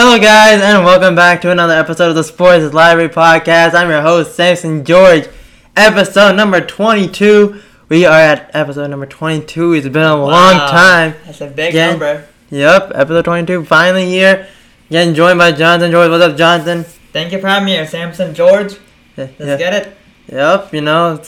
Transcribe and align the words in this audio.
Hello, 0.00 0.16
guys, 0.16 0.60
and 0.60 0.84
welcome 0.84 1.16
back 1.16 1.40
to 1.40 1.50
another 1.50 1.72
episode 1.72 2.10
of 2.10 2.14
the 2.14 2.22
Sports 2.22 2.72
Library 2.72 3.08
Podcast. 3.08 3.74
I'm 3.74 3.90
your 3.90 4.00
host, 4.00 4.36
Samson 4.36 4.84
George. 4.84 5.26
Episode 5.74 6.36
number 6.36 6.60
22. 6.60 7.60
We 7.88 8.06
are 8.06 8.16
at 8.16 8.48
episode 8.54 8.90
number 8.90 9.06
22. 9.06 9.72
It's 9.72 9.88
been 9.88 10.04
a 10.04 10.14
long 10.14 10.54
time. 10.54 11.16
That's 11.26 11.40
a 11.40 11.48
big 11.48 11.74
Yeah. 11.74 11.90
number. 11.90 12.26
Yep, 12.50 12.92
episode 12.94 13.24
22. 13.24 13.64
Finally 13.64 14.06
here. 14.06 14.46
Getting 14.88 15.16
joined 15.16 15.40
by 15.40 15.50
Jonathan 15.50 15.90
George. 15.90 16.10
What's 16.10 16.22
up, 16.22 16.36
Jonathan? 16.36 16.84
Thank 17.12 17.32
you 17.32 17.40
for 17.40 17.48
having 17.48 17.64
me 17.64 17.72
here, 17.72 17.84
Samson 17.84 18.36
George. 18.36 18.76
Let's 19.16 19.32
yeah. 19.40 19.56
get 19.56 19.74
it. 19.74 19.96
Yep, 20.30 20.74
you 20.74 20.80
know, 20.80 21.20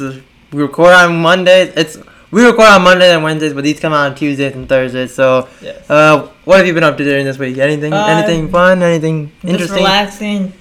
we 0.52 0.62
record 0.62 0.92
on 0.94 1.16
Mondays. 1.20 1.72
It's 1.74 1.98
we 2.30 2.44
record 2.44 2.68
on 2.68 2.82
Mondays 2.82 3.10
and 3.12 3.22
Wednesdays, 3.24 3.52
but 3.54 3.64
these 3.64 3.80
come 3.80 3.92
out 3.92 4.10
on 4.10 4.14
Tuesdays 4.14 4.54
and 4.54 4.68
Thursdays. 4.68 5.14
So, 5.14 5.48
Yes. 5.60 5.88
uh, 5.90 6.28
what 6.44 6.58
have 6.58 6.66
you 6.66 6.74
been 6.74 6.84
up 6.84 6.96
to 6.98 7.04
during 7.04 7.24
this 7.24 7.38
week? 7.38 7.58
Anything, 7.58 7.92
Uh, 7.92 8.06
anything 8.06 8.48
fun? 8.50 8.82
Anything 8.82 9.32
just 9.42 9.44
interesting? 9.52 9.76
Just 9.78 9.88
relaxing. 9.88 10.52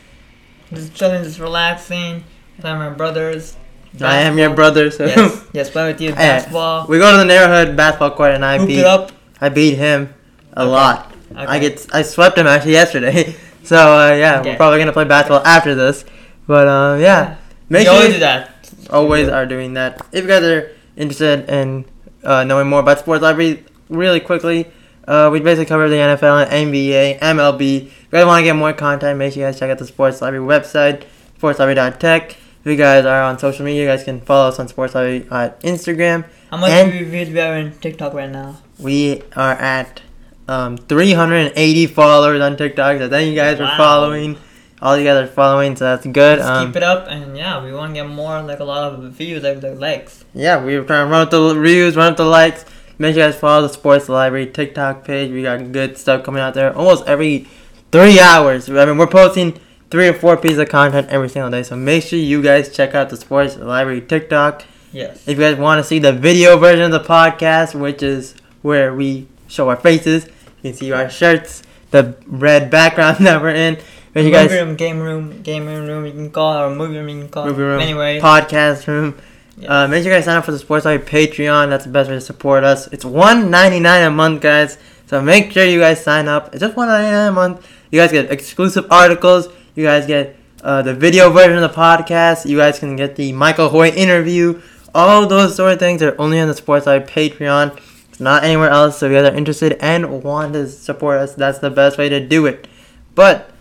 Just 0.74 0.94
chilling, 0.96 1.24
just 1.24 1.40
relaxing. 1.40 2.24
Playing 2.62 2.80
with 2.80 2.88
my 2.90 2.94
brothers. 2.94 3.55
I 4.02 4.18
am 4.22 4.38
your 4.38 4.52
brother, 4.52 4.91
so 4.91 5.05
Yes, 5.05 5.41
yes, 5.54 5.70
play 5.70 5.88
with 5.91 6.00
you. 6.02 6.13
Basketball. 6.13 6.86
we 6.88 7.00
go 7.00 7.12
to 7.12 7.18
the 7.18 7.26
neighborhood 7.26 7.76
basketball 7.76 8.12
court 8.12 8.32
and 8.32 8.46
I 8.46 8.58
Hoop 8.60 8.68
beat 8.68 8.80
it 8.80 8.86
up. 8.86 9.12
I 9.41 9.49
beat 9.49 9.76
him 9.76 10.13
a 10.54 10.62
Okay. 10.62 10.70
lot. 10.70 11.12
Okay. 11.32 11.46
I 11.46 11.60
get 11.60 11.88
I 11.91 12.02
swept 12.04 12.38
him 12.38 12.48
actually 12.48 12.74
yesterday. 12.74 13.36
So 13.63 13.76
uh, 13.77 14.13
yeah, 14.16 14.40
Okay. 14.40 14.52
we're 14.52 14.55
probably 14.58 14.80
gonna 14.80 14.94
play 14.94 15.04
basketball 15.05 15.46
after 15.46 15.76
this. 15.76 16.04
But 16.48 16.68
uh, 16.68 16.98
yeah, 16.99 17.36
make 17.70 17.82
we 17.82 17.86
sure 17.86 17.94
always 17.94 18.08
you 18.08 18.13
do 18.16 18.20
that. 18.22 18.49
always 18.90 19.27
are 19.30 19.46
doing 19.46 19.74
that. 19.76 20.02
If 20.12 20.24
you 20.24 20.27
guys 20.27 20.41
are 20.44 20.72
interested 20.99 21.49
in 21.49 21.85
uh, 22.23 22.44
knowing 22.44 22.67
more 22.70 22.81
about 22.81 22.99
sports 22.99 23.23
library, 23.23 23.63
really 23.90 24.20
quickly, 24.20 24.67
uh, 25.07 25.30
we 25.31 25.40
basically 25.40 25.66
cover 25.66 25.90
the 25.90 25.95
NFL 25.95 26.45
and 26.45 26.71
NBA, 26.71 27.20
MLB. 27.20 27.62
If 27.88 27.94
you 27.94 28.09
guys 28.12 28.26
want 28.27 28.41
to 28.41 28.44
get 28.44 28.55
more 28.55 28.73
content, 28.73 29.17
make 29.17 29.34
sure 29.34 29.41
you 29.41 29.48
guys 29.48 29.57
check 29.57 29.71
out 29.71 29.80
the 29.80 29.88
Sports 29.88 30.21
Library 30.21 30.45
website, 30.45 31.05
sportslibrary.tech. 31.40 32.32
If 32.32 32.65
you 32.65 32.76
guys 32.76 33.05
are 33.05 33.24
on 33.24 33.40
social 33.40 33.65
media, 33.65 33.82
you 33.84 33.87
guys 33.87 34.04
can 34.04 34.21
follow 34.21 34.49
us 34.49 34.59
on 34.59 34.68
Sports 34.68 34.93
Library 34.93 35.26
at 35.32 35.59
Instagram. 35.62 36.26
How 36.51 36.57
much 36.57 36.70
And- 36.71 36.91
views 36.91 37.29
we 37.29 37.37
have 37.40 37.65
on 37.65 37.71
TikTok 37.79 38.13
right 38.13 38.29
now? 38.29 38.57
We 38.77 39.24
are 39.35 39.54
at 39.54 40.02
um, 40.48 40.77
380 40.77 41.87
followers 41.87 42.41
on 42.41 42.57
TikTok. 42.57 42.98
So 42.99 43.09
thank 43.09 43.29
you 43.29 43.35
guys 43.35 43.57
for 43.57 43.68
following. 43.77 44.37
All 44.82 44.98
you 44.98 45.04
guys 45.04 45.24
are 45.24 45.27
following, 45.27 45.76
so 45.76 45.84
that's 45.85 46.05
good. 46.08 46.40
Um, 46.40 46.68
keep 46.68 46.77
it 46.77 46.84
up, 46.84 47.08
and 47.10 47.35
yeah, 47.35 47.63
we 47.63 47.74
want 47.74 47.90
to 47.96 48.02
get 48.02 48.08
more, 48.10 48.41
like 48.41 48.60
a 48.60 48.63
lot 48.63 48.94
of 48.94 49.12
views, 49.13 49.44
like 49.44 49.60
the 49.60 49.76
likes. 49.76 50.24
yeah, 50.34 50.63
we're 50.63 50.84
trying 50.84 51.05
to 51.08 51.12
run 51.12 51.21
up 51.24 51.32
the 51.32 51.55
reviews, 51.55 51.96
run 51.98 52.12
up 52.12 52.18
the 52.18 52.24
likes. 52.26 52.63
Make 52.98 53.16
sure 53.16 53.24
you 53.26 53.32
guys 53.32 53.40
follow 53.40 53.68
the 53.68 53.74
Sports 53.74 54.08
Library 54.10 54.48
TikTok 54.48 55.04
page. 55.05 55.32
We 55.32 55.44
got 55.44 55.71
good 55.71 55.98
stuff 55.98 56.24
coming 56.24 56.41
out 56.41 56.54
there 56.54 56.76
almost 56.76 57.05
every 57.08 57.48
three 57.91 58.20
hours. 58.20 58.70
I 58.70 58.86
mean, 58.86 58.98
we're 58.98 59.08
posting 59.08 59.60
three 59.90 60.08
or 60.08 60.13
four 60.13 60.38
pieces 60.38 60.58
of 60.60 60.70
content 60.70 61.08
every 61.10 61.30
single 61.30 61.49
day. 61.49 61.64
So 61.64 61.76
make 61.76 62.04
sure 62.04 62.20
you 62.20 62.41
guys 62.41 62.74
check 62.76 62.96
out 62.96 63.10
the 63.10 63.18
Sports 63.18 63.58
Library 63.58 64.02
TikTok. 64.02 64.64
Yes. 64.91 65.28
If 65.28 65.38
you 65.38 65.44
guys 65.44 65.58
want 65.58 65.80
to 65.80 65.84
see 65.84 66.00
the 66.00 66.12
video 66.14 66.58
version 66.58 66.81
of 66.84 66.91
the 66.91 67.00
podcast, 67.08 67.74
which 67.80 68.03
is 68.03 68.36
where 68.62 68.94
we 68.94 69.28
show 69.47 69.69
our 69.69 69.75
faces, 69.78 70.25
you 70.62 70.72
can 70.72 70.74
see 70.74 70.91
our 70.91 71.09
shirts, 71.09 71.64
the 71.91 72.16
red 72.28 72.69
background 72.69 73.18
that 73.25 73.41
we're 73.41 73.50
in. 73.52 73.78
Make 74.16 74.25
you 74.25 74.31
movie 74.31 74.47
guys 74.47 74.52
room, 74.52 74.75
game 74.75 75.00
room, 75.00 75.41
game 75.44 75.66
room, 75.66 75.85
room 75.88 76.06
you 76.06 76.12
can 76.12 76.31
call 76.31 76.57
it, 76.57 76.66
or 76.66 76.75
movie 76.75 76.97
room, 76.97 77.09
you 77.09 77.19
can 77.22 77.29
call 77.29 77.46
movie 77.46 77.62
it. 77.62 77.66
room, 77.66 77.79
Anyway. 77.81 78.19
podcast 78.19 78.88
room. 78.88 79.16
Yes. 79.57 79.69
Uh, 79.69 79.88
make 79.88 80.03
sure 80.03 80.12
you 80.12 80.18
guys 80.18 80.25
sign 80.25 80.38
up 80.38 80.46
for 80.46 80.52
the 80.52 80.59
Sports 80.59 80.85
Library 80.85 81.28
Patreon. 81.28 81.69
That's 81.69 81.84
the 81.85 81.91
best 81.91 82.09
way 82.09 82.16
to 82.16 82.22
support 82.22 82.63
us. 82.63 82.88
It's 82.88 83.03
one 83.06 83.52
ninety 83.52 83.80
nine 83.80 84.03
a 84.03 84.09
month, 84.09 84.41
guys. 84.41 84.78
So 85.07 85.22
make 85.22 85.52
sure 85.52 85.66
you 85.66 85.80
guys 85.80 86.02
sign 86.03 86.28
up. 86.28 86.53
It's 86.53 86.62
just 86.62 86.75
one 86.78 86.88
ninety 86.88 87.12
nine 87.12 87.28
a 87.30 87.31
month. 87.31 87.68
You 87.91 88.00
guys 88.00 88.12
get 88.12 88.31
exclusive 88.31 88.85
articles. 88.90 89.50
You 89.75 89.84
guys 89.84 90.06
get 90.07 90.38
uh, 90.63 90.81
the 90.81 90.94
video 90.94 91.30
version 91.30 91.62
of 91.62 91.69
the 91.69 91.75
podcast. 91.78 92.47
You 92.47 92.57
guys 92.57 92.80
can 92.80 92.96
get 92.96 93.16
the 93.16 93.31
Michael 93.34 93.69
Hoy 93.69 93.90
interview. 93.90 94.62
All 94.96 95.28
those 95.28 95.56
sort 95.56 95.74
of 95.74 95.80
things 95.80 96.02
are 96.02 96.16
only 96.20 96.40
on 96.40 96.47
the 96.47 96.56
Sports 96.56 96.86
Library 96.88 97.30
Patreon. 97.30 97.78
It's 98.09 98.20
not 98.20 98.44
anywhere 98.44 98.70
else. 98.70 98.97
So 99.00 99.06
if 99.08 99.12
you 99.12 99.18
guys 99.22 99.31
are 99.31 99.36
interested 99.36 99.74
and 99.81 100.24
want 100.24 100.53
to 100.53 100.68
support 100.70 101.20
us, 101.20 101.36
that's 101.36 101.59
the 101.59 101.70
best 101.70 101.97
way 101.97 102.08
to 102.09 102.26
do 102.26 102.46
it. 102.46 102.68
But 103.14 103.52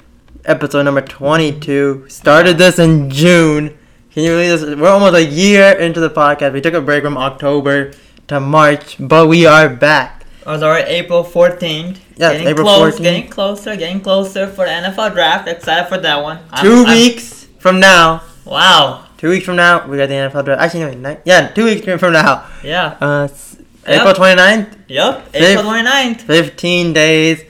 episode 0.48 0.82
number 0.82 1.00
twenty 1.02 1.52
two 1.58 2.04
started 2.08 2.58
this 2.58 2.78
in 2.78 3.10
June. 3.10 3.76
Can 4.12 4.24
you 4.24 4.30
believe 4.30 4.60
this? 4.60 4.76
We're 4.76 4.88
almost 4.88 5.14
a 5.14 5.24
year 5.24 5.72
into 5.72 6.00
the 6.00 6.10
podcast. 6.10 6.52
We 6.52 6.60
took 6.60 6.74
a 6.74 6.80
break 6.80 7.04
from 7.04 7.16
October 7.18 7.92
to 8.28 8.40
March, 8.40 8.96
but 8.98 9.28
we 9.28 9.46
are 9.46 9.68
back. 9.68 10.24
It 10.40 10.46
was 10.46 10.62
already 10.62 10.90
April 10.90 11.22
14th. 11.22 11.98
Yeah, 12.16 12.32
getting 12.32 12.48
April 12.48 12.64
close, 12.66 12.94
14th. 12.98 13.02
Getting 13.02 13.28
closer, 13.28 13.76
getting 13.76 14.00
closer 14.00 14.46
for 14.48 14.64
the 14.64 14.70
NFL 14.72 15.12
draft. 15.12 15.46
Excited 15.46 15.88
for 15.88 15.98
that 15.98 16.22
one. 16.22 16.38
I'm- 16.50 16.64
2 16.64 16.72
I'm- 16.84 16.86
weeks 16.96 17.46
from 17.58 17.78
now. 17.80 18.22
Wow. 18.44 19.04
Two 19.18 19.28
weeks 19.28 19.44
from 19.44 19.56
now, 19.56 19.86
we 19.86 19.96
got 19.98 20.08
the 20.08 20.14
NFL 20.14 20.44
draft. 20.44 20.62
Actually, 20.62 20.80
no, 20.80 20.92
nine, 20.94 21.18
yeah, 21.24 21.48
two 21.48 21.64
weeks 21.66 21.84
from 22.00 22.12
now. 22.12 22.44
Yeah. 22.64 22.94
Uh, 23.00 23.24
s- 23.30 23.56
Yep. 23.86 24.00
April 24.00 24.14
29th, 24.14 24.66
Yep. 24.88 25.28
April 25.34 25.64
29th. 25.64 26.20
15 26.22 26.92
days. 26.92 27.42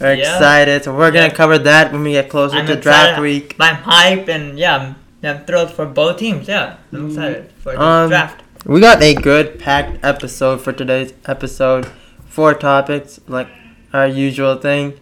We're 0.00 0.14
Yeah. 0.14 0.34
excited. 0.36 0.84
So 0.84 0.94
we're 0.94 1.10
going 1.10 1.30
to 1.30 1.36
cover 1.36 1.58
that 1.58 1.92
when 1.92 2.02
we 2.02 2.12
get 2.12 2.28
closer 2.28 2.56
I'm 2.56 2.66
to 2.66 2.72
excited. 2.74 2.82
draft 3.14 3.20
week. 3.20 3.56
I'm 3.60 3.76
hyped 3.76 4.28
and 4.28 4.58
yeah, 4.58 4.76
I'm, 4.76 4.96
I'm 5.22 5.44
thrilled 5.44 5.70
for 5.70 5.86
both 5.86 6.18
teams. 6.18 6.48
Yeah. 6.48 6.76
I'm 6.92 7.08
excited 7.08 7.50
for 7.62 7.72
this 7.72 7.80
Um, 7.80 8.08
draft. 8.08 8.42
We 8.64 8.80
got 8.80 9.02
a 9.02 9.14
good 9.14 9.58
packed 9.58 10.04
episode 10.04 10.60
for 10.60 10.72
today's 10.72 11.12
episode. 11.26 11.90
Four 12.26 12.54
topics, 12.54 13.20
like 13.26 13.48
our 13.92 14.06
usual 14.06 14.56
thing. 14.56 14.94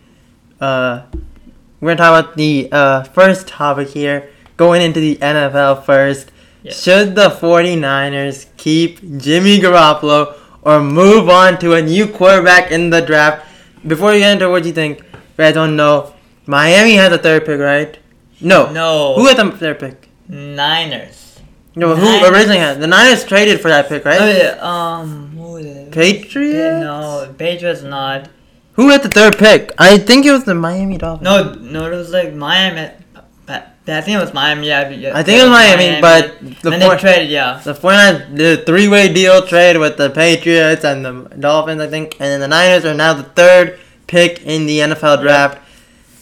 Uh, 0.61 1.03
we're 1.81 1.95
gonna 1.95 1.97
talk 1.97 2.25
about 2.25 2.37
the 2.37 2.69
uh, 2.73 3.03
first 3.05 3.49
topic 3.49 3.89
here. 3.89 4.29
Going 4.57 4.83
into 4.83 5.01
the 5.01 5.17
NFL 5.17 5.85
first. 5.85 6.33
Yes. 6.63 6.83
Should 6.83 7.15
the 7.15 7.31
49ers 7.31 8.47
keep 8.59 9.01
Jimmy 9.19 9.59
Garoppolo 9.59 10.37
or 10.63 10.81
move 10.83 11.29
on 11.31 11.59
to 11.61 11.73
a 11.75 11.81
new 11.81 12.07
quarterback 12.07 12.71
in 12.71 12.91
the 12.91 13.01
draft? 13.01 13.47
Before 13.87 14.15
you 14.15 14.25
into 14.25 14.49
what 14.51 14.65
you 14.65 14.73
think, 14.73 15.03
you 15.39 15.53
don't 15.53 15.77
know, 15.77 16.13
Miami 16.47 16.95
had 16.95 17.13
the 17.13 17.19
third 17.19 17.47
pick, 17.47 17.61
right? 17.61 17.99
No. 18.41 18.71
No. 18.73 19.15
Who 19.17 19.27
had 19.27 19.37
the 19.37 19.51
third 19.57 19.79
pick? 19.79 20.09
Niners. 20.29 21.41
No, 21.77 21.95
who 21.95 22.05
Niners. 22.05 22.31
originally 22.31 22.59
had? 22.59 22.81
The 22.81 22.87
Niners 22.87 23.25
traded 23.25 23.61
for 23.61 23.69
that 23.69 23.89
pick, 23.89 24.05
right? 24.05 24.21
Oh, 24.21 24.29
yeah, 24.29 24.59
um, 24.61 25.31
who 25.37 25.57
is 25.57 25.67
it? 25.67 25.93
Patriots? 25.93 26.81
No, 26.83 27.35
Patriots 27.39 27.83
not. 27.83 28.29
Who 28.75 28.89
had 28.89 29.03
the 29.03 29.09
third 29.09 29.39
pick? 29.39 29.73
I 29.79 29.99
think 29.99 30.25
it 30.27 30.33
was 30.33 30.45
the 30.45 30.55
Miami 30.55 30.99
Dolphins. 30.99 31.25
No, 31.25 31.55
no, 31.55 31.93
it 31.93 31.97
was 31.97 32.11
like 32.13 32.35
Miami. 32.35 32.91
I 33.89 33.99
I 33.99 34.01
think 34.03 34.19
it 34.19 34.21
was 34.21 34.33
Miami. 34.35 34.69
Yeah, 34.69 34.89
yeah 34.91 35.17
I 35.19 35.23
think 35.23 35.41
it 35.41 35.45
was 35.45 35.51
Miami, 35.51 36.01
but 36.01 36.39
the 36.63 36.71
and 36.71 36.83
four, 36.83 36.95
they 36.95 37.01
traded. 37.01 37.31
Yeah. 37.31 37.61
the 37.65 37.75
49ers 37.75 38.37
did 38.37 38.59
a 38.61 38.63
three-way 38.65 39.13
deal 39.13 39.45
trade 39.47 39.77
with 39.79 39.97
the 39.97 40.11
Patriots 40.11 40.85
and 40.85 41.05
the 41.05 41.13
Dolphins, 41.39 41.81
I 41.81 41.89
think, 41.89 42.15
and 42.21 42.29
then 42.31 42.41
the 42.41 42.49
Niners 42.49 42.85
are 42.85 42.95
now 42.95 43.15
the 43.15 43.25
third 43.25 43.81
pick 44.07 44.43
in 44.45 44.67
the 44.67 44.79
NFL 44.81 45.23
draft. 45.23 45.59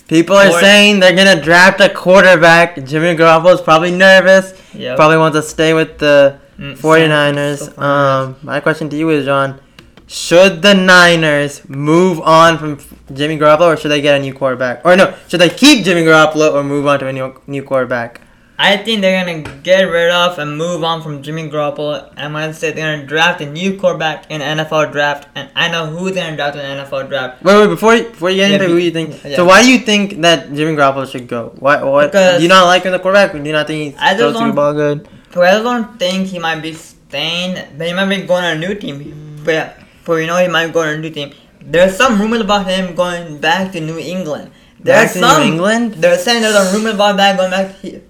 People 0.09 0.37
are 0.37 0.49
Fourth. 0.49 0.61
saying 0.61 1.01
they're 1.01 1.15
gonna 1.17 1.43
draft 1.43 1.81
a 1.83 1.91
quarterback. 1.91 2.77
Jimmy 2.85 3.15
Garoppolo's 3.15 3.61
probably 3.61 3.91
nervous. 3.91 4.55
Yeah. 4.73 4.95
Probably 4.97 5.19
wants 5.19 5.37
to 5.37 5.43
stay 5.43 5.75
with 5.75 5.99
the 5.99 6.39
Mm, 6.59 6.77
49ers. 6.77 7.59
so 7.59 7.71
49ers. 7.73 7.79
Um, 7.79 8.37
my 8.43 8.59
question 8.61 8.89
to 8.91 8.97
you 8.97 9.11
is, 9.11 9.25
John, 9.27 9.61
should 10.09 10.63
the 10.63 10.75
Niners 10.75 11.69
move 11.69 12.21
on 12.21 12.59
from 12.59 12.79
Jimmy 13.15 13.39
Garoppolo 13.39 13.75
or 13.75 13.77
should 13.77 13.91
they 13.91 14.01
get 14.01 14.19
a 14.19 14.23
new 14.23 14.35
quarterback? 14.35 14.85
Or 14.85 14.97
no, 14.97 15.15
should 15.29 15.41
they 15.41 15.51
keep 15.51 15.85
Jimmy 15.85 16.03
Garoppolo 16.03 16.53
or 16.55 16.65
move 16.65 16.87
on 16.87 16.99
to 17.01 17.07
a 17.07 17.13
new 17.13 17.35
new 17.47 17.63
quarterback? 17.63 18.23
I 18.61 18.77
think 18.77 19.03
they're 19.03 19.25
gonna 19.25 19.43
get 19.63 19.83
rid 19.83 20.11
of 20.11 20.37
and 20.41 20.59
move 20.59 20.83
on 20.83 21.01
from 21.01 21.23
Jimmy 21.23 21.49
Garoppolo. 21.49 22.13
I'm 22.17 22.33
gonna 22.33 22.53
say 22.53 22.73
they're 22.73 22.97
gonna 22.97 23.07
draft 23.07 23.41
a 23.41 23.47
new 23.47 23.79
quarterback 23.79 24.29
in 24.31 24.41
NFL 24.41 24.91
draft, 24.91 25.29
and 25.37 25.49
I 25.55 25.69
know 25.71 25.87
who 25.87 26.11
they're 26.11 26.25
gonna 26.25 26.37
draft 26.37 26.57
in 26.57 26.65
NFL 26.65 27.09
draft. 27.09 27.45
Wait, 27.45 27.55
wait, 27.57 27.69
before 27.69 27.95
you, 27.95 28.05
before 28.09 28.31
you 28.31 28.39
get 28.39 28.51
into 28.51 28.67
be- 28.67 28.73
who 28.73 28.79
you 28.79 28.91
think, 28.91 29.23
yeah. 29.25 29.37
so 29.37 29.45
why 29.45 29.63
do 29.63 29.71
you 29.71 29.79
think 29.79 30.23
that 30.23 30.53
Jimmy 30.53 30.75
Garoppolo 30.75 31.09
should 31.09 31.29
go? 31.29 31.53
Why? 31.61 31.85
What? 31.85 32.07
Because- 32.11 32.39
do 32.39 32.43
you 32.43 32.49
not 32.49 32.65
like 32.65 32.83
him 32.83 32.91
the 32.91 32.99
quarterback? 32.99 33.31
Do 33.33 33.39
you 33.45 33.53
not 33.53 33.69
think 33.69 33.95
he 33.95 34.15
throws 34.17 34.33
the 34.33 34.41
don't- 34.41 34.55
ball 34.57 34.73
good? 34.73 35.07
I 35.37 35.63
don't 35.63 35.97
think 36.01 36.27
he 36.27 36.41
might 36.41 36.61
be 36.61 36.73
staying, 36.73 37.59
but 37.77 37.87
he 37.87 37.93
might 37.93 38.07
be 38.09 38.23
going 38.23 38.43
to 38.43 38.51
a 38.51 38.59
new 38.59 38.75
team. 38.75 39.41
But, 39.45 39.77
we 40.17 40.27
know 40.27 40.37
he 40.39 40.49
might 40.49 40.73
go 40.73 40.83
to 40.85 40.91
a 40.91 40.97
new 40.99 41.11
team. 41.11 41.33
There's 41.61 41.97
some 41.97 42.21
rumors 42.21 42.41
about 42.41 42.67
him 42.67 42.95
going 42.95 43.39
back 43.41 43.73
to 43.73 43.81
New 43.81 43.99
England. 43.99 44.51
There's 44.81 45.07
Back 45.07 45.13
to 45.15 45.19
some, 45.19 45.43
New 45.43 45.53
England? 45.53 45.95
They're 45.95 46.19
saying 46.19 46.41
there's 46.43 46.55
a 46.55 46.73
rumor 46.77 46.91
about 46.91 47.17
that 47.17 47.37
going 47.37 47.51
back. 47.51 47.75
He, 47.81 48.01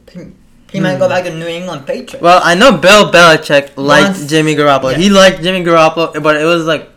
he 0.71 0.81
might 0.81 0.95
Hmm. 0.95 0.99
go 1.01 1.09
back 1.09 1.25
to 1.25 1.35
New 1.35 1.47
England 1.47 1.87
Patriots. 1.87 2.21
Well, 2.21 2.41
I 2.45 2.55
know 2.55 2.77
Bill 2.77 3.11
Belichick 3.11 3.71
liked 3.77 4.09
Once- 4.19 4.27
Jimmy 4.29 4.55
Garoppolo. 4.55 4.93
Yeah. 4.93 4.99
He 4.99 5.09
liked 5.09 5.43
Jimmy 5.43 5.65
Garoppolo, 5.65 6.23
but 6.23 6.37
it 6.37 6.45
was 6.45 6.67
like 6.67 6.91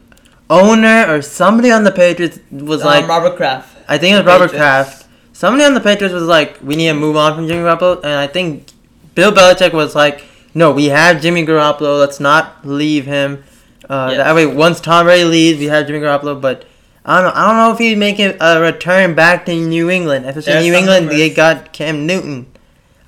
owner 0.49 1.05
or 1.09 1.21
somebody 1.21 1.71
on 1.71 1.83
the 1.85 1.91
Patriots 1.91 2.39
was 2.51 2.81
um, 2.81 2.87
like, 2.87 3.07
Robert 3.07 3.37
Kraft. 3.37 3.77
I 3.87 3.97
think 3.97 4.13
it 4.13 4.17
was 4.17 4.25
Robert 4.25 4.51
Patriots. 4.51 4.61
Kraft. 4.61 5.05
Somebody 5.33 5.63
on 5.63 5.73
the 5.73 5.79
Patriots 5.79 6.13
was 6.13 6.23
like, 6.23 6.57
we 6.61 6.75
need 6.75 6.87
to 6.89 6.93
move 6.93 7.15
on 7.15 7.33
from 7.35 7.47
Jimmy 7.47 7.61
Garoppolo, 7.63 7.97
and 8.03 8.13
I 8.13 8.27
think 8.27 8.67
Bill 9.15 9.31
Belichick 9.31 9.71
was 9.73 9.95
like, 9.95 10.23
no, 10.53 10.71
we 10.71 10.87
have 10.87 11.21
Jimmy 11.21 11.45
Garoppolo. 11.45 11.97
Let's 11.97 12.19
not 12.19 12.67
leave 12.67 13.05
him. 13.05 13.43
Uh, 13.91 14.07
Yes. 14.11 14.17
That 14.19 14.35
way, 14.35 14.45
once 14.45 14.79
Tom 14.79 15.05
Brady 15.05 15.25
leaves, 15.25 15.59
we 15.59 15.65
have 15.65 15.85
Jimmy 15.85 15.99
Garoppolo. 15.99 16.39
But 16.39 16.65
I 17.05 17.21
don't 17.21 17.33
know. 17.33 17.41
I 17.41 17.47
don't 17.47 17.57
know 17.57 17.71
if 17.73 17.79
he'd 17.79 17.97
make 17.97 18.19
a 18.19 18.61
return 18.61 19.15
back 19.15 19.45
to 19.47 19.53
New 19.55 19.89
England. 19.89 20.25
Especially 20.25 20.53
There's 20.53 20.65
New 20.65 20.73
England, 20.75 21.09
they 21.09 21.29
got 21.29 21.73
Cam 21.73 22.07
Newton, 22.07 22.45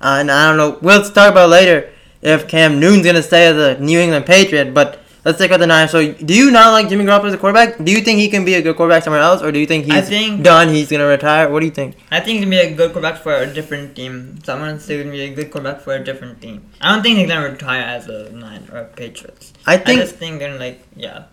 uh, 0.00 0.18
and 0.20 0.30
I 0.30 0.48
don't 0.48 0.58
know. 0.58 0.78
We'll 0.82 1.02
talk 1.02 1.30
about 1.32 1.48
later 1.48 1.90
if 2.20 2.46
Cam 2.48 2.80
Newton's 2.80 3.06
gonna 3.06 3.22
stay 3.22 3.46
as 3.46 3.56
a 3.56 3.80
New 3.80 3.98
England 3.98 4.26
Patriot. 4.26 4.74
But 4.74 5.00
let's 5.24 5.38
take 5.38 5.50
out 5.50 5.58
the 5.60 5.66
Niners. 5.66 5.90
So, 5.90 6.12
do 6.12 6.34
you 6.34 6.50
not 6.50 6.72
like 6.72 6.88
Jimmy 6.88 7.04
Garoppolo 7.04 7.26
as 7.26 7.34
a 7.34 7.38
quarterback? 7.38 7.82
Do 7.82 7.90
you 7.92 8.00
think 8.00 8.18
he 8.20 8.28
can 8.28 8.44
be 8.44 8.54
a 8.54 8.62
good 8.62 8.76
quarterback 8.76 9.02
somewhere 9.04 9.20
else, 9.22 9.42
or 9.42 9.50
do 9.52 9.58
you 9.58 9.66
think 9.66 9.84
he's 9.86 9.94
I 9.94 10.00
think- 10.00 10.42
done? 10.42 10.68
He's 10.68 10.90
gonna 10.90 11.06
retire. 11.06 11.48
What 11.48 11.60
do 11.60 11.66
you 11.66 11.72
think? 11.72 11.96
I 12.10 12.20
think 12.20 12.36
he's 12.38 12.44
gonna 12.44 12.50
be 12.56 12.60
a 12.60 12.74
good 12.74 12.92
quarterback 12.92 13.22
for 13.22 13.34
a 13.34 13.46
different 13.46 13.94
team. 13.96 14.38
Someone 14.44 14.78
said 14.80 14.98
gonna 14.98 15.10
be 15.10 15.22
a 15.22 15.34
good 15.34 15.50
quarterback 15.50 15.80
for 15.82 15.94
a 15.94 16.02
different 16.04 16.40
team. 16.40 16.62
I 16.80 16.92
don't 16.94 17.02
think 17.02 17.18
he's 17.18 17.28
gonna 17.28 17.48
retire 17.48 17.82
as 17.82 18.08
a 18.08 18.30
nine 18.32 18.68
or 18.72 18.78
a 18.78 18.84
Patriots. 18.84 19.52
I 19.66 19.76
think. 19.78 20.00
I 20.00 20.02
just 20.04 20.16
think 20.16 20.38
they're 20.40 20.58
like 20.58 20.82
yeah. 20.96 21.24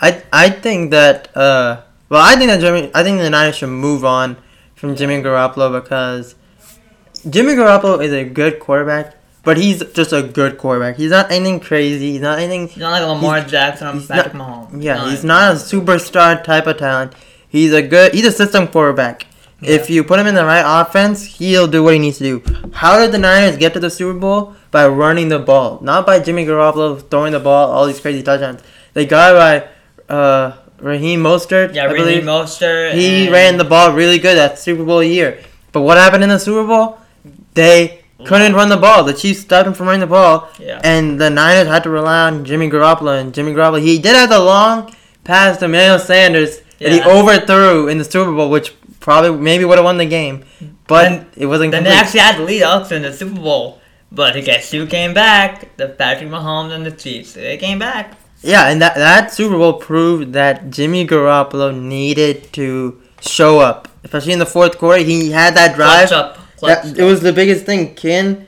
I 0.00 0.22
I 0.32 0.48
think 0.50 0.90
that 0.92 1.28
uh 1.36 1.80
well 2.08 2.22
I 2.22 2.36
think 2.36 2.48
that 2.50 2.60
Jimmy 2.60 2.90
I 2.94 3.02
think 3.02 3.18
the 3.20 3.28
Niners 3.30 3.56
should 3.56 3.68
move 3.68 4.04
on 4.04 4.36
from 4.74 4.96
Jimmy 4.96 5.20
Garoppolo 5.22 5.70
because 5.82 6.34
Jimmy 7.28 7.52
Garoppolo 7.52 8.02
is 8.02 8.12
a 8.14 8.24
good 8.24 8.60
quarterback, 8.60 9.14
but 9.42 9.56
he's 9.56 9.82
just 9.92 10.12
a 10.12 10.22
good 10.22 10.58
quarterback. 10.58 10.96
He's 10.96 11.10
not 11.10 11.30
anything 11.30 11.60
crazy. 11.60 12.12
He's 12.12 12.20
not 12.20 12.38
anything. 12.38 12.68
He's 12.68 12.78
not 12.78 12.92
like 12.92 13.02
Lamar 13.02 13.40
Jackson 13.42 13.86
or 13.88 14.00
Patrick 14.06 14.34
not- 14.34 14.70
Mahomes. 14.70 14.82
Yeah, 14.82 14.96
No, 14.96 15.08
he's 15.10 15.24
not 15.24 15.52
a 15.52 15.54
superstar 15.56 16.42
type 16.42 16.66
of 16.66 16.78
talent. 16.78 17.14
He's 17.48 17.72
a 17.72 17.82
good. 17.82 18.14
He's 18.14 18.26
a 18.26 18.32
system 18.32 18.68
quarterback. 18.68 19.26
If 19.62 19.90
you 19.90 20.04
put 20.04 20.18
him 20.18 20.26
in 20.26 20.34
the 20.34 20.44
right 20.44 20.64
offense, 20.80 21.22
he'll 21.24 21.66
do 21.68 21.82
what 21.84 21.92
he 21.92 21.98
needs 21.98 22.16
to 22.18 22.24
do. 22.24 22.70
How 22.72 22.98
did 22.98 23.12
the 23.12 23.18
Niners 23.18 23.58
get 23.58 23.74
to 23.74 23.80
the 23.80 23.90
Super 23.90 24.18
Bowl? 24.18 24.54
By 24.70 24.86
running 24.88 25.28
the 25.28 25.38
ball, 25.40 25.80
not 25.82 26.06
by 26.06 26.20
Jimmy 26.20 26.46
Garoppolo 26.46 27.10
throwing 27.10 27.32
the 27.32 27.40
ball, 27.40 27.70
all 27.72 27.86
these 27.86 28.00
crazy 28.00 28.22
touchdowns. 28.22 28.62
They 28.94 29.04
got 29.04 29.34
it 29.34 29.68
by 30.08 30.14
uh, 30.14 30.56
Raheem 30.78 31.20
Mostert. 31.22 31.74
Yeah, 31.74 31.82
I 31.82 31.86
Randy 31.86 31.98
believe. 32.02 32.22
Mostert. 32.22 32.94
He 32.94 33.28
ran 33.28 33.56
the 33.58 33.64
ball 33.64 33.92
really 33.92 34.18
good 34.18 34.36
that 34.38 34.58
Super 34.60 34.84
Bowl 34.84 35.02
year. 35.02 35.40
But 35.72 35.80
what 35.82 35.98
happened 35.98 36.22
in 36.22 36.28
the 36.30 36.38
Super 36.38 36.66
Bowl? 36.66 36.98
They 37.54 37.99
couldn't 38.24 38.54
run 38.54 38.68
the 38.68 38.76
ball. 38.76 39.04
The 39.04 39.12
Chiefs 39.14 39.40
stopped 39.40 39.66
him 39.66 39.74
from 39.74 39.86
running 39.86 40.00
the 40.00 40.06
ball, 40.06 40.48
Yeah. 40.58 40.80
and 40.84 41.20
the 41.20 41.30
Niners 41.30 41.68
had 41.68 41.82
to 41.84 41.90
rely 41.90 42.20
on 42.26 42.44
Jimmy 42.44 42.68
Garoppolo. 42.70 43.20
And 43.20 43.32
Jimmy 43.34 43.52
Garoppolo, 43.52 43.80
he 43.80 43.98
did 43.98 44.14
have 44.16 44.28
the 44.30 44.38
long 44.40 44.94
pass 45.24 45.58
to 45.58 45.64
Emmanuel 45.66 45.98
Sanders 45.98 46.60
that 46.80 46.92
he 46.92 47.02
overthrew 47.02 47.88
in 47.88 47.98
the 47.98 48.04
Super 48.04 48.32
Bowl, 48.32 48.50
which 48.50 48.74
probably 49.00 49.32
maybe 49.32 49.64
would 49.64 49.78
have 49.78 49.84
won 49.84 49.98
the 49.98 50.06
game, 50.06 50.44
but 50.86 51.06
And 51.12 51.26
it 51.36 51.46
wasn't. 51.46 51.72
Then 51.72 51.84
they 51.84 51.90
complete. 51.90 52.00
actually 52.04 52.20
had 52.20 52.36
the 52.38 52.42
lead 52.44 52.62
also 52.62 52.96
in 52.96 53.02
the 53.02 53.12
Super 53.12 53.40
Bowl. 53.40 53.80
But 54.12 54.42
guess 54.44 54.70
who 54.72 54.86
came 54.86 55.14
back? 55.14 55.76
The 55.76 55.88
Patrick 55.88 56.30
Mahomes 56.30 56.72
and 56.72 56.84
the 56.84 56.90
Chiefs. 56.90 57.34
They 57.34 57.56
came 57.56 57.78
back. 57.78 58.14
Yeah, 58.42 58.68
and 58.68 58.80
that 58.82 58.94
that 58.96 59.32
Super 59.32 59.56
Bowl 59.56 59.74
proved 59.74 60.32
that 60.32 60.70
Jimmy 60.70 61.06
Garoppolo 61.06 61.78
needed 61.78 62.52
to 62.54 63.00
show 63.20 63.60
up, 63.60 63.88
especially 64.02 64.32
in 64.32 64.38
the 64.38 64.46
fourth 64.46 64.78
quarter. 64.78 65.02
He 65.04 65.30
had 65.30 65.54
that 65.56 65.76
drive. 65.76 66.08
Clutch 66.08 66.12
up. 66.12 66.38
Clutch 66.60 66.84
That, 66.84 66.98
it 66.98 67.04
was 67.04 67.20
the 67.20 67.32
biggest 67.32 67.64
thing. 67.66 67.94
Can 67.94 68.46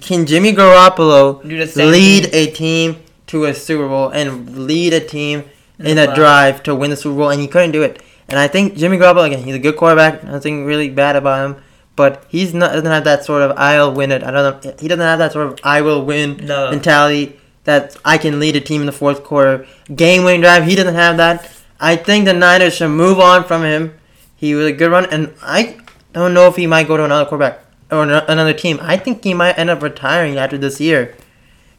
can 0.00 0.26
Jimmy 0.26 0.52
Garoppolo 0.52 1.42
Do 1.46 1.56
the 1.58 1.66
same 1.66 1.90
lead 1.90 2.34
a 2.34 2.50
team 2.50 2.96
to 3.28 3.44
a 3.44 3.54
Super 3.54 3.88
Bowl 3.88 4.08
and 4.10 4.66
lead 4.66 4.92
a 4.92 5.00
team 5.00 5.44
In 5.78 5.86
in 5.86 5.98
a 5.98 6.14
drive 6.14 6.62
to 6.64 6.74
win 6.74 6.90
the 6.90 6.96
Super 6.96 7.16
Bowl? 7.16 7.30
And 7.30 7.40
he 7.40 7.48
couldn't 7.48 7.72
do 7.72 7.82
it. 7.82 8.02
And 8.28 8.38
I 8.38 8.48
think 8.48 8.76
Jimmy 8.76 8.96
Garoppolo 8.96 9.26
again, 9.26 9.42
he's 9.44 9.54
a 9.54 9.58
good 9.58 9.76
quarterback. 9.76 10.24
Nothing 10.24 10.64
really 10.64 10.88
bad 10.88 11.16
about 11.16 11.44
him. 11.44 11.62
But 11.96 12.24
he's 12.28 12.52
not 12.54 12.72
doesn't 12.72 12.86
have 12.86 13.04
that 13.04 13.24
sort 13.24 13.42
of 13.42 13.52
I'll 13.56 13.92
win 13.92 14.10
it. 14.10 14.22
I 14.22 14.30
don't 14.30 14.64
know. 14.64 14.72
He 14.80 14.88
doesn't 14.88 15.04
have 15.04 15.18
that 15.18 15.32
sort 15.32 15.46
of 15.48 15.58
I 15.62 15.80
will 15.82 16.04
win 16.04 16.38
No. 16.42 16.70
mentality 16.70 17.38
that 17.64 17.96
I 18.04 18.18
can 18.18 18.40
lead 18.40 18.56
a 18.56 18.60
team 18.60 18.80
in 18.82 18.86
the 18.86 18.92
fourth 18.92 19.24
quarter. 19.24 19.66
Game 19.94 20.24
winning 20.24 20.40
drive. 20.40 20.64
He 20.64 20.74
doesn't 20.74 20.94
have 20.94 21.16
that. 21.18 21.50
I 21.80 21.96
think 21.96 22.24
the 22.24 22.32
Niners 22.32 22.74
should 22.74 22.88
move 22.90 23.18
on 23.20 23.44
from 23.44 23.62
him. 23.62 23.94
He 24.36 24.54
was 24.54 24.66
a 24.66 24.72
good 24.72 24.90
run, 24.90 25.06
and 25.06 25.32
I 25.42 25.76
don't 26.20 26.34
know 26.34 26.46
if 26.48 26.56
he 26.56 26.66
might 26.66 26.86
go 26.88 26.96
to 26.96 27.04
another 27.04 27.24
quarterback 27.28 27.60
or 27.90 28.02
another 28.02 28.52
team. 28.52 28.78
I 28.82 28.96
think 28.96 29.22
he 29.24 29.34
might 29.34 29.58
end 29.58 29.70
up 29.70 29.82
retiring 29.82 30.38
after 30.38 30.56
this 30.58 30.80
year. 30.80 31.14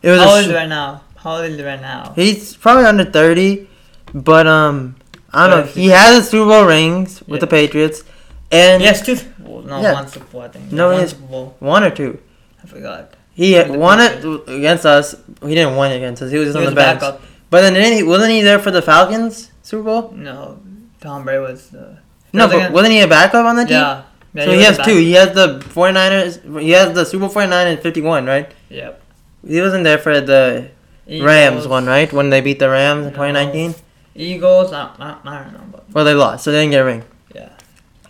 It 0.02 0.10
was 0.12 0.20
How 0.22 0.30
old 0.36 0.40
is 0.46 0.52
sh- 0.52 0.54
right 0.54 0.70
now? 0.70 1.02
How 1.18 1.38
old 1.38 1.46
is 1.46 1.62
right 1.62 1.82
now? 1.82 2.14
he's 2.16 2.56
probably 2.56 2.86
under 2.86 3.06
thirty, 3.06 3.68
but 4.14 4.46
um, 4.48 4.96
I 5.34 5.48
don't 5.48 5.66
know. 5.66 5.72
He 5.72 5.88
has 5.88 6.20
a 6.20 6.24
Super 6.24 6.50
Bowl 6.50 6.66
rings 6.66 7.24
with 7.28 7.40
the 7.42 7.48
Patriots, 7.48 8.04
and 8.52 8.84
Yes, 8.84 9.04
two 9.06 9.16
Super 9.16 9.42
Bowls. 9.44 9.66
No, 9.66 9.82
Yeah. 9.82 9.94
one 9.94 10.08
Super 10.08 10.26
Bowl, 10.26 10.42
I 10.42 10.48
think. 10.50 10.72
No, 10.72 10.88
one 10.88 10.96
he 10.96 11.02
has- 11.02 11.10
Super 11.12 11.26
Bowl. 11.26 11.56
one 11.60 11.84
or 11.84 11.90
two. 11.90 12.20
I 12.64 12.68
forgot. 12.68 13.14
He 13.34 13.60
won 13.68 14.00
it 14.00 14.24
against 14.48 14.86
us. 14.86 15.16
He 15.42 15.56
didn't 15.56 15.76
win 15.76 15.92
against 15.92 16.22
us. 16.22 16.32
He 16.32 16.38
was 16.38 16.48
just 16.50 16.56
He 16.58 16.60
on 16.60 16.66
was 16.66 16.72
the 16.74 16.76
bench. 16.80 17.00
backup. 17.02 17.22
But 17.50 17.62
then 17.62 17.74
didn't 17.74 17.94
he, 17.98 18.04
wasn't 18.04 18.32
he 18.32 18.42
there 18.42 18.60
for 18.60 18.72
the 18.72 18.82
Falcons 18.82 19.52
Super 19.64 19.84
Bowl? 19.84 20.14
No, 20.16 20.60
Tom 21.02 21.24
Brady 21.24 21.40
was. 21.40 21.74
Uh, 21.74 21.96
No, 22.32 22.44
was 22.46 22.52
but 22.52 22.56
against- 22.58 22.74
wasn't 22.74 22.94
he 22.94 23.00
a 23.02 23.08
backup 23.08 23.46
on 23.46 23.56
the 23.56 23.64
team? 23.66 23.74
Yeah. 23.74 24.02
Yeah 24.36 24.46
so 24.46 24.52
he 24.52 24.62
has 24.64 24.78
two. 24.80 24.98
He 24.98 25.14
has 25.14 25.34
the 25.34 25.60
49ers. 25.60 26.62
He 26.62 26.72
has 26.72 26.94
the 26.94 27.06
Super 27.06 27.22
Bowl 27.22 27.30
49 27.30 27.68
and 27.68 27.80
51, 27.80 28.26
right? 28.26 28.52
Yep. 28.70 29.02
He 29.48 29.62
wasn't 29.62 29.84
there 29.84 29.98
for 29.98 30.20
the 30.22 30.70
Rams 31.08 31.68
one, 31.68 31.86
right? 31.86 32.12
When 32.12 32.30
they 32.30 32.42
beat 32.42 32.60
the 32.60 32.70
Rams 32.70 33.08
in 33.08 33.14
No. 33.14 33.18
2019? 33.28 33.76
Eagles. 34.16 34.74
I, 34.74 34.92
I, 35.00 35.18
I 35.24 35.44
don't 35.44 35.54
know. 35.54 35.64
But 35.72 35.84
Well, 35.94 36.06
they 36.06 36.14
lost, 36.14 36.44
so 36.44 36.52
they 36.52 36.60
didn't 36.62 36.72
get 36.72 36.82
a 36.82 36.86
ring. 36.86 37.04
Yeah. 37.34 37.50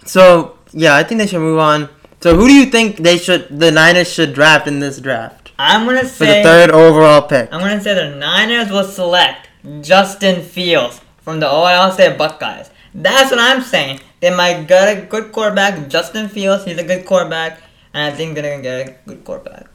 So, 0.05 0.57
yeah, 0.71 0.95
I 0.95 1.03
think 1.03 1.19
they 1.19 1.27
should 1.27 1.39
move 1.39 1.59
on. 1.59 1.89
So, 2.21 2.35
who 2.35 2.47
do 2.47 2.53
you 2.53 2.65
think 2.67 2.97
they 2.97 3.17
should, 3.17 3.47
the 3.59 3.71
Niners 3.71 4.11
should 4.11 4.33
draft 4.33 4.67
in 4.67 4.79
this 4.79 4.99
draft? 4.99 5.51
I'm 5.57 5.85
gonna 5.85 6.05
say. 6.05 6.17
For 6.17 6.25
the 6.25 6.43
third 6.43 6.71
overall 6.71 7.21
pick. 7.21 7.49
I'm 7.51 7.59
gonna 7.59 7.81
say 7.81 7.93
the 7.93 8.15
Niners 8.15 8.69
will 8.69 8.83
select 8.83 9.47
Justin 9.81 10.41
Fields 10.43 11.01
from 11.21 11.39
the 11.39 11.49
Ohio 11.49 11.91
State 11.91 12.17
Buckeyes. 12.17 12.69
That's 12.93 13.31
what 13.31 13.39
I'm 13.39 13.61
saying. 13.61 13.99
They 14.25 14.35
might 14.35 14.65
get 14.65 14.89
a 14.89 15.01
good 15.05 15.31
quarterback, 15.31 15.87
Justin 15.87 16.29
Fields. 16.29 16.65
He's 16.65 16.79
a 16.79 16.83
good 16.83 17.05
quarterback, 17.05 17.61
and 17.93 18.11
I 18.11 18.17
think 18.17 18.33
they're 18.33 18.49
gonna 18.49 18.63
get 18.63 18.87
a 18.87 18.95
good 19.07 19.23
quarterback. 19.23 19.67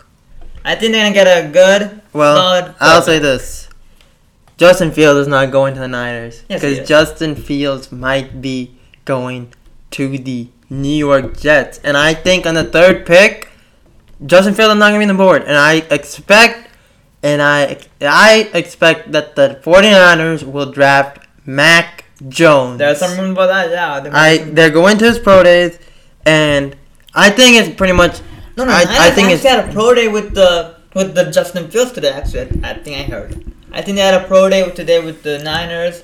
I 0.64 0.74
think 0.74 0.90
they're 0.90 1.04
gonna 1.04 1.14
get 1.14 1.28
a 1.28 1.48
good, 1.48 2.00
Well. 2.12 2.74
I'll 2.80 3.00
say 3.00 3.20
this. 3.20 3.68
Justin 4.56 4.90
Fields 4.90 5.20
is 5.20 5.28
not 5.28 5.52
going 5.52 5.74
to 5.74 5.78
the 5.78 5.86
Niners. 5.86 6.42
Because 6.48 6.80
is. 6.80 6.88
Justin 6.88 7.36
Fields 7.36 7.92
might 7.92 8.42
be 8.42 8.74
going 9.04 9.54
to 9.92 10.18
the 10.18 10.48
New 10.68 10.96
York 10.96 11.38
Jets. 11.38 11.78
And 11.84 11.96
I 11.96 12.12
think 12.12 12.44
on 12.44 12.54
the 12.54 12.64
third 12.64 13.06
pick, 13.06 13.52
Justin 14.26 14.54
Fields 14.54 14.72
is 14.74 14.80
not 14.80 14.88
going 14.88 15.00
to 15.00 15.06
be 15.06 15.10
on 15.10 15.16
the 15.16 15.22
board. 15.22 15.44
And 15.44 15.56
I 15.56 15.74
expect, 15.94 16.70
and 17.22 17.40
I, 17.40 17.78
I 18.00 18.50
expect 18.52 19.12
that 19.12 19.36
the 19.36 19.60
49ers 19.62 20.42
will 20.42 20.72
draft 20.72 21.24
Mac 21.46 22.04
Jones. 22.28 22.78
There's 22.78 22.98
some 22.98 23.18
room 23.18 23.34
for 23.34 23.46
that. 23.46 23.70
Yeah. 23.70 24.00
there 24.00 24.12
I, 24.14 24.38
they're 24.38 24.70
going 24.70 24.98
to 24.98 25.04
his 25.06 25.18
pro 25.18 25.42
days, 25.42 25.78
and 26.26 26.76
I 27.14 27.30
think 27.30 27.56
it's 27.56 27.74
pretty 27.76 27.92
much 27.94 28.20
no, 28.56 28.64
no. 28.64 28.72
I- 28.72 28.84
Niners 28.84 28.98
I 29.00 29.10
think 29.10 29.30
it's- 29.30 29.42
had 29.42 29.68
a 29.68 29.72
pro 29.72 29.94
day 29.94 30.08
with 30.08 30.34
the 30.34 30.76
with 30.94 31.14
the 31.14 31.30
Justin 31.30 31.70
Fields 31.70 31.92
today. 31.92 32.10
Actually, 32.10 32.60
I 32.64 32.74
think 32.74 32.96
I 32.98 33.02
heard. 33.10 33.44
I 33.72 33.82
think 33.82 33.96
they 33.96 34.02
had 34.02 34.14
a 34.20 34.26
pro 34.26 34.48
day 34.48 34.68
today 34.70 35.04
with 35.04 35.22
the 35.22 35.38
Niners. 35.38 36.02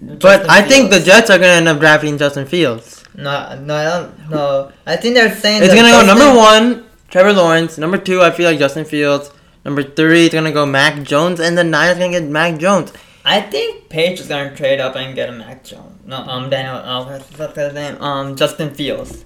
But 0.00 0.20
Justin 0.20 0.50
I 0.50 0.62
think 0.62 0.90
the 0.90 0.98
Jets 1.00 1.30
are 1.30 1.38
going 1.38 1.48
to 1.50 1.54
end 1.54 1.68
up 1.68 1.78
drafting 1.78 2.18
Justin 2.18 2.44
Fields. 2.44 3.04
No, 3.14 3.56
no, 3.60 3.74
I 3.76 3.84
don't. 3.84 4.30
No, 4.30 4.72
I 4.86 4.96
think 4.96 5.14
they're 5.14 5.34
saying 5.36 5.62
It's 5.62 5.74
gonna 5.74 5.90
go 5.90 6.04
number 6.04 6.34
one, 6.36 6.86
Trevor 7.10 7.32
Lawrence. 7.34 7.76
Number 7.78 7.98
two, 7.98 8.22
I 8.22 8.30
feel 8.30 8.50
like 8.50 8.58
Justin 8.58 8.84
Fields. 8.84 9.30
Number 9.64 9.82
three, 9.82 10.24
it's 10.26 10.34
gonna 10.34 10.50
go 10.50 10.64
Mac 10.66 11.02
Jones, 11.04 11.38
and 11.38 11.56
the 11.56 11.62
Niners 11.62 11.98
gonna 11.98 12.10
get 12.10 12.24
Mac 12.24 12.58
Jones. 12.58 12.92
I 13.24 13.40
think 13.40 13.88
Page 13.88 14.20
is 14.20 14.28
gonna 14.28 14.54
trade 14.56 14.80
up 14.80 14.96
and 14.96 15.14
get 15.14 15.28
a 15.28 15.32
Mac 15.32 15.64
Jones. 15.64 16.00
No, 16.04 16.16
um, 16.16 16.50
Daniel. 16.50 16.76
Uh, 16.76 17.04
what's, 17.04 17.56
his 17.56 17.72
name? 17.72 18.00
Um, 18.02 18.36
Justin 18.36 18.74
Fields. 18.74 19.24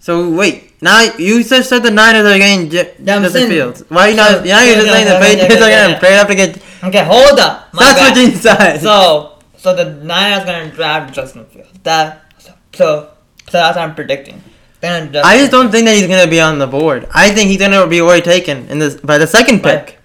So 0.00 0.30
wait, 0.30 0.80
now 0.80 1.02
you 1.18 1.42
just 1.44 1.68
said 1.68 1.82
the 1.82 1.90
Niners 1.90 2.24
are 2.24 2.38
getting 2.38 2.70
J- 2.70 2.94
Yeah, 2.98 3.20
Justin 3.20 3.30
saying- 3.32 3.50
Fields. 3.50 3.84
Why 3.88 4.08
you 4.08 4.16
so- 4.16 4.22
not? 4.22 4.44
Now 4.44 4.62
you're 4.62 4.74
just 4.76 4.86
saying 4.88 5.04
the 5.06 5.12
yeah, 5.12 5.20
yeah, 5.20 5.36
Patriots 5.36 5.62
are 5.62 5.70
gonna 5.70 6.00
trade 6.00 6.16
up 6.18 6.28
to 6.28 6.34
get. 6.34 6.58
Okay, 6.84 7.04
hold 7.04 7.38
up. 7.40 7.72
My 7.74 7.82
That's 7.84 8.00
bad. 8.00 8.16
what 8.16 8.30
you 8.30 8.36
said. 8.36 8.78
So, 8.78 9.38
so 9.56 9.74
the 9.74 9.84
Niners 10.04 10.44
gonna 10.44 10.70
draft 10.70 11.14
Justin 11.14 11.44
Fields. 11.46 11.70
That 11.82 12.32
so 12.38 12.52
so, 12.74 13.10
so 13.48 13.52
that's 13.52 13.76
what 13.76 13.88
I'm 13.88 13.94
predicting. 13.94 14.42
Draft 14.80 15.16
I 15.16 15.38
just 15.38 15.50
don't 15.50 15.72
think 15.72 15.86
that 15.86 15.96
he's 15.96 16.06
gonna 16.06 16.30
be 16.30 16.40
on 16.40 16.58
the 16.60 16.68
board. 16.68 17.08
I 17.12 17.30
think 17.32 17.50
he's 17.50 17.58
gonna 17.58 17.84
be 17.88 18.00
already 18.00 18.22
taken 18.22 18.68
in 18.68 18.78
this 18.78 18.94
by 18.94 19.18
the 19.18 19.26
second 19.26 19.62
pick. 19.62 19.98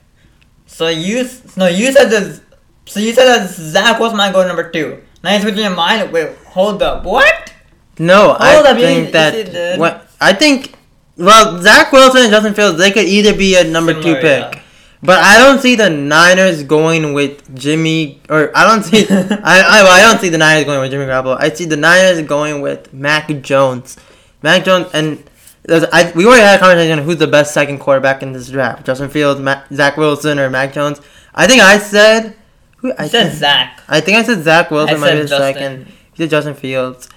So 0.65 0.87
you 0.87 1.29
no, 1.55 1.67
you 1.67 1.91
said 1.91 2.09
this. 2.09 2.41
So 2.85 2.99
you 2.99 3.13
said 3.13 3.25
that 3.25 3.49
Zach 3.49 3.99
was 3.99 4.13
my 4.13 4.31
goal 4.31 4.45
number 4.45 4.69
two. 4.69 5.01
Now 5.23 5.31
you're 5.31 5.41
switching 5.41 5.61
your 5.61 5.75
mind. 5.75 6.11
Wait, 6.11 6.35
hold 6.47 6.83
up. 6.83 7.03
What? 7.05 7.53
No, 7.99 8.35
I 8.37 8.57
up, 8.57 8.77
think 8.77 9.07
you 9.07 9.11
that 9.13 9.51
that. 9.51 9.79
what 9.79 10.07
I 10.19 10.33
think. 10.33 10.75
Well, 11.15 11.61
Zach 11.61 11.91
Wilson 11.91 12.23
and 12.23 12.31
Justin 12.31 12.55
Fields, 12.55 12.79
they 12.79 12.91
could 12.91 13.05
either 13.05 13.37
be 13.37 13.55
a 13.55 13.63
number 13.63 13.93
two 13.93 14.15
pick. 14.15 14.23
yeah. 14.23 14.59
But 15.03 15.19
I 15.19 15.37
don't 15.37 15.59
see 15.59 15.75
the 15.75 15.89
Niners 15.89 16.63
going 16.63 17.13
with 17.13 17.55
Jimmy, 17.55 18.21
or 18.29 18.55
I 18.55 18.65
don't 18.65 18.83
see, 18.83 19.05
I, 19.09 19.25
I, 19.43 19.83
well, 19.83 19.91
I 19.91 20.01
don't 20.01 20.21
see 20.21 20.29
the 20.29 20.37
Niners 20.37 20.63
going 20.63 20.79
with 20.79 20.91
Jimmy 20.91 21.05
Garoppolo. 21.05 21.37
I 21.37 21.49
see 21.49 21.65
the 21.65 21.75
Niners 21.75 22.25
going 22.25 22.61
with 22.61 22.93
Mac 22.93 23.27
Jones, 23.41 23.97
Mac 24.41 24.63
Jones, 24.63 24.89
and 24.93 25.21
I, 25.69 26.11
we 26.15 26.25
already 26.25 26.41
had 26.41 26.55
a 26.55 26.59
conversation 26.59 26.99
on 26.99 27.05
who's 27.05 27.17
the 27.17 27.27
best 27.27 27.53
second 27.53 27.79
quarterback 27.79 28.23
in 28.23 28.31
this 28.31 28.49
draft: 28.49 28.85
Justin 28.85 29.09
Fields, 29.09 29.41
Mac, 29.41 29.67
Zach 29.73 29.97
Wilson, 29.97 30.39
or 30.39 30.49
Mac 30.49 30.73
Jones. 30.73 31.01
I 31.35 31.47
think 31.47 31.61
I 31.61 31.79
said, 31.79 32.37
who, 32.83 32.91
I 32.91 33.05
I 33.05 33.07
said 33.07 33.27
think, 33.29 33.39
Zach. 33.39 33.81
I 33.87 34.01
think 34.01 34.17
I 34.17 34.23
said 34.23 34.43
Zach 34.43 34.69
Wilson 34.69 34.97
I 34.97 34.99
might 34.99 35.11
be 35.13 35.17
said 35.17 35.23
the 35.23 35.27
Justin. 35.29 35.53
second 35.53 35.85
He 36.13 36.23
said 36.23 36.29
Justin 36.29 36.53
Fields. 36.53 37.09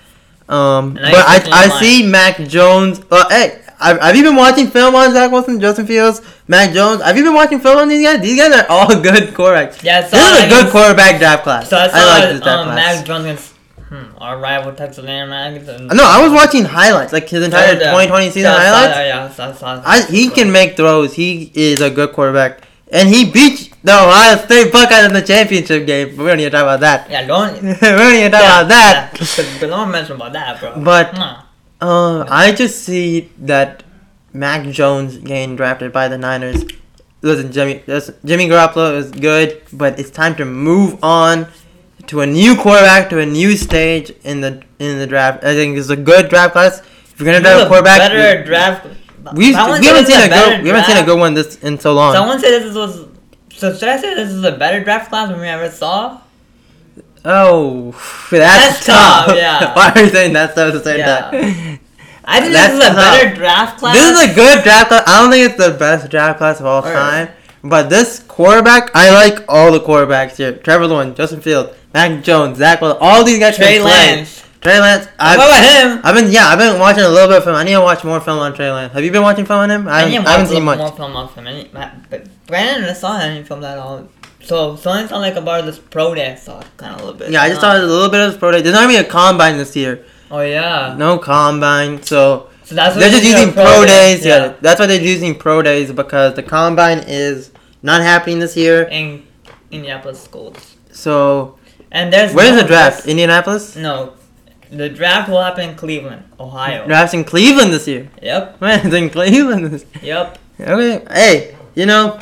Um, 0.49 0.97
I 1.03 1.11
but 1.11 1.25
I, 1.27 1.65
I 1.67 1.81
see 1.81 2.07
Mac 2.07 2.39
Jones. 2.47 3.01
Uh, 3.11 3.29
hey, 3.29 3.61
have, 3.81 4.01
have 4.01 4.15
you 4.17 4.23
been 4.23 4.37
watching 4.37 4.69
film 4.69 4.95
on 4.95 5.13
Zach 5.13 5.33
Wilson, 5.33 5.61
Justin 5.61 5.87
Fields, 5.87 6.23
Mac 6.47 6.73
Jones? 6.73 7.03
Have 7.03 7.17
you 7.17 7.25
been 7.25 7.35
watching 7.35 7.59
film 7.59 7.79
on 7.79 7.89
these 7.89 8.07
guys? 8.07 8.21
These 8.23 8.39
guys 8.39 8.55
are 8.55 8.67
all 8.71 8.87
good 9.03 9.35
quarterbacks. 9.35 9.83
Yeah, 9.83 10.03
so 10.07 10.17
this 10.17 10.33
is 10.33 10.45
a 10.45 10.47
I 10.47 10.49
good 10.49 10.71
quarterback 10.71 11.19
draft 11.19 11.43
class. 11.43 11.69
So 11.69 11.77
I 11.77 11.89
saw 11.89 11.97
like 11.97 12.23
this 12.31 12.41
draft 12.41 12.61
um, 12.61 12.67
class. 12.69 12.97
Mac 12.97 13.05
Jones 13.05 13.25
against 13.25 13.55
hmm, 13.89 14.19
our 14.19 14.39
rival 14.39 14.73
Texas 14.73 15.05
A&M. 15.05 15.29
no, 15.29 16.05
I 16.05 16.23
was 16.23 16.33
watching 16.33 16.65
highlights, 16.65 17.13
like 17.13 17.29
his 17.29 17.45
entire 17.45 17.75
So, 17.75 17.81
yeah. 17.81 17.91
2020 17.91 18.27
season 18.31 18.53
So 18.53 18.57
highlights. 18.57 18.97
yeah, 18.97 19.31
so 19.31 19.45
I 19.45 19.53
saw 19.53 19.83
I, 19.85 20.03
he 20.03 20.31
can 20.31 20.53
make 20.53 20.77
throws. 20.77 21.15
He 21.15 21.51
is 21.55 21.81
a 21.81 21.91
good 21.91 22.13
quarterback. 22.13 22.66
And 22.91 23.09
he 23.09 23.31
beat 23.31 23.75
the 23.83 23.93
Ohio 23.93 24.37
State 24.45 24.73
Buckeyes 24.73 25.07
in 25.07 25.13
the 25.13 25.23
championship 25.23 25.87
game. 25.87 26.17
We 26.17 26.25
don't 26.25 26.37
need 26.37 26.45
to 26.45 26.51
talk 26.51 26.63
about 26.63 26.81
that. 26.81 27.11
Yeah, 27.11 27.27
don't. 27.27 27.55
we 27.63 27.75
don't 27.75 28.13
need 28.13 28.23
to 28.23 28.31
talk 28.31 28.41
yeah, 28.43 28.61
about 28.61 28.69
that. 28.69 29.19
Yeah, 29.21 29.59
but, 29.61 29.67
don't 29.67 29.91
mention 29.91 30.17
about 30.17 30.33
that, 30.33 30.61
bro. 30.61 30.83
But- 30.83 31.15
Nah. 31.15 31.43
Uh, 31.79 32.25
I 32.31 32.53
just 32.53 32.85
see 32.85 33.31
that 33.39 33.83
Mac 34.33 34.67
Jones 34.69 35.19
getting 35.19 35.57
drafted 35.57 35.93
by 35.93 36.09
the 36.09 36.17
Niners. 36.17 36.65
Listen, 37.21 37.53
Jimmy, 37.53 37.83
listen, 37.87 38.15
Jimmy 38.25 38.49
Garoppolo 38.49 38.97
is 38.97 39.11
good, 39.11 39.61
but 39.73 39.99
it's 39.99 40.11
time 40.11 40.35
to 40.37 40.45
move 40.47 41.03
on 41.05 41.47
to 42.07 42.21
a 42.21 42.27
new 42.27 42.57
quarterback, 42.57 43.11
to 43.11 43.19
a 43.19 43.27
new 43.27 43.57
stage 43.57 44.11
in 44.25 44.41
the 44.41 44.63
in 44.79 44.99
the 44.99 45.07
draft. 45.07 45.45
I 45.45 45.55
think 45.55 45.77
it's 45.77 45.91
a 45.91 45.97
good 45.97 46.29
draft 46.29 46.53
class. 46.53 46.81
If 46.81 47.21
you're 47.21 47.27
gonna 47.27 47.41
draft 47.41 47.65
a 47.65 47.69
quarterback, 47.69 47.99
Better 47.99 48.45
draft. 48.45 48.87
We, 49.35 49.49
we 49.49 49.53
haven't 49.53 49.83
seen 50.07 50.21
a 50.21 50.29
good 50.29 50.63
we 50.63 50.69
haven't 50.69 50.85
seen 50.85 50.97
a 50.97 51.05
good 51.05 51.19
one 51.19 51.35
this 51.35 51.57
in 51.63 51.79
so 51.79 51.93
long. 51.95 52.13
Someone 52.15 52.39
said 52.41 52.63
this 52.63 52.75
was. 52.75 53.07
So 53.53 53.75
should 53.75 53.89
I 53.89 53.97
say 53.99 54.15
this 54.15 54.31
is 54.31 54.45
a 54.45 54.53
better 54.53 54.85
draft 54.85 55.09
class 55.09 55.29
than 55.31 55.41
we 55.41 55.47
ever 55.47 55.71
saw? 55.71 56.21
Oh, 57.25 57.91
that's, 58.31 58.31
That's 58.31 58.87
tough. 58.87 59.27
tough, 59.27 59.37
yeah. 59.37 59.75
Why 59.77 59.91
are 59.95 60.01
you 60.05 60.11
saying 60.11 60.33
that's 60.33 60.55
tough 60.55 60.69
at 60.69 60.75
the 60.75 60.85
same 60.85 60.99
Yeah. 60.99 61.21
time? 61.31 61.81
I 62.29 62.41
think 62.41 62.53
That's 62.53 62.73
this 62.75 62.83
is 62.83 62.91
a 62.91 62.93
tough. 62.93 62.97
better 62.97 63.35
draft 63.37 63.79
class. 63.79 63.95
This 63.95 64.21
is 64.25 64.31
a 64.33 64.35
good 64.35 64.63
draft 64.65 64.89
class. 64.89 65.05
I 65.07 65.21
don't 65.23 65.31
think 65.31 65.49
it's 65.51 65.57
the 65.65 65.77
best 65.79 66.11
draft 66.11 66.39
class 66.39 66.59
of 66.61 66.67
all 66.67 66.83
Alright. 66.83 66.95
time. 67.29 67.29
But 67.63 67.89
this 67.89 68.21
quarterback, 68.21 68.91
I 68.95 69.11
like 69.13 69.45
all 69.49 69.73
the 69.73 69.81
quarterbacks 69.81 70.37
here. 70.37 70.53
Trevor 70.53 70.87
Lawrence, 70.89 71.17
Justin 71.17 71.41
Fields, 71.41 71.71
Mac 71.95 72.23
Jones, 72.25 72.59
Zach 72.59 72.81
Wilson, 72.81 72.99
all 73.01 73.25
these 73.25 73.39
guys 73.39 73.57
Trey 73.57 73.75
can 73.75 73.83
play. 73.83 73.91
Lance. 74.17 74.43
Trey 74.67 74.81
Lance. 74.81 75.07
I've, 75.17 75.37
about 75.37 75.63
him? 75.63 76.01
I've 76.03 76.15
been 76.17 76.33
yeah, 76.33 76.49
I've 76.49 76.59
been 76.59 76.81
watching 76.81 77.05
a 77.05 77.09
little 77.09 77.29
bit 77.29 77.39
of 77.39 77.45
film. 77.45 77.55
I 77.55 77.63
need 77.63 77.75
to 77.75 77.81
watch 77.81 78.03
more 78.03 78.21
film 78.21 78.41
on 78.41 78.53
Trey 78.53 78.69
Lance. 78.73 78.93
Have 78.95 79.05
you 79.05 79.13
been 79.13 79.23
watching 79.23 79.45
film 79.47 79.61
on 79.61 79.71
him? 79.71 79.87
I 79.87 79.91
I 79.91 80.01
haven't, 80.09 80.27
I 80.27 80.31
haven't 80.33 80.47
seen 80.49 80.65
much. 80.65 80.79
more 80.79 80.91
film 80.91 81.15
on 81.15 81.29
him. 81.29 81.47
Any, 81.47 81.71
but 82.11 82.27
Brandon, 82.49 82.91
I 82.91 82.93
saw 82.93 83.17
any 83.21 83.45
film 83.45 83.61
that 83.61 83.79
all. 83.79 84.09
So, 84.43 84.75
so 84.75 84.91
I 84.91 85.07
saw 85.07 85.19
like 85.19 85.37
about 85.37 85.67
this 85.67 85.79
pro 85.79 86.17
day. 86.17 86.33
I 86.33 86.35
saw 86.35 86.61
kind 86.79 86.95
of 86.97 87.01
a 87.01 87.05
little 87.05 87.19
bit. 87.19 87.31
Yeah, 87.31 87.43
I 87.43 87.49
just 87.49 87.61
saw 87.61 87.75
uh, 87.75 87.79
a 87.79 87.87
little 87.87 88.11
bit 88.11 88.21
of 88.23 88.33
his 88.33 88.39
pro 88.39 88.51
day. 88.51 88.61
There's 88.61 88.75
not 88.75 88.89
be 88.89 88.97
a 88.97 89.05
combine 89.05 89.57
this 89.57 89.77
year. 89.77 90.05
Oh 90.33 90.41
yeah. 90.41 90.97
No 90.99 91.19
combine, 91.19 92.03
so 92.03 92.49
So 92.65 92.75
that's 92.75 92.97
what 92.97 93.03
they're 93.03 93.11
just 93.11 93.23
using 93.25 93.51
a 93.51 93.53
pro 93.53 93.85
day. 93.85 94.17
days. 94.17 94.27
Yeah. 94.27 94.55
that's 94.61 94.81
why 94.81 94.87
they're 94.87 95.01
using 95.01 95.39
pro 95.39 95.63
days 95.63 95.93
because 95.93 96.35
the 96.35 96.43
combine 96.43 97.05
is 97.07 97.53
not 97.85 98.03
happening 98.03 98.41
this 98.41 98.57
year. 98.57 98.83
In 98.91 99.25
Indianapolis 99.71 100.21
schools. 100.21 100.77
So 100.91 101.57
And 101.93 102.13
there's 102.13 102.35
where's 102.35 102.57
no 102.57 102.63
the 102.63 102.67
draft? 102.67 103.07
Indianapolis. 103.07 103.77
No, 103.77 104.15
the 104.71 104.89
draft 104.89 105.29
will 105.29 105.43
happen 105.43 105.71
in 105.71 105.77
Cleveland, 105.77 106.25
Ohio. 106.39 106.87
Draft's 106.87 107.15
in 107.15 107.25
Cleveland 107.25 107.73
this 107.73 107.87
year. 107.87 108.09
Yep. 108.23 108.61
Man, 108.61 108.87
it's 108.87 108.95
in 108.95 109.11
Cleveland. 109.11 109.67
This 109.67 109.85
Yep. 110.03 110.39
okay. 110.61 111.05
Hey, 111.11 111.57
you 111.75 111.87
know, 111.87 112.21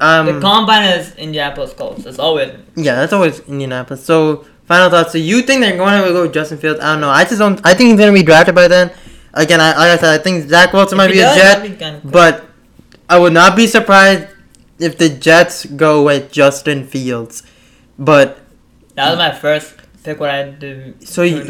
um, 0.00 0.26
The 0.26 0.40
combine 0.40 0.84
is 0.84 1.14
Indianapolis 1.16 1.72
Colts. 1.72 2.06
It's 2.06 2.18
always. 2.18 2.52
yeah, 2.76 2.94
that's 2.96 3.12
always 3.12 3.40
Indianapolis. 3.40 4.04
So 4.04 4.44
final 4.66 4.90
thoughts. 4.90 5.12
So 5.12 5.18
you 5.18 5.42
think 5.42 5.60
they're 5.60 5.76
going 5.76 6.02
to 6.02 6.08
go 6.10 6.22
with 6.22 6.32
Justin 6.34 6.58
Fields? 6.58 6.80
I 6.80 6.92
don't 6.92 7.00
know. 7.00 7.10
I 7.10 7.24
just 7.24 7.38
don't. 7.38 7.60
I 7.64 7.74
think 7.74 7.90
he's 7.90 7.98
gonna 7.98 8.12
be 8.12 8.22
drafted 8.22 8.54
by 8.54 8.68
then. 8.68 8.90
Again, 9.34 9.60
I, 9.60 9.70
like 9.76 9.90
I 9.90 9.96
said, 9.96 10.20
I 10.20 10.22
think 10.22 10.48
Zach 10.48 10.72
Wilson 10.72 10.98
might 10.98 11.08
be 11.08 11.14
he 11.14 11.20
a 11.20 11.34
Jet, 11.34 11.62
be 11.62 11.70
kinda 11.70 12.00
but 12.04 12.44
I 13.08 13.18
would 13.18 13.32
not 13.32 13.56
be 13.56 13.66
surprised 13.66 14.28
if 14.78 14.98
the 14.98 15.08
Jets 15.08 15.64
go 15.64 16.02
with 16.04 16.30
Justin 16.30 16.86
Fields. 16.86 17.42
But 17.98 18.38
that 18.94 19.08
was 19.10 19.18
my 19.18 19.32
first 19.32 19.74
pick. 20.04 20.20
What 20.20 20.30
I 20.30 20.44
did. 20.50 21.06
So 21.08 21.22
you- 21.22 21.44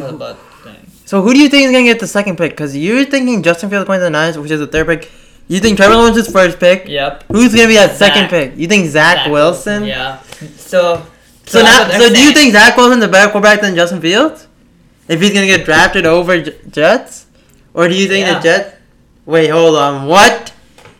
so 1.05 1.21
who 1.23 1.35
do 1.35 1.41
you 1.41 1.49
think 1.49 1.67
is 1.67 1.73
gonna 1.73 1.85
get 1.85 2.01
the 2.01 2.07
second 2.07 2.37
pick? 2.39 2.53
Because 2.53 2.77
you're 2.77 3.05
thinking 3.05 3.43
Justin 3.43 3.69
Fields 3.71 3.87
going 3.87 3.99
to 3.99 4.05
the 4.05 4.11
Niners, 4.11 4.39
which 4.39 4.51
is 4.51 4.61
the 4.61 4.67
third 4.67 4.87
pick. 4.87 5.11
You 5.49 5.61
think 5.61 5.77
Trevor 5.77 5.95
Lawrence 5.97 6.17
is 6.17 6.29
first 6.33 6.59
pick? 6.59 6.87
Yep. 6.89 7.25
Who's 7.31 7.55
gonna 7.55 7.69
be 7.69 7.75
that 7.75 7.97
second 7.97 8.29
pick? 8.31 8.53
You 8.57 8.67
think 8.69 8.89
Zach, 8.89 9.29
Wilson? 9.31 9.85
Yeah. 9.85 10.19
So. 10.57 11.03
So, 11.45 11.59
that's 11.61 11.93
now, 11.93 11.99
so 11.99 12.15
do 12.15 12.23
you 12.23 12.31
think 12.33 12.53
Zach 12.53 12.77
Wilson's 12.77 13.03
a 13.05 13.09
better 13.09 13.31
quarterback 13.31 13.61
than 13.61 13.75
Justin 13.75 14.01
Fields? 14.01 14.47
If 15.09 15.21
he's 15.21 15.33
gonna 15.35 15.47
get 15.47 15.65
drafted 15.67 16.07
over 16.07 16.41
J- 16.41 16.55
Jets, 16.71 17.27
or 17.75 17.89
do 17.89 17.95
you 17.95 18.07
think 18.09 18.27
Yeah. 18.27 18.35
the 18.35 18.41
Jets? 18.41 18.77
Wait, 19.27 19.49
hold 19.49 19.77
on. 19.77 20.07
What? 20.07 20.53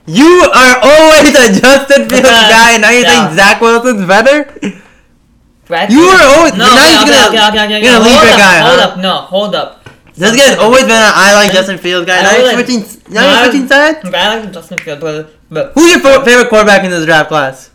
You 0.05 0.51
are 0.53 0.79
always 0.83 1.31
a 1.31 1.61
Justin 1.61 2.09
Fields 2.11 2.23
guy, 2.53 2.73
and 2.73 2.83
now 2.83 2.91
you 2.91 3.01
Yeah. 3.03 3.27
think 3.29 3.39
Zach 3.39 3.61
Wilson's 3.61 4.05
better? 4.07 4.53
You 5.91 6.07
were 6.07 6.23
always- 6.37 6.53
No, 6.55 6.67
now 6.67 6.75
okay, 6.77 6.91
he's 6.91 7.11
gonna- 7.11 7.29
okay, 7.29 7.49
okay, 7.49 7.65
okay, 7.65 7.81
you're 7.83 7.93
gonna 7.93 8.05
leave 8.05 8.13
hold 8.17 8.25
your 8.25 8.33
up, 8.35 8.39
guy, 8.39 8.59
Hold 8.61 8.81
huh? 8.81 8.87
up, 8.89 8.97
no, 8.99 9.15
hold 9.33 9.55
up. 9.55 9.69
This 10.15 10.37
guy's 10.37 10.59
always 10.59 10.83
been 10.83 10.93
an 10.93 11.13
I 11.15 11.33
like 11.35 11.53
Justin 11.53 11.79
Fields 11.79 12.07
guy. 12.07 12.19
I 12.19 12.23
Now 12.23 12.33
you're 12.37 12.47
like- 12.47 12.67
switching. 12.67 12.85
Now 13.09 13.23
you're 13.29 13.45
switching 13.51 13.69
sides. 13.69 13.99
I 14.05 14.37
like 14.39 14.53
Justin 14.53 14.79
Fields, 14.79 15.01
but, 15.01 15.35
but 15.51 15.73
Who's 15.75 15.91
your 15.91 16.01
fa- 16.01 16.25
favorite 16.25 16.49
quarterback 16.51 16.85
in 16.85 16.91
this 16.91 17.05
draft 17.07 17.29
class? 17.29 17.71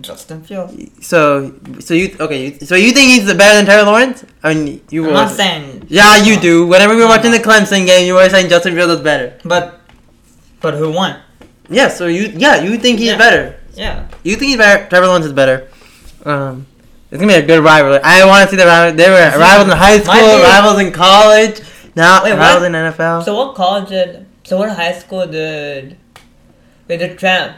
Justin 0.00 0.42
Fields. 0.42 0.74
So, 1.06 1.52
so 1.78 1.94
you 1.94 2.14
okay? 2.18 2.58
So 2.58 2.74
you 2.74 2.90
think 2.90 3.06
he's 3.22 3.32
better 3.34 3.54
than 3.56 3.64
Trevor 3.64 3.84
Lawrence? 3.88 4.24
I 4.42 4.54
mean, 4.54 4.80
you 4.90 5.02
I'm 5.04 5.08
were. 5.08 5.14
not 5.14 5.30
saying. 5.30 5.86
Yeah, 5.88 6.16
you 6.16 6.36
do. 6.40 6.66
Whenever 6.66 6.96
we 6.96 7.02
were 7.02 7.06
watching 7.08 7.30
the 7.30 7.38
Clemson 7.38 7.86
game, 7.86 8.04
you 8.06 8.14
were 8.14 8.28
saying 8.28 8.48
Justin 8.48 8.74
Fields 8.74 8.94
is 8.94 9.00
better. 9.00 9.38
But, 9.44 9.80
but 10.60 10.74
who 10.74 10.90
won? 10.90 11.16
Yeah, 11.70 11.86
so 11.88 12.06
you 12.08 12.32
yeah 12.36 12.60
you 12.62 12.76
think 12.78 12.98
he's 12.98 13.10
Yeah. 13.10 13.18
better. 13.18 13.54
Yeah. 13.74 14.02
You 14.24 14.34
think 14.34 14.48
he's 14.50 14.56
better. 14.58 14.88
Trevor 14.88 15.06
Lawrence 15.06 15.26
is 15.26 15.32
better. 15.32 15.68
Um, 16.24 16.66
it's 17.10 17.20
gonna 17.20 17.32
be 17.32 17.38
a 17.38 17.46
good 17.46 17.62
rivalry. 17.62 18.00
I 18.02 18.24
want 18.24 18.44
to 18.44 18.50
see 18.50 18.56
the 18.56 18.66
rivalry. 18.66 18.96
They 18.96 19.08
were 19.10 19.38
rivals 19.38 19.68
in 19.72 19.76
high 19.76 19.98
school, 20.00 20.42
rivals 20.42 20.80
in 20.80 20.92
college. 20.92 21.60
Now 21.94 22.24
Wait, 22.24 22.32
what? 22.32 22.38
rivals 22.40 22.64
in 22.64 22.72
NFL. 22.72 23.24
So 23.24 23.34
what 23.36 23.54
college 23.54 23.88
did? 23.88 24.26
So 24.44 24.58
what 24.58 24.70
high 24.70 24.92
school 24.92 25.26
did? 25.26 25.96
Wait, 26.88 26.98
did 26.98 27.18
Tra- 27.18 27.56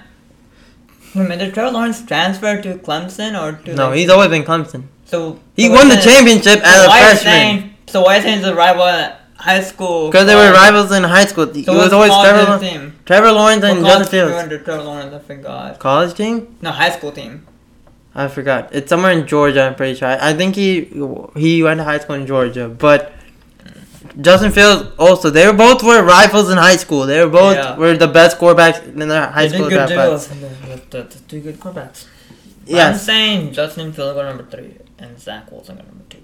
Wait, 1.14 1.20
a 1.22 1.28
minute, 1.28 1.38
did 1.46 1.54
Trevor 1.54 1.72
Lawrence 1.72 2.04
transfer 2.04 2.60
to 2.62 2.74
Clemson 2.76 3.38
or 3.40 3.52
to? 3.64 3.74
no, 3.74 3.88
like, 3.88 3.98
he's 3.98 4.08
always 4.10 4.28
been 4.28 4.42
Clemson. 4.44 4.84
So 5.06 5.40
He 5.56 5.68
won 5.68 5.88
the 5.88 5.96
championship 5.96 6.60
so 6.60 6.64
as 6.64 6.84
a 6.84 6.88
why 6.88 6.98
are 6.98 7.00
you 7.00 7.04
freshman 7.16 7.32
saying? 7.32 7.74
So 7.88 8.02
why 8.02 8.16
is 8.16 8.24
he 8.24 8.42
a 8.48 8.54
rival 8.54 8.82
at 8.84 9.22
high 9.36 9.62
school? 9.62 10.08
because 10.10 10.26
they 10.26 10.34
were 10.34 10.52
rivals 10.52 10.92
in 10.92 11.02
high 11.04 11.24
school. 11.24 11.44
It 11.44 11.64
So 11.64 11.72
was 11.76 11.92
always 11.92 12.12
Trevor? 12.12 12.92
Trevor 13.06 13.32
Lawrence 13.32 13.62
What 13.62 13.76
and 13.76 13.84
Justin 13.86 14.28
Fields. 14.28 14.64
Trevor 14.64 14.82
Lawrence? 14.82 15.14
I 15.14 15.18
forgot. 15.18 15.78
College 15.78 16.14
team? 16.14 16.56
No, 16.60 16.70
high 16.70 16.90
school 16.90 17.10
team. 17.12 17.46
I 18.14 18.28
forgot. 18.28 18.70
It's 18.74 18.88
somewhere 18.88 19.12
in 19.12 19.26
Georgia. 19.26 19.62
I'm 19.62 19.74
pretty 19.74 19.94
sure. 19.98 20.08
I, 20.08 20.30
I 20.30 20.34
think 20.34 20.54
he 20.56 20.84
he 21.36 21.62
went 21.62 21.78
to 21.78 21.84
high 21.84 21.98
school 21.98 22.16
in 22.16 22.26
Georgia, 22.26 22.68
but 22.68 23.12
Justin 24.20 24.50
Fields 24.50 24.90
also. 24.98 25.30
They 25.30 25.46
were 25.46 25.52
both 25.52 25.82
were 25.82 26.02
rivals 26.02 26.50
in 26.50 26.58
high 26.58 26.76
school. 26.76 27.06
They 27.06 27.22
were 27.24 27.30
both 27.30 27.56
Yeah. 27.56 27.76
were 27.76 27.96
the 27.96 28.08
best 28.08 28.38
quarterbacks 28.38 28.82
in 28.84 29.08
their 29.08 29.26
high 29.28 29.46
They 29.46 29.56
school 29.56 29.68
did 29.68 29.78
good 29.78 29.94
draft 29.94 30.30
deals. 30.90 31.18
Two 31.28 31.40
good 31.40 31.60
quarterbacks. 31.60 32.06
I'm 32.72 32.96
saying 32.96 33.52
Justin 33.52 33.92
Fields 33.92 34.14
go 34.14 34.22
number 34.24 34.44
three 34.44 34.74
and 34.98 35.18
Zach 35.20 35.50
Wilson 35.52 35.76
go 35.76 35.82
number 35.82 36.04
two. 36.10 36.18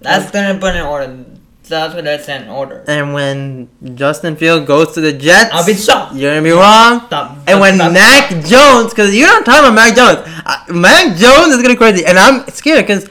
That's 0.00 0.30
gonna 0.30 0.58
put 0.58 0.76
in 0.76 0.82
order. 0.82 1.24
That's 1.68 1.94
what 1.94 2.04
that's 2.04 2.28
in 2.28 2.48
order. 2.48 2.84
And 2.86 3.12
when 3.12 3.68
Justin 3.96 4.36
Field 4.36 4.66
goes 4.66 4.92
to 4.94 5.00
the 5.00 5.12
Jets, 5.12 5.50
I'll 5.52 5.66
be 5.66 5.74
shocked. 5.74 6.14
you're 6.14 6.30
gonna 6.30 6.42
be 6.42 6.50
wrong. 6.52 7.02
Stop. 7.06 7.38
And 7.46 7.60
when 7.60 7.74
stop- 7.76 7.92
Mac 7.92 8.30
Jones, 8.46 8.90
because 8.90 9.14
you're 9.14 9.26
not 9.28 9.44
talking 9.44 9.64
about 9.64 9.74
Mac 9.74 9.96
Jones, 9.96 10.18
uh, 10.46 10.58
Mac 10.72 11.16
Jones 11.16 11.48
is 11.54 11.56
gonna 11.56 11.70
be 11.70 11.76
crazy, 11.76 12.04
and 12.06 12.18
I'm 12.18 12.46
scared 12.48 12.86
because 12.86 13.08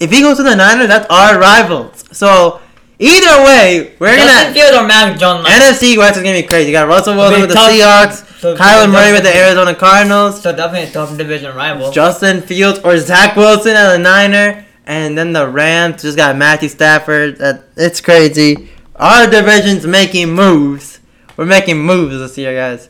if 0.00 0.10
he 0.10 0.20
goes 0.20 0.36
to 0.36 0.42
the 0.42 0.54
Niners, 0.56 0.88
that's 0.88 1.06
our 1.08 1.38
rivals. 1.38 2.04
So 2.12 2.60
either 2.98 3.42
way, 3.44 3.92
we're 3.98 4.08
Justin 4.16 4.26
gonna 4.26 4.26
Justin 4.26 4.54
Fields 4.54 4.76
or 4.76 4.86
Mac 4.86 5.18
Jones. 5.18 5.46
NFC 5.48 5.96
West 5.98 6.16
is 6.18 6.22
gonna 6.22 6.34
be 6.34 6.42
crazy. 6.42 6.66
You 6.70 6.72
got 6.72 6.88
Russell 6.88 7.16
Wilson 7.16 7.40
with 7.40 7.50
the 7.50 7.54
tough. 7.54 7.70
Seahawks, 7.70 8.40
So- 8.40 8.54
Kyler 8.56 8.90
Murray 8.90 9.12
with 9.12 9.22
the 9.22 9.34
Arizona 9.34 9.74
Cardinals, 9.74 10.42
So 10.42 10.52
definitely 10.54 10.90
a 10.90 10.92
tough 10.92 11.16
division 11.16 11.54
rival. 11.56 11.90
Justin 11.90 12.42
Fields 12.42 12.80
or 12.84 12.98
Zach 12.98 13.34
Wilson 13.36 13.74
at 13.76 13.92
the 13.92 13.98
Niner, 13.98 14.63
and 14.86 15.16
then 15.16 15.32
the 15.32 15.48
Rams 15.48 16.02
just 16.02 16.16
got 16.16 16.36
Matthew 16.36 16.68
Stafford. 16.68 17.38
That 17.38 17.64
it's 17.76 18.00
crazy. 18.00 18.70
Our 18.96 19.28
division's 19.28 19.86
making 19.86 20.32
moves. 20.32 21.00
We're 21.36 21.46
making 21.46 21.78
moves 21.78 22.18
this 22.18 22.38
year, 22.38 22.54
guys. 22.54 22.88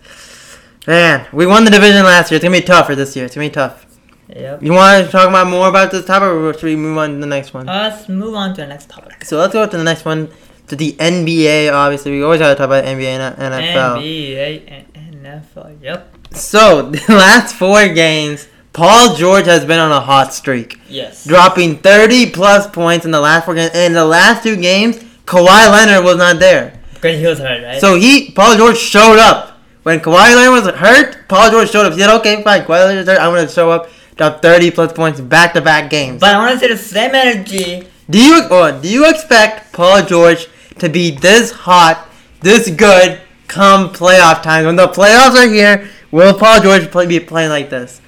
Man, 0.86 1.26
we 1.32 1.46
won 1.46 1.64
the 1.64 1.70
division 1.70 2.04
last 2.04 2.30
year. 2.30 2.36
It's 2.36 2.44
gonna 2.44 2.56
be 2.56 2.62
tougher 2.62 2.94
this 2.94 3.16
year. 3.16 3.24
It's 3.24 3.34
gonna 3.34 3.48
be 3.48 3.52
tough. 3.52 3.86
Yep. 4.28 4.62
You 4.62 4.72
want 4.72 5.04
to 5.04 5.10
talk 5.10 5.28
about 5.28 5.48
more 5.48 5.68
about 5.68 5.90
this 5.90 6.04
topic, 6.04 6.28
or 6.28 6.52
should 6.54 6.64
we 6.64 6.76
move 6.76 6.98
on 6.98 7.14
to 7.14 7.16
the 7.18 7.26
next 7.26 7.54
one? 7.54 7.68
Uh, 7.68 7.90
let's 7.90 8.08
move 8.08 8.34
on 8.34 8.54
to 8.54 8.62
the 8.62 8.66
next 8.66 8.88
topic. 8.88 9.24
So 9.24 9.38
let's 9.38 9.52
go 9.52 9.66
to 9.66 9.76
the 9.76 9.84
next 9.84 10.04
one, 10.04 10.28
to 10.68 10.76
the 10.76 10.92
NBA. 10.92 11.72
Obviously, 11.72 12.12
we 12.12 12.22
always 12.22 12.40
gotta 12.40 12.54
talk 12.54 12.66
about 12.66 12.84
NBA 12.84 13.18
and 13.18 13.36
NFL. 13.36 14.02
NBA 14.02 14.86
and 14.94 15.24
NFL. 15.24 15.82
Yep. 15.82 16.16
So 16.32 16.90
the 16.90 17.14
last 17.14 17.54
four 17.54 17.88
games, 17.88 18.48
Paul 18.74 19.14
George 19.14 19.46
has 19.46 19.64
been 19.64 19.78
on 19.78 19.92
a 19.92 20.00
hot 20.00 20.34
streak, 20.34 20.80
Yes. 20.88 21.24
dropping 21.24 21.78
30 21.78 22.30
plus 22.30 22.66
points 22.66 23.04
in 23.06 23.12
the 23.12 23.20
last 23.20 23.44
four 23.44 23.54
games. 23.54 23.72
In 23.74 23.92
the 23.92 24.04
last 24.04 24.42
two 24.42 24.56
games, 24.56 24.96
Kawhi 25.26 25.70
Leonard 25.70 26.04
was 26.04 26.16
not 26.16 26.40
there. 26.40 26.78
Because 26.94 27.20
he 27.20 27.26
was 27.26 27.38
hurt, 27.38 27.62
right? 27.62 27.80
So 27.80 27.94
he, 27.94 28.32
Paul 28.32 28.56
George 28.56 28.76
showed 28.76 29.18
up. 29.20 29.58
When 29.84 30.00
Kawhi 30.00 30.34
Leonard 30.34 30.64
was 30.64 30.74
hurt, 30.74 31.28
Paul 31.28 31.50
George 31.52 31.70
showed 31.70 31.86
up. 31.86 31.92
He 31.92 32.00
said, 32.00 32.12
okay, 32.18 32.42
fine, 32.42 32.62
Kawhi 32.62 32.86
Leonard's 32.88 33.08
hurt, 33.08 33.20
I'm 33.20 33.32
going 33.32 33.46
to 33.46 33.52
show 33.52 33.70
up, 33.70 33.90
drop 34.16 34.42
30 34.42 34.72
plus 34.72 34.92
points 34.92 35.20
back 35.20 35.52
to 35.54 35.60
back 35.60 35.88
games. 35.88 36.20
but 36.20 36.34
I 36.34 36.38
want 36.38 36.54
to 36.54 36.58
say 36.58 36.72
the 36.72 36.76
same 36.76 37.14
energy. 37.14 37.86
Do 38.10 38.18
you 38.20 38.42
or 38.50 38.72
do 38.72 38.88
you 38.88 39.08
expect 39.08 39.72
Paul 39.72 40.02
George 40.02 40.48
to 40.80 40.88
be 40.88 41.12
this 41.12 41.52
hot, 41.52 42.08
this 42.40 42.68
good 42.70 43.20
come 43.46 43.90
playoff 43.90 44.42
time? 44.42 44.66
When 44.66 44.74
the 44.76 44.88
playoffs 44.88 45.36
are 45.36 45.48
here, 45.48 45.88
will 46.10 46.34
Paul 46.34 46.60
George 46.60 46.90
play, 46.90 47.06
be 47.06 47.20
playing 47.20 47.50
like 47.50 47.70
this? 47.70 48.00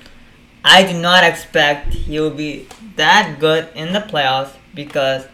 I 0.68 0.82
do 0.82 0.98
not 0.98 1.22
expect 1.22 1.94
he 1.94 2.18
will 2.18 2.30
be 2.44 2.66
that 2.96 3.36
good 3.38 3.68
in 3.76 3.92
the 3.92 4.00
playoffs 4.00 4.50
because 4.74 5.26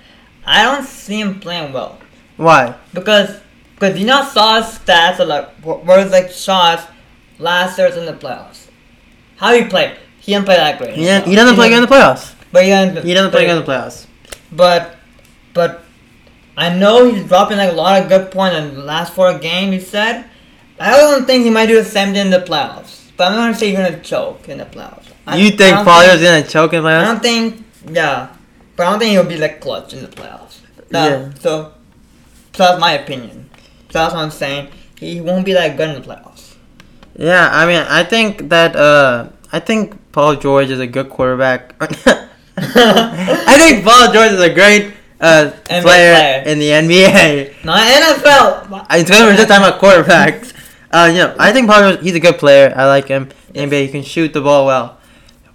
I 0.45 0.63
don't 0.63 0.85
see 0.85 1.21
him 1.21 1.41
playing 1.41 1.73
well. 1.73 1.99
Why? 2.37 2.75
Because 2.93 3.41
because 3.75 3.99
you 3.99 4.07
know 4.07 4.23
saw 4.25 4.61
his 4.61 4.79
stats 4.79 5.19
or 5.21 5.25
like 5.25 5.49
wh- 5.63 5.85
where 5.87 6.05
like 6.07 6.31
shots 6.31 6.85
last 7.39 7.79
year's 7.79 7.97
in 7.97 8.05
the 8.07 8.13
playoffs. 8.13 8.67
How 9.37 9.55
he 9.55 9.65
played? 9.65 9.97
He 10.21 10.33
didn't 10.33 10.45
play 10.45 10.57
that 10.57 10.79
great. 10.79 10.95
He, 10.95 11.05
doesn't- 11.05 11.29
he 11.29 11.35
doesn't 11.35 11.55
play 11.57 11.69
good 11.71 11.77
in 11.83 11.89
the 11.89 11.95
playoffs. 11.95 12.35
But 12.53 12.65
he 12.65 12.71
doesn't. 12.71 13.05
He 13.05 13.15
doesn't 13.15 13.31
play 13.31 13.49
in 13.49 13.57
the 13.57 13.63
playoffs. 13.65 14.07
But 14.53 14.97
but 15.55 15.83
I 16.57 16.69
know 16.77 17.11
he's 17.11 17.25
dropping 17.27 17.57
like 17.57 17.71
a 17.73 17.75
lot 17.75 18.03
of 18.03 18.09
good 18.09 18.31
points 18.31 18.57
in 18.57 18.75
the 18.75 18.83
last 18.83 19.15
four 19.15 19.39
games. 19.39 19.73
He 19.73 19.81
said. 19.81 20.27
I 20.81 20.91
don't 20.91 21.27
think 21.27 21.45
he 21.45 21.51
might 21.51 21.67
do 21.67 21.77
the 21.77 21.85
same 21.89 22.13
thing 22.13 22.27
in 22.27 22.31
the 22.31 22.41
playoffs. 22.41 23.11
But 23.17 23.29
I'm 23.29 23.33
not 23.37 23.45
gonna 23.45 23.55
say 23.55 23.69
he's 23.71 23.77
gonna 23.79 24.01
choke 24.01 24.49
in 24.49 24.59
the 24.59 24.65
playoffs. 24.65 25.07
I- 25.27 25.37
You 25.37 25.51
think 25.51 25.77
don't 25.77 25.85
Paul 25.85 26.03
George 26.05 26.21
is 26.21 26.23
gonna 26.23 26.43
choke 26.43 26.73
in 26.73 26.83
the 26.83 26.89
I 26.91 27.05
don't 27.05 27.23
think, 27.23 27.65
yeah, 27.91 28.29
but 28.77 28.87
I 28.87 28.91
don't 28.91 28.99
think 28.99 29.13
he'll 29.13 29.25
be 29.25 29.37
like 29.37 29.61
clutch 29.61 29.93
in 29.95 30.03
the 30.03 30.09
playoffs. 30.09 30.59
No, 30.91 31.07
Yeah. 31.09 31.29
So, 31.41 31.73
so 32.55 32.65
that's 32.65 32.81
my 32.81 32.93
opinion. 32.93 33.49
So 33.91 33.99
that's 34.01 34.15
what 34.15 34.23
I'm 34.23 34.31
saying. 34.31 34.69
He 34.99 35.21
won't 35.21 35.45
be 35.45 35.53
that 35.53 35.77
good 35.77 35.89
in 35.91 36.01
the 36.03 36.07
playoffs. 36.09 36.55
Yeah, 37.17 37.49
I 37.53 37.67
mean, 37.67 37.85
I 37.89 38.03
think 38.05 38.49
that 38.49 38.75
uh, 38.77 39.29
I 39.53 39.59
think 39.61 39.95
Paul 40.13 40.37
George 40.37 40.71
is 40.71 40.81
a 40.81 40.87
good 40.87 41.11
quarterback. 41.11 41.75
I 42.57 43.57
think 43.59 43.85
Paul 43.85 44.13
George 44.13 44.33
is 44.33 44.41
a 44.41 44.53
great 44.53 44.93
uh, 45.21 45.51
player, 45.65 45.83
player. 46.15 46.43
in 46.47 46.59
the 46.59 46.69
NBA. 46.71 47.65
Not 47.65 47.81
NFL. 47.81 48.87
I- 48.89 48.99
It's 48.99 49.11
because 49.11 49.23
we're 49.23 49.37
just 49.37 49.49
talking 49.49 49.67
about 49.67 49.81
quarterbacks. 49.81 50.53
Uh, 50.95 51.07
you 51.07 51.15
know, 51.21 51.35
I 51.39 51.53
think 51.55 51.71
Paul 51.71 51.81
George, 51.93 52.03
he's 52.05 52.15
a 52.15 52.21
good 52.21 52.37
player. 52.37 52.71
I 52.77 52.85
like 52.85 53.09
him. 53.09 53.31
Yes. 53.55 53.65
NBA, 53.67 53.87
he 53.87 53.89
can 53.89 54.03
shoot 54.03 54.35
the 54.35 54.43
ball 54.43 54.67
well. 54.67 54.99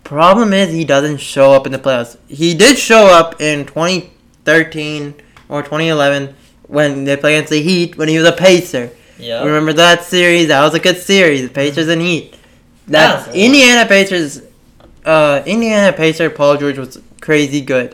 Problem 0.08 0.54
is, 0.54 0.72
he 0.72 0.86
doesn't 0.86 1.18
show 1.18 1.52
up 1.52 1.66
in 1.66 1.74
the 1.74 1.78
playoffs. 1.78 2.16
He 2.30 2.54
did 2.54 2.78
show 2.78 3.08
up 3.08 3.42
in 3.42 3.66
2013 3.66 5.14
or 5.50 5.62
2011 5.62 6.34
when 6.68 7.04
they 7.04 7.18
played 7.18 7.36
against 7.36 7.52
the 7.52 7.62
Heat 7.62 7.98
when 7.98 8.08
he 8.08 8.18
was 8.18 8.26
a 8.26 8.32
Pacer. 8.32 8.90
Yeah. 9.20 9.44
Remember 9.44 9.74
that 9.74 10.06
series? 10.06 10.48
That 10.48 10.64
was 10.64 10.74
a 10.74 10.80
good 10.80 10.96
series. 10.96 11.50
Pacers 11.50 11.90
and 11.90 12.02
Heat. 12.02 12.36
That 12.88 13.28
was- 13.28 13.36
Indiana 13.36 13.86
Pacers, 13.86 14.44
uh, 15.04 15.42
Indiana 15.46 15.92
Pacer 15.92 16.30
Paul 16.30 16.56
George 16.56 16.78
was 16.78 17.00
crazy 17.20 17.60
good. 17.60 17.94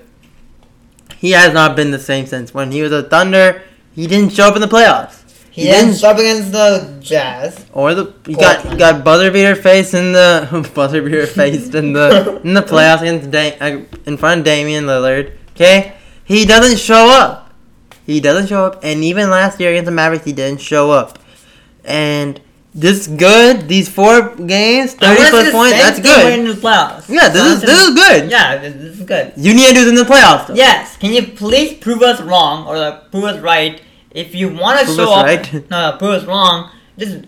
He 1.18 1.32
has 1.32 1.52
not 1.52 1.76
been 1.76 1.90
the 1.90 1.98
same 2.00 2.28
since 2.28 2.54
when 2.54 2.72
he 2.72 2.84
was 2.84 2.92
a 2.92 3.02
Thunder. 3.02 3.64
He 3.96 4.06
didn't 4.06 4.34
show 4.34 4.50
up 4.50 4.56
in 4.56 4.62
the 4.62 4.68
playoffs. 4.68 5.23
He, 5.54 5.66
He 5.66 5.68
didn't 5.68 6.04
against 6.04 6.52
the 6.52 6.98
Jazz. 7.00 7.64
Or 7.74 7.94
the 7.94 8.12
he 8.26 8.34
got 8.34 8.66
he 8.66 8.76
got 8.76 9.04
buzzer 9.04 9.30
beater 9.30 9.54
face 9.54 9.94
in 9.94 10.12
the 10.12 10.68
buzzer 10.74 11.00
beater 11.04 11.28
faced 11.28 11.76
in 11.76 11.94
the 11.94 12.42
in 12.44 12.56
the 12.56 12.64
playoffs 12.64 13.02
against 13.02 13.30
da- 13.30 13.56
uh, 13.62 13.84
in 14.08 14.18
front 14.18 14.40
of 14.40 14.46
Damian 14.46 14.86
Lillard. 14.86 15.38
Okay, 15.52 15.94
he 16.26 16.46
doesn't 16.46 16.80
show 16.80 17.08
up. 17.08 17.54
He 18.04 18.20
doesn't 18.20 18.48
show 18.48 18.66
up, 18.66 18.80
and 18.84 19.04
even 19.04 19.30
last 19.30 19.60
year 19.60 19.70
against 19.70 19.86
the 19.86 19.92
Mavericks, 19.92 20.26
he 20.26 20.34
didn't 20.34 20.60
show 20.60 20.90
up. 20.90 21.20
And 21.86 22.42
this 22.74 23.06
good. 23.06 23.68
These 23.68 23.90
four 23.90 24.36
games, 24.36 24.96
thirty 24.96 25.22
plus 25.30 25.52
points. 25.52 25.78
That's 25.78 26.00
good. 26.00 26.40
In 26.40 26.48
the 26.48 26.54
playoffs. 26.54 27.08
Yeah, 27.08 27.30
this 27.30 27.46
is 27.46 27.62
this 27.62 27.80
is 27.90 27.94
good. 27.94 28.32
Yeah, 28.32 28.58
this, 28.58 28.74
this 28.74 29.00
is 29.00 29.06
good. 29.06 29.34
You 29.38 29.54
need 29.54 29.68
to 29.68 29.74
do 29.76 29.86
this 29.86 29.90
in 29.90 29.96
the 29.96 30.12
playoffs. 30.12 30.48
Though. 30.48 30.56
Yes. 30.56 30.98
Can 30.98 31.14
you 31.14 31.28
please 31.28 31.78
prove 31.78 32.02
us 32.02 32.20
wrong 32.22 32.66
or 32.66 32.80
like, 32.80 33.12
prove 33.12 33.26
us 33.26 33.40
right? 33.40 33.80
If 34.14 34.36
you 34.36 34.50
want 34.54 34.80
to 34.80 34.86
Prove 34.86 34.98
show 34.98 35.14
up, 35.14 35.26
right? 35.26 35.70
no, 35.72 35.96
prove 35.98 36.12
us 36.12 36.26
wrong. 36.26 36.70
Just, 36.98 37.26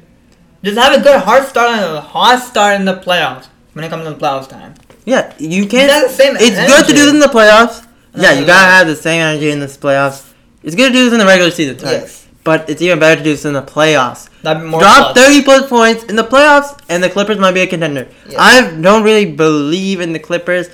just 0.63 0.77
have 0.77 0.99
a 0.99 1.03
good 1.03 1.19
hard 1.21 1.45
start 1.47 1.71
and 1.71 1.97
a 1.97 2.01
hot 2.01 2.39
start 2.43 2.79
in 2.79 2.85
the 2.85 2.95
playoffs 2.95 3.47
when 3.73 3.83
it 3.83 3.89
comes 3.89 4.03
to 4.05 4.11
the 4.11 4.15
playoffs 4.17 4.47
time. 4.49 4.75
Yeah, 5.05 5.33
you 5.37 5.67
can't. 5.67 5.89
That's 5.89 6.15
the 6.15 6.23
same 6.23 6.35
It's 6.37 6.55
good 6.55 6.85
to 6.87 6.93
do 6.93 7.05
this 7.05 7.13
in 7.13 7.19
the 7.19 7.27
playoffs. 7.27 7.85
Yeah, 8.15 8.33
you 8.33 8.41
No, 8.41 8.47
gotta 8.47 8.67
no. 8.67 8.71
have 8.77 8.87
the 8.87 8.95
same 8.95 9.21
energy 9.21 9.49
in 9.51 9.59
this 9.59 9.77
playoffs. 9.77 10.31
It's 10.63 10.75
good 10.75 10.87
to 10.87 10.93
do 10.93 11.03
this 11.05 11.13
in 11.13 11.19
the 11.19 11.25
regular 11.25 11.51
season 11.51 11.77
time. 11.77 11.91
Yes. 11.91 12.27
But 12.43 12.69
it's 12.69 12.81
even 12.81 12.99
better 12.99 13.17
to 13.17 13.23
do 13.23 13.31
this 13.31 13.45
in 13.45 13.53
the 13.53 13.61
playoffs. 13.61 14.29
That'd 14.43 14.61
be 14.63 14.69
more 14.69 14.79
Drop 14.79 15.13
clutch. 15.13 15.25
30 15.25 15.41
plus 15.43 15.69
points 15.69 16.03
in 16.05 16.15
the 16.15 16.23
playoffs, 16.23 16.79
and 16.89 17.03
the 17.03 17.09
Clippers 17.09 17.39
might 17.39 17.53
be 17.53 17.61
a 17.61 17.67
contender. 17.67 18.07
Yes. 18.27 18.35
I 18.37 18.81
don't 18.81 19.03
really 19.03 19.31
believe 19.31 19.99
in 19.99 20.13
the 20.13 20.19
Clippers 20.19 20.69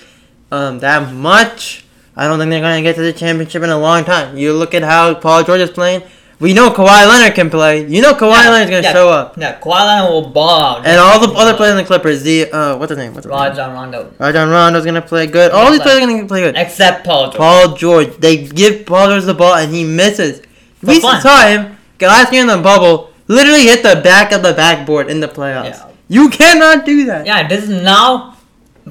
um, 0.51 0.79
that 0.79 1.13
much. 1.13 1.85
I 2.15 2.27
don't 2.27 2.39
think 2.39 2.49
they're 2.49 2.61
going 2.61 2.83
to 2.83 2.87
get 2.87 2.95
to 2.95 3.01
the 3.01 3.13
championship 3.13 3.63
in 3.63 3.69
a 3.69 3.77
long 3.77 4.03
time. 4.03 4.37
You 4.37 4.53
look 4.53 4.73
at 4.73 4.83
how 4.83 5.13
Paul 5.15 5.43
George 5.43 5.61
is 5.61 5.71
playing. 5.71 6.03
We 6.39 6.53
know 6.53 6.71
Kawhi 6.71 7.07
Leonard 7.07 7.35
can 7.35 7.49
play. 7.51 7.87
You 7.87 8.01
know 8.01 8.13
Kawhi 8.13 8.31
Yeah, 8.31 8.49
Leonard's 8.49 8.69
going 8.71 8.83
to 8.83 8.87
yeah. 8.89 8.93
show 8.93 9.09
up. 9.09 9.37
Yeah, 9.37 9.59
Kawhi 9.59 9.85
Leonard 9.85 10.11
will 10.11 10.29
ball 10.29 10.49
out. 10.77 10.85
And 10.85 10.99
all 10.99 11.25
the 11.25 11.31
other 11.33 11.55
players 11.55 11.71
in 11.71 11.77
the 11.77 11.85
Clippers, 11.85 12.23
the, 12.23 12.51
uh, 12.51 12.77
what's 12.77 12.89
his 12.89 12.97
name? 12.97 13.13
What's 13.13 13.25
his 13.25 13.31
name? 13.31 13.39
Rajon 13.39 13.73
Rondo. 13.73 14.13
Rajon 14.19 14.49
Rondo's 14.49 14.83
going 14.83 14.95
to 14.95 15.03
play 15.03 15.27
good. 15.27 15.51
All 15.51 15.71
these 15.71 15.81
players 15.81 16.01
are 16.01 16.07
going 16.07 16.21
to 16.21 16.27
play 16.27 16.41
good. 16.41 16.55
Except 16.57 17.05
Paul 17.05 17.25
George. 17.25 17.37
Paul 17.37 17.75
George. 17.75 18.17
They 18.17 18.47
give 18.47 18.87
Paul 18.87 19.07
George 19.07 19.23
the 19.23 19.35
ball 19.35 19.53
and 19.53 19.71
he 19.71 19.83
misses. 19.83 20.41
We 20.81 20.99
fun. 20.99 21.21
saw 21.21 21.47
him 21.47 21.77
last 21.99 22.33
year 22.33 22.41
in 22.41 22.47
the 22.47 22.57
bubble 22.57 23.11
literally 23.27 23.63
hit 23.63 23.83
the 23.83 24.01
back 24.01 24.31
of 24.31 24.41
the 24.41 24.53
backboard 24.53 25.09
in 25.09 25.19
the 25.19 25.27
playoffs. 25.27 25.79
Yeah. 25.79 25.87
You 26.07 26.29
cannot 26.29 26.85
do 26.85 27.05
that. 27.05 27.25
Yeah, 27.25 27.47
this 27.47 27.69
is 27.69 27.83
now. 27.83 28.35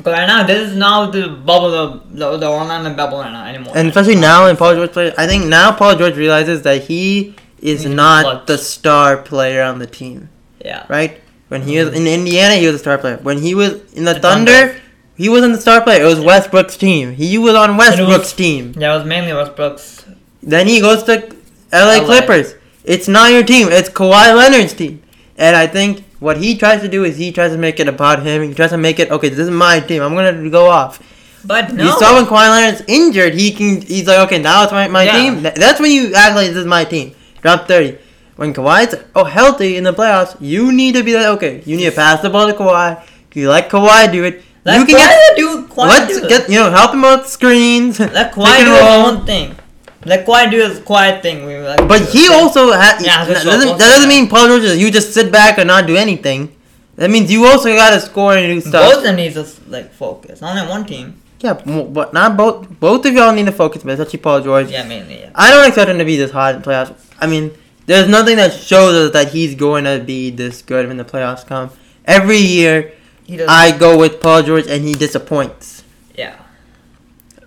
Because 0.00 0.14
right 0.14 0.26
now, 0.26 0.46
this 0.46 0.70
is 0.70 0.76
now 0.78 1.10
the 1.10 1.28
bubble, 1.28 1.70
the, 1.70 2.00
the, 2.10 2.36
the 2.38 2.48
Orlando 2.48 2.94
bubble 2.94 3.18
right 3.18 3.30
now 3.30 3.44
anymore. 3.44 3.74
And 3.76 3.88
especially 3.88 4.14
now 4.14 4.46
in 4.46 4.56
Paul 4.56 4.74
George 4.74 4.92
plays, 4.92 5.12
I 5.18 5.26
think 5.26 5.44
now 5.44 5.72
Paul 5.72 5.94
George 5.94 6.16
realizes 6.16 6.62
that 6.62 6.84
he 6.84 7.34
is 7.58 7.82
He's 7.82 7.92
not 7.92 8.46
the 8.46 8.56
star 8.56 9.18
player 9.18 9.62
on 9.62 9.78
the 9.78 9.86
team, 9.86 10.30
yeah. 10.64 10.86
right? 10.88 11.20
When 11.48 11.60
he 11.60 11.78
was 11.78 11.92
in 11.92 12.06
Indiana, 12.06 12.54
he 12.54 12.64
was 12.64 12.76
a 12.76 12.78
star 12.78 12.96
player. 12.96 13.18
When 13.18 13.42
he 13.42 13.54
was 13.54 13.92
in 13.92 14.04
the, 14.04 14.14
The 14.14 14.20
Thunder, 14.20 14.52
Thunder. 14.52 14.80
he 15.18 15.28
wasn't 15.28 15.52
the 15.52 15.60
star 15.60 15.82
player. 15.82 16.02
It 16.02 16.06
was 16.06 16.18
Westbrook's 16.18 16.78
team. 16.78 17.12
He 17.12 17.36
was 17.36 17.54
on 17.54 17.76
Westbrook's 17.76 18.32
team. 18.32 18.72
Yeah, 18.78 18.94
it 18.94 18.98
was 18.98 19.06
mainly 19.06 19.34
Westbrook's. 19.34 20.06
Then 20.42 20.66
he 20.66 20.80
goes 20.80 21.02
to 21.02 21.28
LA, 21.70 21.98
LA. 21.98 22.04
Clippers. 22.06 22.54
It's 22.84 23.06
not 23.06 23.32
your 23.32 23.42
team. 23.42 23.68
It's 23.70 23.90
Kawhi 23.90 24.34
Leonard's 24.34 24.72
team. 24.72 25.02
And 25.36 25.54
I 25.54 25.66
think 25.66 26.04
what 26.20 26.37
he 26.37 26.56
tries 26.56 26.80
to 26.83 26.88
do 26.88 27.02
is 27.04 27.16
he 27.16 27.33
tries 27.33 27.52
to 27.52 27.59
make 27.59 27.80
it 27.80 27.88
about 27.88 28.22
him. 28.22 28.42
He 28.42 28.54
tries 28.54 28.70
to 28.70 28.78
make 28.78 28.98
it 28.98 29.11
okay. 29.11 29.28
This 29.28 29.38
is 29.38 29.50
my 29.50 29.80
team. 29.80 30.02
I'm 30.02 30.14
gonna 30.14 30.48
go 30.50 30.66
off. 30.68 31.02
But 31.44 31.72
no. 31.72 31.85
You 31.85 31.98
saw 31.98 32.14
when 32.16 32.26
Kawhi 32.26 32.48
Leonard's 32.50 32.83
injured, 32.87 33.35
he 33.35 33.50
can. 33.52 33.80
He's 33.80 34.06
like, 34.06 34.18
okay, 34.26 34.38
now 34.38 34.62
it's 34.62 34.72
my, 34.72 34.88
my 34.88 35.04
Yeah. 35.04 35.12
team. 35.18 35.42
That's 35.42 35.80
when 35.80 35.90
you 35.90 36.14
act 36.14 36.37
like 36.37 36.48
this 36.48 36.56
is 36.59 36.66
my 36.66 36.85
team. 36.85 37.14
Drop 37.42 37.66
thirty. 37.66 37.96
When 38.37 38.52
Kawhi's 38.54 38.94
oh 39.14 39.24
healthy 39.24 39.76
in 39.76 39.85
the 39.85 39.92
playoffs, 39.92 40.37
you 40.40 40.72
need 40.72 40.94
to 40.94 41.02
be 41.02 41.14
like, 41.14 41.26
okay, 41.37 41.62
you 41.66 41.76
need 41.76 41.90
to 41.90 41.92
pass 41.96 42.20
the 42.22 42.30
ball 42.30 42.46
to 42.46 42.54
Kawhi. 42.54 43.02
You 43.35 43.48
let 43.50 43.68
Kawhi 43.70 44.12
do 44.12 44.24
it. 44.24 44.42
Let 44.64 44.78
you 44.80 44.85
can 44.87 44.96
Kawhi 44.96 45.09
get. 45.09 45.37
do 45.37 45.66
Kawhi 45.68 45.88
Let's 45.88 46.20
do 46.20 46.28
get 46.28 46.48
you 46.50 46.56
know 46.56 46.70
help 46.70 46.92
him 46.92 47.04
out 47.04 47.26
screens. 47.26 47.98
Let 48.00 48.33
Kawhi 48.35 48.59
do 48.64 48.72
his 48.72 48.83
own 48.83 49.24
thing. 49.26 49.56
Let 50.04 50.26
Kawhi 50.26 50.50
do 50.50 50.58
his 50.66 50.78
quiet 50.80 51.22
thing. 51.22 51.44
We 51.46 51.58
like 51.58 51.86
But 51.86 52.08
he 52.08 52.28
also 52.28 52.72
has. 52.72 53.04
Yeah, 53.04 53.24
that, 53.26 53.44
doesn't, 53.44 53.78
that 53.78 53.78
doesn't 53.78 54.08
mean 54.08 54.28
Paul 54.28 54.46
George 54.48 54.62
is 54.62 54.78
you 54.78 54.90
just 54.90 55.12
sit 55.12 55.30
back 55.30 55.58
and 55.58 55.66
not 55.68 55.86
do 55.86 55.96
anything. 55.96 56.56
That 56.96 57.10
means 57.10 57.30
you 57.30 57.46
also 57.46 57.68
gotta 57.74 58.00
score 58.00 58.34
and 58.36 58.46
do 58.46 58.60
stuff. 58.66 58.88
both 58.90 58.98
of 58.98 59.02
them 59.04 59.16
needs 59.16 59.34
to 59.34 59.46
like 59.70 59.92
focus. 59.92 60.42
Only 60.42 60.62
one 60.62 60.84
team. 60.86 61.20
Yeah, 61.40 61.54
but 61.54 62.12
not 62.12 62.36
both. 62.36 62.68
Both 62.80 63.06
of 63.06 63.14
y'all 63.14 63.32
need 63.32 63.46
to 63.46 63.52
focus, 63.52 63.82
but 63.82 63.92
especially 63.98 64.18
Paul 64.20 64.40
George. 64.42 64.70
Yeah, 64.70 64.84
mainly. 64.86 65.20
Yeah. 65.20 65.30
I 65.34 65.50
don't 65.50 65.66
expect 65.66 65.90
him 65.90 65.98
to 65.98 66.04
be 66.04 66.16
this 66.16 66.30
hot 66.30 66.54
in 66.54 66.62
the 66.62 66.66
playoffs. 66.68 66.94
I 67.18 67.26
mean, 67.26 67.52
there's 67.86 68.08
nothing 68.08 68.36
that 68.36 68.52
shows 68.52 68.94
us 68.94 69.12
that 69.14 69.32
he's 69.32 69.54
going 69.54 69.84
to 69.84 70.02
be 70.04 70.30
this 70.30 70.60
good 70.62 70.86
when 70.88 70.96
the 70.98 71.04
playoffs 71.04 71.46
come. 71.46 71.70
Every 72.04 72.36
year, 72.38 72.92
He 73.24 73.36
does. 73.38 73.48
I 73.48 73.76
go 73.76 73.98
with 73.98 74.20
Paul 74.20 74.42
George 74.42 74.66
and 74.66 74.84
he 74.84 74.92
disappoints. 74.94 75.82
yeah. 76.14 76.36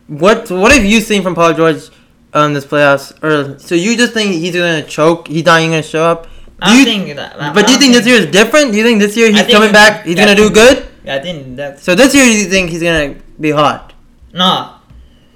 What 0.08 0.50
What 0.52 0.72
have 0.72 0.84
you 0.86 1.00
seen 1.02 1.22
from 1.24 1.34
Paul 1.36 1.54
George 1.54 1.90
on 2.34 2.54
this 2.54 2.66
playoffs? 2.66 3.12
Or 3.24 3.58
so 3.60 3.76
you 3.76 3.96
just 3.98 4.14
think 4.14 4.32
he's 4.34 4.54
gonna 4.56 4.84
choke? 4.84 5.28
He's 5.28 5.46
not 5.46 5.60
even 5.62 5.72
gonna 5.72 5.84
show 5.84 6.04
up? 6.04 6.28
Do 6.64 6.72
you- 6.78 6.86
thinking 6.86 7.16
that. 7.16 7.38
But 7.38 7.42
I 7.42 7.52
do 7.54 7.60
you 7.60 7.66
don't 7.66 7.80
think 7.80 7.94
this 7.96 8.06
year 8.08 8.16
is 8.18 8.26
different? 8.28 8.72
Do 8.72 8.78
you 8.78 8.84
think 8.84 9.00
this 9.00 9.16
year 9.18 9.32
he's 9.32 9.48
coming 9.48 9.70
he- 9.70 9.74
back? 9.74 10.06
He's 10.06 10.16
yeah, 10.16 10.26
gonna 10.26 10.36
do 10.36 10.50
good. 10.50 10.86
Yeah, 11.06 11.16
I 11.16 11.20
think 11.20 11.56
that's 11.58 11.84
So 11.84 11.96
this 11.96 12.14
year, 12.16 12.24
do 12.24 12.32
you 12.32 12.46
think 12.46 12.70
he's 12.70 12.82
gonna 12.82 13.16
be 13.40 13.52
hot? 13.52 13.94
no. 14.34 14.70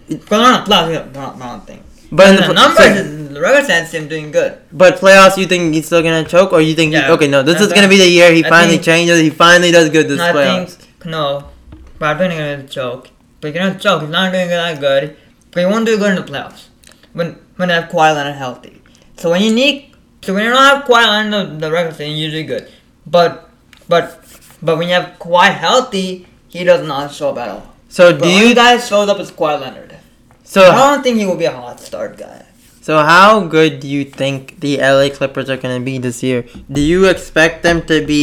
Because 0.08 0.40
not 0.40 0.64
plus, 0.66 0.90
yeah, 0.90 1.04
not 1.14 1.38
not 1.38 1.68
think. 1.68 1.82
But 2.14 2.30
in 2.30 2.36
the, 2.38 2.48
the, 2.48 2.54
numbers, 2.54 2.78
so- 2.78 3.02
in 3.02 3.34
the 3.34 3.42
regular 3.42 3.66
sense, 3.66 3.92
him 3.92 4.08
doing 4.08 4.32
good. 4.32 4.58
but 4.72 4.96
playoffs, 5.02 5.36
you 5.38 5.46
think 5.46 5.74
he's 5.74 5.86
still 5.86 6.02
gonna 6.02 6.24
choke, 6.24 6.54
or 6.54 6.62
you 6.62 6.76
think? 6.76 6.94
he- 6.94 7.02
okay, 7.16 7.28
no, 7.28 7.44
this 7.44 7.60
is 7.60 7.74
gonna 7.74 7.90
be 7.90 7.98
the 7.98 8.08
year 8.08 8.32
he 8.32 8.46
I 8.46 8.50
finally 8.50 8.76
think- 8.78 8.86
changes. 8.86 9.20
He 9.20 9.30
finally 9.30 9.72
does 9.72 9.90
good 9.90 10.08
this 10.08 10.18
No, 10.18 10.30
I 10.30 10.32
playoffs. 10.32 10.72
think 10.76 11.06
no. 11.08 11.44
but 12.00 12.16
I 12.16 12.18
think 12.18 12.34
they're 12.34 12.56
gonna 12.56 12.70
choke. 12.70 13.10
But 13.42 13.54
you're 13.54 13.62
gonna 13.68 13.78
choke. 13.78 14.02
He's 14.04 14.10
not 14.10 14.32
doing 14.32 14.48
that 14.48 14.80
good. 14.80 15.18
But 15.52 15.60
you 15.62 15.68
won't 15.68 15.86
do 15.86 15.98
good 15.98 16.12
in 16.12 16.16
the 16.16 16.22
playoffs 16.32 16.64
when 17.18 17.30
when 17.58 17.70
you 17.70 17.76
have 17.76 17.90
Kawhi 17.92 18.14
Leonard 18.18 18.36
healthy. 18.36 18.74
So 19.18 19.32
when 19.32 19.42
you 19.42 19.52
need, 19.54 19.76
so 20.22 20.34
when 20.34 20.44
you 20.46 20.52
don't 20.56 20.64
have 20.72 20.84
Kawhi 20.90 21.04
Leonard 21.14 21.60
the, 21.60 21.70
the 21.70 21.92
season, 21.92 22.08
you're 22.12 22.26
usually 22.30 22.44
good. 22.54 22.66
But 23.06 23.50
but 23.90 24.06
but 24.62 24.78
when 24.78 24.88
you 24.90 24.94
have 25.00 25.08
Kawhi 25.20 25.50
healthy, 25.66 26.28
he 26.50 26.64
does 26.64 26.86
not 26.88 27.12
show 27.14 27.30
up 27.32 27.38
at 27.46 27.50
all. 27.50 27.66
So 27.90 28.12
The 28.14 28.20
do 28.26 28.30
you? 28.30 28.56
guys 28.56 28.88
shows 28.88 29.10
up 29.10 29.20
as 29.20 29.32
Kawhi 29.32 29.60
Leonard. 29.62 29.96
So 30.44 30.62
I 30.72 30.76
don't 30.76 31.04
think 31.04 31.18
he 31.18 31.26
will 31.26 31.36
be 31.46 31.46
a 31.54 31.56
hot 31.62 31.80
start 31.80 32.18
guy. 32.18 32.44
so 32.88 33.00
how 33.08 33.32
good 33.54 33.80
do 33.84 33.88
you 33.94 34.04
think 34.20 34.60
the 34.66 34.78
LA 34.90 35.08
Clippers 35.16 35.50
are 35.54 35.58
gonna 35.64 35.80
be 35.88 35.98
this 35.98 36.22
year? 36.28 36.46
Do 36.72 36.80
you 36.92 37.06
expect 37.14 37.64
them 37.64 37.82
to 37.92 38.06
be 38.12 38.22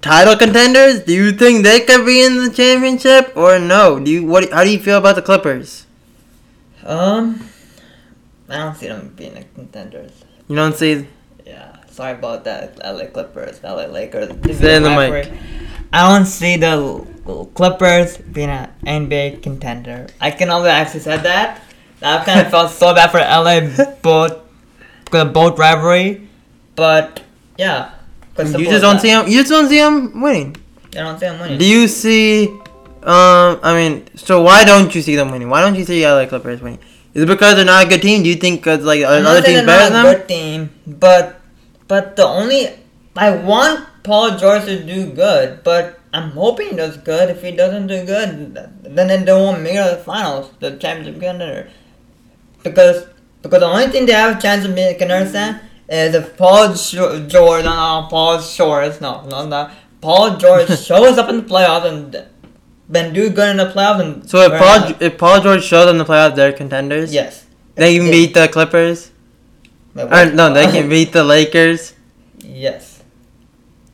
title 0.00 0.36
contenders? 0.44 1.00
Do 1.08 1.12
you 1.12 1.32
think 1.42 1.64
they 1.64 1.80
could 1.88 2.06
be 2.06 2.16
in 2.28 2.38
the 2.44 2.50
championship 2.60 3.32
or 3.36 3.58
no? 3.58 3.82
Do 4.00 4.10
you 4.14 4.24
what? 4.24 4.50
How 4.52 4.64
do 4.64 4.70
you 4.76 4.78
feel 4.88 4.98
about 5.04 5.16
the 5.20 5.26
Clippers? 5.30 5.84
Um, 6.84 7.26
I 8.52 8.58
don't 8.58 8.76
see 8.76 8.88
them 8.88 9.14
being 9.16 9.44
contenders. 9.54 10.12
You 10.46 10.56
don't 10.56 10.76
see. 10.76 11.06
Yeah, 11.46 11.76
sorry 11.88 12.12
about 12.12 12.44
that, 12.44 12.78
LA 12.84 13.06
Clippers, 13.06 13.62
LA 13.62 13.86
Lakers. 13.86 14.28
Say 14.58 14.76
in 14.76 14.82
the 14.82 14.90
mic. 14.90 15.32
I 15.90 16.08
don't 16.08 16.26
see 16.26 16.56
the 16.56 17.06
Clippers 17.54 18.18
being 18.18 18.50
an 18.50 18.70
NBA 18.84 19.42
contender. 19.42 20.06
I 20.20 20.30
can 20.30 20.50
only 20.50 20.68
actually 20.68 21.00
said 21.00 21.22
that. 21.22 21.62
I 22.02 22.22
kind 22.24 22.40
of 22.40 22.50
felt 22.50 22.70
so 22.72 22.94
bad 22.94 23.10
for 23.10 23.20
LA 23.20 23.94
both 24.02 24.42
the 25.10 25.24
boat 25.24 25.58
rivalry, 25.58 26.28
but 26.76 27.22
yeah. 27.56 27.94
You 28.36 28.44
just 28.44 28.82
don't 28.82 28.96
that. 28.96 29.00
see 29.02 29.10
them. 29.10 29.28
You 29.28 29.38
just 29.40 29.50
don't 29.50 29.68
see 29.68 29.78
them 29.78 30.20
winning. 30.20 30.56
I 30.92 30.96
don't 30.96 31.18
see 31.18 31.26
them 31.26 31.40
winning. 31.40 31.58
Do 31.58 31.66
you 31.66 31.88
see? 31.88 32.48
Um, 33.02 33.60
I 33.62 33.74
mean, 33.74 34.06
so 34.16 34.42
why 34.42 34.64
don't 34.64 34.94
you 34.94 35.00
see 35.00 35.16
them 35.16 35.30
winning? 35.30 35.48
Why 35.48 35.62
don't 35.62 35.74
you 35.74 35.84
see 35.84 36.06
LA 36.06 36.26
Clippers 36.26 36.60
winning? 36.60 36.80
Is 37.14 37.24
it 37.24 37.26
because 37.26 37.56
they're 37.56 37.64
not 37.64 37.86
a 37.86 37.88
good 37.88 38.02
team? 38.02 38.22
Do 38.22 38.28
you 38.28 38.36
think 38.36 38.60
because 38.60 38.84
like 38.84 39.04
I'm 39.04 39.26
other 39.26 39.42
teams 39.42 39.66
better 39.66 39.92
than 39.92 40.02
them? 40.02 40.14
good 40.14 40.28
team, 40.28 40.70
but 40.86 41.40
but 41.86 42.16
the 42.16 42.26
only 42.26 42.68
I 43.16 43.36
want 43.36 43.86
Paul 44.02 44.38
George 44.38 44.64
to 44.64 44.82
do 44.82 45.12
good, 45.12 45.62
but 45.62 46.00
I'm 46.14 46.30
hoping 46.30 46.70
he 46.70 46.76
does 46.76 46.96
good. 46.96 47.28
If 47.28 47.42
he 47.42 47.52
doesn't 47.52 47.86
do 47.86 48.04
good, 48.04 48.54
then 48.82 49.24
they 49.24 49.32
won't 49.32 49.62
make 49.62 49.74
it 49.74 49.90
to 49.90 49.96
the 49.96 50.02
finals, 50.02 50.50
the 50.60 50.76
championship 50.76 51.14
contender. 51.14 51.68
Because 52.62 53.06
because 53.42 53.60
the 53.60 53.66
only 53.66 53.88
thing 53.88 54.06
they 54.06 54.12
have 54.12 54.38
a 54.38 54.40
chance 54.40 54.64
of 54.64 54.74
being 54.74 54.96
contender 54.96 55.60
is 55.88 56.14
if 56.14 56.36
Paul 56.38 56.74
George, 56.74 57.32
no, 57.32 57.60
no, 57.62 58.06
Paul 58.08 58.40
Shores, 58.40 59.00
no, 59.00 59.26
no, 59.26 59.46
no, 59.46 59.70
Paul 60.00 60.36
George 60.38 60.68
shows 60.78 61.18
up 61.18 61.28
in 61.28 61.38
the 61.38 61.42
playoffs 61.42 61.86
and 61.86 62.26
then 62.92 63.12
do 63.14 63.30
good 63.30 63.48
in 63.50 63.56
the 63.56 63.66
playoffs 63.72 64.00
and 64.00 64.28
So 64.28 64.40
if 64.42 64.52
Paul 64.60 64.94
if 65.00 65.18
Paul 65.18 65.40
George 65.40 65.64
shows 65.64 65.86
them 65.86 65.98
the 65.98 66.04
playoffs, 66.04 66.36
they're 66.36 66.52
contenders. 66.52 67.12
yes, 67.12 67.46
They 67.74 67.96
can 67.96 68.10
beat 68.10 68.34
the 68.34 68.48
Clippers. 68.48 69.10
Or, 69.96 70.26
no, 70.26 70.52
they 70.52 70.66
can 70.66 70.88
beat 70.94 71.12
the 71.12 71.24
Lakers. 71.24 71.94
yes. 72.38 73.02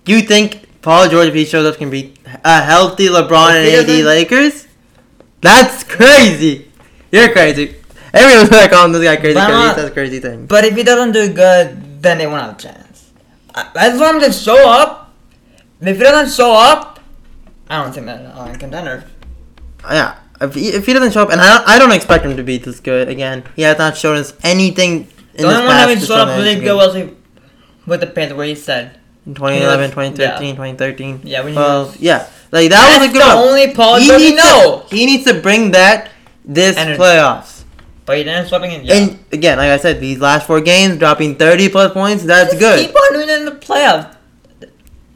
You 0.07 0.23
think 0.23 0.81
Paul 0.81 1.09
George, 1.09 1.29
if 1.29 1.35
he 1.35 1.45
shows 1.45 1.67
up, 1.67 1.77
can 1.77 1.91
beat 1.91 2.19
a 2.45 2.63
healthy 2.63 3.09
LeBron 3.09 3.63
If 3.67 3.81
and 3.81 3.91
AD 3.91 4.05
Lakers? 4.07 4.67
That's 5.43 5.85
crazy. 5.85 6.71
You're 7.13 7.31
crazy. 7.31 7.75
Everyone's 8.15 8.51
like 8.61 8.71
calling 8.71 8.93
this 8.93 9.05
guy 9.05 9.17
crazy 9.17 9.35
because 9.35 9.75
he 9.77 9.81
says 9.83 9.91
crazy 9.93 10.19
things. 10.21 10.49
But 10.49 10.65
if 10.65 10.75
he 10.77 10.83
doesn't 10.83 11.13
do 11.13 11.33
good, 11.33 12.03
then 12.03 12.19
they 12.19 12.27
won't 12.27 12.41
have 12.43 12.55
a 12.59 12.63
chance. 12.63 13.11
I, 13.55 13.69
I 13.77 13.89
just 13.91 14.01
want 14.01 14.17
him 14.17 14.23
to 14.31 14.33
show 14.33 14.69
up. 14.71 15.13
If 15.81 15.99
he 15.99 16.03
doesn't 16.03 16.35
show 16.35 16.53
up, 16.55 16.98
I 17.71 17.83
don't 17.83 17.93
think 17.93 18.07
they're 18.07 18.33
uh, 18.35 18.53
a 18.53 18.57
contender. 18.59 19.05
Uh, 19.85 19.89
yeah, 19.93 20.19
if 20.41 20.55
he, 20.55 20.69
if 20.69 20.87
he 20.87 20.93
doesn't 20.93 21.13
show 21.13 21.23
up, 21.23 21.31
and 21.31 21.41
I 21.41 21.57
don't, 21.59 21.69
I 21.69 21.79
don't 21.79 21.93
expect 21.93 22.25
him 22.25 22.37
to 22.37 22.43
be 22.43 22.59
this 22.59 22.81
good 22.81 23.09
again. 23.09 23.45
He 23.57 23.63
has 23.63 23.79
not 23.79 23.97
shown 23.97 24.17
us 24.17 24.33
anything 24.43 25.09
in 25.35 25.43
The 25.43 25.49
only 25.49 25.67
one 25.67 25.77
having 25.77 25.99
to 25.99 26.07
showed 26.07 26.29
up 26.29 26.39
really 26.39 26.61
good 26.61 26.75
was 26.77 27.11
with 27.87 28.01
the 28.01 28.07
Panthers, 28.07 28.37
where 28.37 28.47
he 28.47 28.55
said, 28.55 28.99
in 29.27 29.35
2011, 29.35 29.91
Yeah. 29.91 30.39
2013, 30.39 30.55
2013. 30.57 31.21
Yeah, 31.25 31.41
when 31.43 31.53
he 31.53 31.57
well, 31.57 31.95
yeah, 31.99 32.27
like 32.51 32.71
that 32.71 32.99
was 33.01 33.09
a 33.09 33.13
good. 33.13 33.23
the 33.23 33.27
one. 33.37 33.49
only 33.49 33.75
Paul 33.75 33.99
he 34.01 34.09
needs 34.17 34.37
know. 34.37 34.85
To, 34.89 34.95
he 34.97 35.07
needs 35.07 35.25
to 35.25 35.35
bring 35.41 35.73
that 35.73 36.11
this 36.45 36.77
Energy. 36.77 36.99
playoffs. 36.99 37.63
but 38.07 38.17
he 38.17 38.25
didn't 38.25 38.49
sweeping 38.49 38.73
it. 38.73 38.85
Yeah. 38.85 38.95
And 38.95 39.19
again, 39.33 39.59
like 39.59 39.71
I 39.71 39.77
said, 39.77 40.01
these 40.01 40.19
last 40.19 40.47
four 40.47 40.63
games, 40.63 40.97
dropping 40.99 41.37
30 41.37 41.69
plus 41.69 41.93
points, 41.93 42.25
that's 42.25 42.51
Just 42.55 42.61
good. 42.61 42.87
Keep 42.87 42.97
on 42.97 43.13
doing 43.13 43.29
it 43.29 43.39
in 43.41 43.45
the 43.45 43.53
playoffs. 43.53 44.17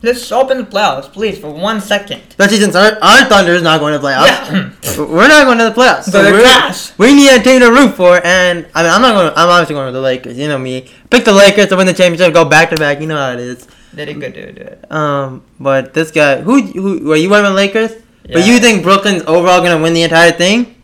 Let's 0.02 0.32
open 0.32 0.58
the 0.58 0.64
playoffs, 0.64 1.12
please, 1.12 1.38
for 1.38 1.50
one 1.50 1.80
second. 1.80 2.22
Especially 2.28 2.58
since 2.58 2.74
our, 2.74 2.98
our 3.00 3.24
Thunder 3.26 3.52
is 3.52 3.62
not 3.62 3.78
going 3.78 3.92
to 3.92 4.00
playoffs. 4.04 4.26
Yeah. 4.26 4.96
We're 4.98 5.28
not 5.28 5.44
going 5.44 5.58
to 5.58 5.64
the 5.64 5.70
playoffs. 5.70 6.04
So 6.04 6.20
we're- 6.20 6.42
trash. 6.42 6.98
We 6.98 7.14
need 7.14 7.30
a 7.30 7.42
team 7.42 7.60
to 7.60 7.70
root 7.70 7.94
for, 7.94 8.20
and 8.24 8.66
I 8.74 8.82
mean, 8.82 8.92
I'm 8.92 9.00
not 9.00 9.14
going. 9.14 9.32
to 9.32 9.38
I'm 9.38 9.48
obviously 9.48 9.74
going 9.74 9.86
to 9.86 9.92
the 9.92 10.00
Lakers. 10.00 10.36
You 10.36 10.48
know 10.48 10.58
me. 10.58 10.90
Pick 11.08 11.24
the 11.24 11.32
Lakers 11.32 11.68
to 11.68 11.76
win 11.76 11.86
the 11.86 11.94
championship, 11.94 12.34
go 12.34 12.44
back 12.44 12.70
to 12.70 12.76
back. 12.76 13.00
You 13.00 13.06
know 13.06 13.16
how 13.16 13.32
it 13.32 13.40
is. 13.40 13.66
They 13.92 14.04
did 14.06 14.20
good 14.20 14.34
do 14.34 14.40
it. 14.40 14.90
Um, 14.90 15.44
but 15.60 15.94
this 15.94 16.10
guy, 16.10 16.40
who, 16.40 16.62
who, 16.62 17.08
were 17.08 17.16
you 17.16 17.30
with 17.30 17.44
Lakers? 17.52 17.92
But 18.24 18.46
you 18.46 18.58
think 18.58 18.82
Brooklyn's 18.82 19.22
overall 19.22 19.60
going 19.60 19.76
to 19.76 19.82
win 19.82 19.94
the 19.94 20.02
entire 20.02 20.32
thing? 20.32 20.82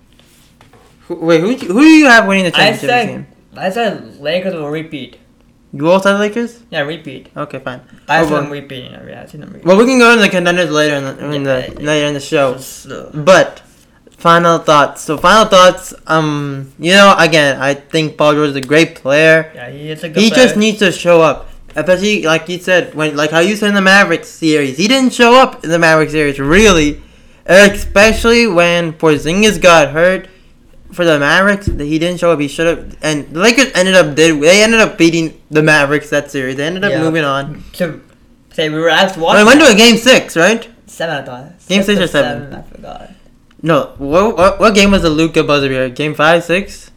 Who, 1.07 1.15
wait, 1.17 1.41
who, 1.41 1.55
who 1.55 1.81
do 1.81 1.87
you 1.89 2.07
have 2.07 2.27
winning 2.27 2.45
the 2.45 2.51
championship 2.51 2.81
this 2.83 2.91
said? 2.91 3.27
I 3.57 3.71
said 3.71 4.21
Lakers 4.21 4.55
will 4.55 4.69
repeat. 4.69 5.19
You 5.73 5.91
all 5.91 6.01
said 6.01 6.19
Lakers? 6.19 6.63
Yeah, 6.71 6.81
repeat. 6.81 7.29
Okay, 7.37 7.59
fine. 7.59 7.81
I 8.09 8.21
Oh, 8.21 8.25
said 8.29 8.37
them 8.45 8.51
repeating. 8.51 8.93
Yeah, 8.93 9.23
I 9.23 9.27
said 9.27 9.43
them 9.43 9.51
repeat. 9.53 9.67
Well, 9.67 9.77
we 9.77 9.85
can 9.85 9.99
go 9.99 10.11
into 10.13 10.23
the 10.23 10.31
contenders 10.31 10.71
later 10.71 10.97
in 10.97 11.05
the, 11.05 11.35
in 11.35 11.43
the 11.43 11.51
Yeah, 11.69 11.75
yeah. 11.81 11.87
later 11.87 12.07
in 12.07 12.15
the 12.15 12.21
show. 12.21 12.57
So- 12.57 13.11
But 13.13 13.61
final 14.17 14.59
thoughts. 14.59 15.03
So 15.03 15.19
final 15.19 15.45
thoughts. 15.45 15.93
Um, 16.07 16.73
you 16.79 16.93
know, 16.93 17.15
again, 17.19 17.61
I 17.61 17.75
think 17.75 18.17
Paul 18.17 18.33
George 18.35 18.51
is 18.51 18.57
a 18.57 18.61
great 18.63 18.95
player. 18.97 19.53
Yeah, 19.55 19.71
he 19.71 19.91
is 19.91 20.03
a 20.05 20.09
good 20.09 20.23
He 20.23 20.31
player. 20.31 20.45
just 20.47 20.57
needs 20.57 20.79
to 20.79 20.91
show 20.91 21.21
up. 21.21 21.51
Especially 21.77 22.23
like 22.23 22.49
you 22.49 22.59
said, 22.59 22.95
when 22.95 23.15
like 23.15 23.31
how 23.31 23.41
you 23.41 23.55
said 23.55 23.69
in 23.69 23.75
the 23.75 23.83
Mavericks 23.83 24.29
series, 24.29 24.79
he 24.79 24.89
didn't 24.89 25.13
show 25.13 25.35
up 25.35 25.63
in 25.65 25.71
the 25.71 25.79
Mavericks 25.79 26.13
series 26.13 26.41
really. 26.41 27.03
Especially 27.47 28.47
when 28.47 28.93
Porzingis 28.95 29.61
got 29.61 29.91
hurt 29.91 30.29
for 30.93 31.05
the 31.05 31.19
Mavericks, 31.19 31.67
he 31.67 31.99
didn't 31.99 32.19
show 32.19 32.31
up. 32.33 32.41
He 32.41 32.49
should 32.49 32.67
have. 32.67 32.97
And 33.03 33.29
the 33.29 33.41
Lakers 33.41 33.71
ended 33.75 33.95
up 33.95 34.15
did 34.15 34.41
they 34.43 34.63
ended 34.63 34.81
up 34.81 34.97
beating 34.99 35.41
the 35.51 35.63
Mavericks 35.63 36.11
that 36.11 36.31
series. 36.31 36.57
They 36.57 36.67
ended 36.67 36.85
up 36.85 36.91
Yeah. 36.93 37.03
moving 37.03 37.25
on. 37.25 37.63
to 37.75 38.01
say 38.53 38.69
we 38.71 38.79
were 38.81 38.89
asked 38.89 39.17
I 39.19 39.21
watching. 39.21 39.47
went 39.47 39.61
to 39.61 39.67
a 39.69 39.75
game 39.75 39.97
six, 39.97 40.37
right? 40.37 40.69
seven. 40.87 41.17
I 41.17 41.23
thought. 41.25 41.69
Game 41.69 41.83
six 41.83 42.01
or 42.01 42.05
or 42.05 42.07
seven? 42.07 42.55
I 42.55 42.63
forgot. 42.63 43.11
No. 43.63 43.93
What 43.99 44.37
what, 44.37 44.61
what 44.61 44.75
game 44.75 44.91
was 44.91 45.03
the 45.03 45.11
Luka 45.11 45.43
buzzer 45.45 45.69
beater? 45.69 45.89
Game 45.91 46.15
five, 46.15 46.43
six? 46.45 46.91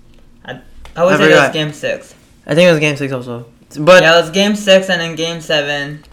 I 0.45 0.61
I 0.95 1.17
say 1.17 1.31
it 1.31 1.35
was 1.39 1.49
game 1.51 1.73
six. 1.73 2.15
I 2.47 2.55
think 2.55 2.67
it 2.67 2.71
was 2.71 2.79
game 2.79 2.95
six 2.97 3.11
also. 3.13 3.45
But 3.79 4.03
yeah, 4.03 4.17
it 4.17 4.21
was 4.21 4.29
game 4.31 4.55
six 4.55 4.89
and 4.89 4.99
then 5.01 5.15
game 5.15 5.41
seven. 5.41 6.03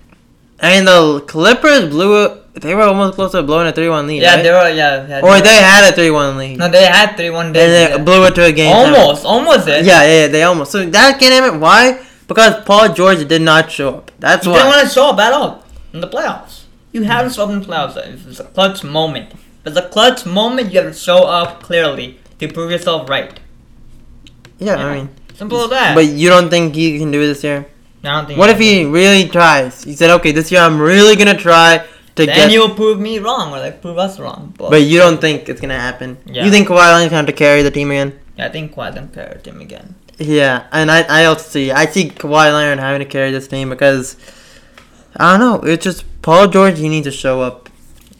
and 0.60 0.86
the 0.86 1.20
Clippers 1.26 1.88
blew 1.88 2.24
it. 2.24 2.47
They 2.60 2.74
were 2.74 2.82
almost 2.82 3.14
close 3.14 3.32
to 3.32 3.42
blowing 3.42 3.66
a 3.68 3.72
three-one 3.72 4.06
lead. 4.06 4.22
Yeah, 4.22 4.34
right? 4.34 4.42
they 4.42 4.50
were. 4.50 4.68
Yeah, 4.70 5.06
yeah 5.08 5.20
or 5.20 5.30
were- 5.30 5.40
they 5.40 5.56
had 5.56 5.88
a 5.90 5.94
three-one 5.94 6.36
lead, 6.38 6.58
No, 6.58 6.68
they 6.68 6.84
had 6.86 7.16
three 7.16 7.30
one 7.30 7.46
and 7.46 7.54
day. 7.54 7.96
they 7.96 8.02
blew 8.02 8.24
it 8.24 8.34
to 8.34 8.44
a 8.44 8.52
game. 8.52 8.72
almost, 8.74 9.24
almost 9.24 9.68
it. 9.68 9.84
Yeah, 9.84 10.02
yeah, 10.02 10.20
yeah, 10.22 10.26
they 10.28 10.42
almost. 10.42 10.72
So 10.72 10.84
that 10.84 11.18
can 11.18 11.30
name 11.30 11.44
it. 11.54 11.58
Why? 11.58 12.00
Because 12.26 12.62
Paul 12.64 12.92
George 12.92 13.26
did 13.28 13.42
not 13.42 13.70
show 13.70 13.88
up. 13.96 14.10
That's 14.18 14.44
You 14.44 14.52
why. 14.52 14.58
didn't 14.58 14.70
want 14.74 14.88
to 14.88 14.94
show 14.94 15.10
up 15.10 15.18
at 15.18 15.32
all 15.32 15.64
in 15.92 16.00
the 16.00 16.08
playoffs. 16.08 16.62
You 16.92 17.02
haven't 17.04 17.32
shown 17.34 17.48
up 17.48 17.54
in 17.54 17.60
the 17.60 17.66
playoffs. 17.66 17.96
If 18.14 18.26
It's 18.28 18.40
a 18.40 18.44
clutch 18.44 18.82
moment. 18.84 19.30
If 19.32 19.66
it's 19.66 19.76
a 19.76 19.88
clutch 19.88 20.26
moment, 20.26 20.72
you 20.72 20.80
have 20.80 20.92
to 20.92 20.98
show 20.98 21.24
up 21.24 21.62
clearly 21.62 22.18
to 22.38 22.48
prove 22.48 22.70
yourself 22.70 23.08
right. 23.08 23.38
yeah, 24.58 24.76
Yeah. 24.76 24.86
I 24.86 24.94
mean, 24.96 25.08
Simple 25.34 25.62
as 25.64 25.70
that. 25.70 25.94
but 25.94 26.06
you 26.06 26.28
don't 26.28 26.50
think 26.50 26.74
he 26.74 26.98
can 26.98 27.10
do 27.10 27.24
this 27.26 27.44
year? 27.44 27.66
I 28.04 28.08
don't 28.16 28.26
think 28.26 28.38
What 28.38 28.50
if 28.50 28.58
he 28.58 28.84
really 28.84 29.28
tries? 29.28 29.82
He 29.84 29.94
said, 29.94 30.10
"Okay, 30.10 30.32
this 30.32 30.50
year 30.52 30.60
I'm 30.60 30.80
really 30.80 31.16
gonna 31.16 31.36
try 31.36 31.82
to 32.18 32.26
Then 32.26 32.36
get." 32.36 32.52
you'll 32.52 32.74
prove 32.74 33.00
me 33.00 33.18
wrong 33.18 33.52
or 33.52 33.58
like 33.58 33.80
prove 33.80 33.98
us 33.98 34.18
wrong. 34.18 34.54
But, 34.58 34.70
But 34.70 34.82
you 34.82 34.98
don't 34.98 35.20
think 35.20 35.48
it's 35.48 35.60
gonna 35.60 35.78
happen? 35.78 36.18
Yeah. 36.26 36.44
You 36.44 36.50
think 36.50 36.68
Kawhi 36.68 36.76
Leonard's 36.76 37.10
gonna 37.10 37.16
have 37.16 37.26
to 37.26 37.32
carry 37.32 37.62
the 37.62 37.70
team 37.70 37.90
again? 37.90 38.18
yeah, 38.36 38.46
I 38.46 38.50
think 38.50 38.74
Kawhi 38.74 38.94
can 38.94 39.10
the 39.12 39.40
team 39.42 39.60
again. 39.60 39.94
Yeah, 40.18 40.66
and 40.72 40.90
I, 40.90 41.02
I 41.02 41.24
also 41.26 41.48
see 41.48 41.70
I 41.70 41.86
see 41.86 42.10
Kawhi 42.10 42.52
Leonard 42.52 42.80
having 42.80 43.00
to 43.00 43.10
carry 43.10 43.30
this 43.30 43.46
team 43.48 43.70
because 43.70 44.16
I 45.16 45.36
don't 45.36 45.40
know. 45.40 45.68
It's 45.68 45.84
just 45.84 46.04
Paul 46.22 46.48
George. 46.48 46.78
He 46.78 46.88
needs 46.88 47.06
to 47.06 47.12
show 47.12 47.40
up. 47.40 47.68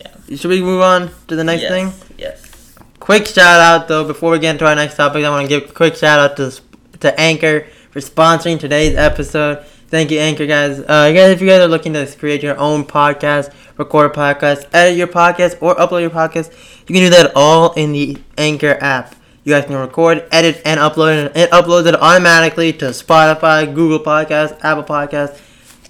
Yeah. 0.01 0.37
Should 0.37 0.51
we 0.51 0.63
move 0.63 0.81
on 0.81 1.11
to 1.29 1.37
the 1.37 1.45
next 1.45 1.63
yes, 1.63 1.71
thing? 1.71 2.17
Yes. 2.17 2.75
Quick 3.01 3.27
shout 3.27 3.61
out 3.61 3.89
though 3.89 4.05
before 4.07 4.31
we 4.31 4.39
get 4.39 4.53
into 4.53 4.67
our 4.67 4.75
next 4.75 4.97
topic. 4.97 5.25
I 5.25 5.31
want 5.31 5.49
to 5.49 5.49
give 5.49 5.71
a 5.71 5.73
quick 5.73 5.97
shout 5.97 6.19
out 6.21 6.37
to 6.37 6.61
to 7.01 7.21
Anchor 7.21 7.67
for 7.91 8.01
sponsoring 8.01 8.59
today's 8.61 8.97
episode. 8.97 9.65
Thank 9.91 10.11
you, 10.11 10.19
Anchor 10.19 10.47
guys. 10.47 10.81
Uh, 10.81 11.13
guys, 11.13 11.31
if 11.31 11.41
you 11.41 11.47
guys 11.47 11.61
are 11.61 11.69
looking 11.69 11.95
to 11.95 12.07
create 12.19 12.43
your 12.43 12.59
own 12.59 12.85
podcast, 12.85 13.53
record 13.79 14.11
a 14.11 14.15
podcast, 14.15 14.67
edit 14.75 14.99
your 14.99 15.07
podcast, 15.07 15.57
or 15.63 15.75
upload 15.77 16.03
your 16.03 16.11
podcast, 16.11 16.51
you 16.87 16.95
can 16.95 17.05
do 17.05 17.11
that 17.11 17.33
all 17.35 17.73
in 17.73 17.93
the 17.93 18.19
Anchor 18.37 18.77
app. 18.81 19.15
You 19.45 19.55
guys 19.55 19.65
can 19.65 19.77
record, 19.77 20.27
edit, 20.31 20.61
and 20.67 20.79
upload 20.79 21.27
it. 21.27 21.37
It 21.37 21.51
uploads 21.53 21.87
it 21.87 21.95
automatically 21.95 22.73
to 22.75 22.87
Spotify, 22.87 23.73
Google 23.75 24.01
Podcasts, 24.01 24.59
Apple 24.63 24.85
Podcasts, 24.85 25.41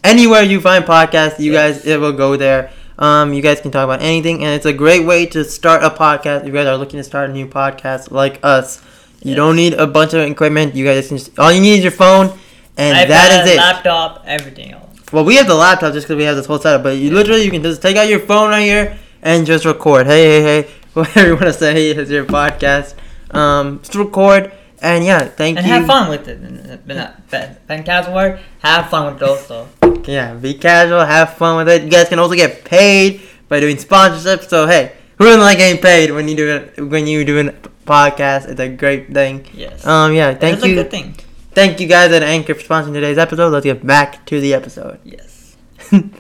anywhere 0.05 0.43
you 0.43 0.61
find 0.61 0.85
podcasts. 0.85 1.41
You 1.41 1.53
Yes. 1.53 1.79
guys, 1.79 1.87
it 1.87 1.99
will 1.99 2.13
go 2.13 2.37
there. 2.37 2.71
Um, 3.01 3.33
you 3.33 3.43
guys 3.43 3.61
can 3.61 3.73
talk 3.73 3.83
about 3.85 4.01
anything, 4.03 4.45
and 4.45 4.55
it's 4.55 4.67
a 4.67 4.73
great 4.73 5.05
way 5.05 5.27
to 5.27 5.43
start 5.45 5.83
a 5.83 5.91
podcast. 5.91 6.43
If 6.43 6.47
you 6.47 6.53
guys 6.53 6.67
are 6.69 6.77
looking 6.77 6.99
to 6.99 7.05
start 7.05 7.31
a 7.31 7.33
new 7.33 7.47
podcast 7.49 8.13
like 8.13 8.39
us, 8.45 8.81
you 9.25 9.31
Yes. 9.31 9.37
don't 9.37 9.57
need 9.57 9.75
a 9.75 9.89
bunch 9.89 10.15
of 10.15 10.21
equipment. 10.21 10.77
You 10.77 10.85
guys 10.85 11.09
can 11.09 11.17
just 11.19 11.37
all 11.37 11.51
you 11.51 11.61
need 11.61 11.79
is 11.79 11.83
your 11.83 11.91
phone, 11.93 12.31
and 12.79 13.11
that 13.11 13.45
is 13.45 13.53
it. 13.53 13.57
Laptop, 13.57 14.25
everything 14.27 14.73
else. 14.73 14.85
Well, 15.13 15.25
we 15.25 15.37
have 15.37 15.47
the 15.47 15.55
laptop 15.55 15.93
just 15.93 16.07
because 16.07 16.17
we 16.17 16.25
have 16.25 16.37
this 16.37 16.47
whole 16.47 16.59
setup, 16.59 16.83
but 16.83 16.97
you 16.97 17.11
literally 17.11 17.43
you 17.43 17.51
can 17.51 17.63
just 17.63 17.83
take 17.83 17.97
out 17.97 18.09
your 18.09 18.21
phone 18.21 18.51
right 18.51 18.63
here 18.63 18.99
and 19.23 19.47
just 19.47 19.65
record. 19.65 20.07
Hey, 20.07 20.43
hey, 20.43 20.63
hey, 20.63 20.71
whatever 20.95 21.27
you 21.29 21.35
want 21.35 21.47
to 21.47 21.53
say 21.53 21.91
is 21.91 22.11
your 22.11 22.25
podcast. 22.25 22.95
Um, 23.35 23.81
just 23.81 23.95
record 23.95 24.53
and 24.81 25.05
yeah, 25.05 25.25
thank 25.25 25.59
And 25.59 25.67
you. 25.67 25.73
And 25.73 25.85
have 25.85 25.87
fun 25.87 26.11
with 26.11 26.29
it. 26.29 26.87
But 26.87 26.97
not 26.97 27.31
bad. 27.31 27.59
Fantastic 27.67 28.15
word. 28.15 28.41
Have 28.61 28.89
fun 28.91 29.13
with 29.13 29.23
it 29.23 29.29
also. 29.29 29.69
Yeah, 30.05 30.35
be 30.35 30.55
casual, 30.55 31.05
have 31.05 31.35
fun 31.35 31.57
with 31.57 31.69
it. 31.69 31.83
You 31.83 31.91
guys 31.91 32.09
can 32.09 32.19
also 32.19 32.35
get 32.35 32.65
paid 32.65 33.23
by 33.49 33.61
doing 33.61 33.77
sponsorships. 33.77 34.49
So 34.49 34.67
hey, 34.67 34.93
who 35.17 35.25
doesn't 35.25 35.41
like 35.41 35.59
getting 35.59 35.83
paid 35.83 36.13
when 36.13 36.29
you 36.29 36.37
do 36.37 36.49
it 36.49 36.81
when 36.81 37.07
you 37.07 37.25
doing 37.25 37.49
a 37.49 37.53
podcast? 37.87 38.49
It's 38.49 38.61
a 38.61 38.69
great 38.69 39.13
thing. 39.13 39.47
Yes. 39.53 39.87
Um, 39.87 40.15
yeah, 40.15 40.35
thank 40.35 40.53
you. 40.53 40.57
It's 40.57 40.65
a 40.65 40.69
you, 40.69 40.75
good 40.77 40.91
thing. 40.91 41.17
Thank 41.59 41.81
you 41.81 41.89
guys 41.89 42.13
at 42.13 42.23
Anchor 42.23 42.55
for 42.55 42.61
sponsoring 42.61 42.93
today's 42.93 43.19
episode. 43.19 43.49
Let's 43.49 43.65
get 43.65 43.85
back 43.85 44.25
to 44.27 44.41
the 44.41 44.55
episode. 44.55 45.01
Yes. 45.03 45.57
okay, 45.93 46.13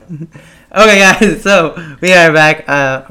guys, 0.72 1.42
so 1.44 1.96
we 2.00 2.12
are 2.12 2.32
back. 2.32 2.68
Uh, 2.68 3.06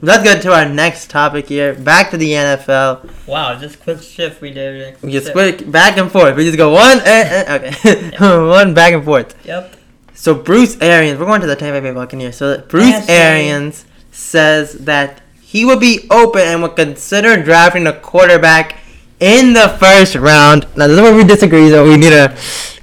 let's 0.00 0.22
get 0.22 0.40
to 0.42 0.52
our 0.52 0.68
next 0.68 1.10
topic 1.10 1.48
here. 1.48 1.74
Back 1.74 2.12
to 2.12 2.16
the 2.16 2.30
NFL. 2.30 3.26
Wow, 3.26 3.58
just 3.58 3.82
quick 3.82 4.00
shift 4.00 4.40
we 4.40 4.52
did. 4.52 5.02
We 5.02 5.10
just 5.10 5.32
quick 5.32 5.68
back 5.68 5.98
and 5.98 6.12
forth. 6.12 6.36
We 6.36 6.44
just 6.44 6.56
go 6.56 6.70
one, 6.70 7.00
eh, 7.00 7.44
eh, 7.48 7.54
okay, 7.56 8.16
one 8.20 8.72
back 8.72 8.92
and 8.92 9.04
forth. 9.04 9.34
Yep. 9.44 9.74
So 10.14 10.36
Bruce 10.36 10.80
Arians, 10.80 11.18
we're 11.18 11.26
going 11.26 11.40
to 11.40 11.48
the 11.48 11.56
Tampa 11.56 11.80
Bay 11.80 11.92
Buccaneers. 11.92 12.36
So 12.36 12.60
Bruce. 12.68 13.08
Arians 13.08 13.84
says 14.12 14.74
that 14.74 15.22
he 15.42 15.64
would 15.64 15.80
be 15.80 16.06
open 16.08 16.42
and 16.42 16.62
would 16.62 16.76
consider 16.76 17.42
drafting 17.42 17.88
a 17.88 17.92
quarterback 17.92 18.76
in 19.20 19.52
the 19.52 19.68
first 19.80 20.14
round. 20.14 20.66
Now 20.76 20.86
this 20.86 20.96
is 20.96 21.02
where 21.02 21.14
we 21.14 21.24
disagree, 21.24 21.68
so 21.70 21.84
we 21.84 21.96
need 21.96 22.10
to 22.10 22.36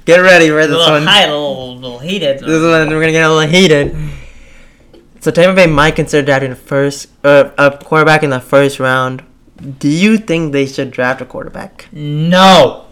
get 0.04 0.18
ready 0.18 0.48
for 0.48 0.60
A 0.60 0.66
this 0.66 0.76
little 0.76 0.92
one. 0.94 1.02
high, 1.04 1.24
a 1.24 1.30
little, 1.30 1.76
little 1.76 1.98
heated. 1.98 2.40
This 2.40 2.48
is 2.48 2.62
when 2.62 2.88
we're 2.90 3.00
gonna 3.00 3.12
get 3.12 3.24
a 3.24 3.32
little 3.32 3.50
heated. 3.50 3.96
So 5.20 5.30
Tampa 5.30 5.54
Bay 5.54 5.66
might 5.66 5.96
consider 5.96 6.24
drafting 6.24 6.52
a 6.52 6.56
first 6.56 7.08
uh, 7.24 7.50
a 7.58 7.76
quarterback 7.78 8.22
in 8.22 8.30
the 8.30 8.40
first 8.40 8.78
round. 8.78 9.24
Do 9.78 9.88
you 9.88 10.18
think 10.18 10.52
they 10.52 10.66
should 10.66 10.90
draft 10.90 11.20
a 11.20 11.24
quarterback? 11.24 11.88
No. 11.92 12.82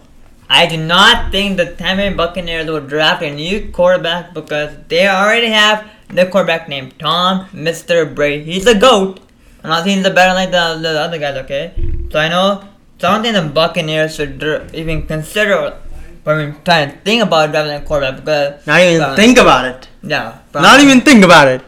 I 0.49 0.67
do 0.67 0.77
not 0.77 1.31
think 1.31 1.57
the 1.57 1.65
Tampa 1.75 2.03
Bay 2.09 2.13
Buccaneers 2.13 2.67
will 2.67 2.81
draft 2.81 3.23
a 3.23 3.33
new 3.33 3.71
quarterback 3.71 4.33
because 4.33 4.75
they 4.89 5.07
already 5.07 5.47
have 5.47 5.89
the 6.09 6.25
quarterback 6.25 6.67
named 6.69 6.99
Tom 6.99 7.47
Mr. 7.53 8.13
Brady. 8.13 8.43
He's 8.43 8.67
a 8.67 8.77
goat. 8.77 9.19
I'm 9.63 9.69
not 9.69 9.83
saying 9.83 10.03
he's 10.03 10.09
better 10.09 10.33
like 10.35 10.51
the, 10.51 10.77
the 10.81 10.99
other 10.99 11.17
guys, 11.17 11.37
okay? 11.37 11.73
So 12.11 12.19
I 12.19 12.29
know, 12.29 12.63
so 12.99 13.07
I 13.09 13.13
don't 13.13 13.23
think 13.23 13.35
the 13.35 13.49
Buccaneers 13.53 14.15
should 14.15 14.41
even 14.73 15.05
consider, 15.07 15.77
or 16.25 16.39
even 16.41 16.55
try 16.63 16.85
to 16.85 16.91
think 17.03 17.23
about 17.23 17.51
drafting 17.51 17.75
a 17.75 17.81
quarterback 17.81 18.19
because, 18.23 18.65
Not 18.67 18.81
even 18.81 19.01
Uh, 19.01 19.15
think 19.15 19.37
about 19.37 19.65
it. 19.65 19.87
yeah. 20.03 20.37
Not 20.53 20.79
even 20.79 21.01
think 21.01 21.23
about 21.23 21.47
it. 21.47 21.61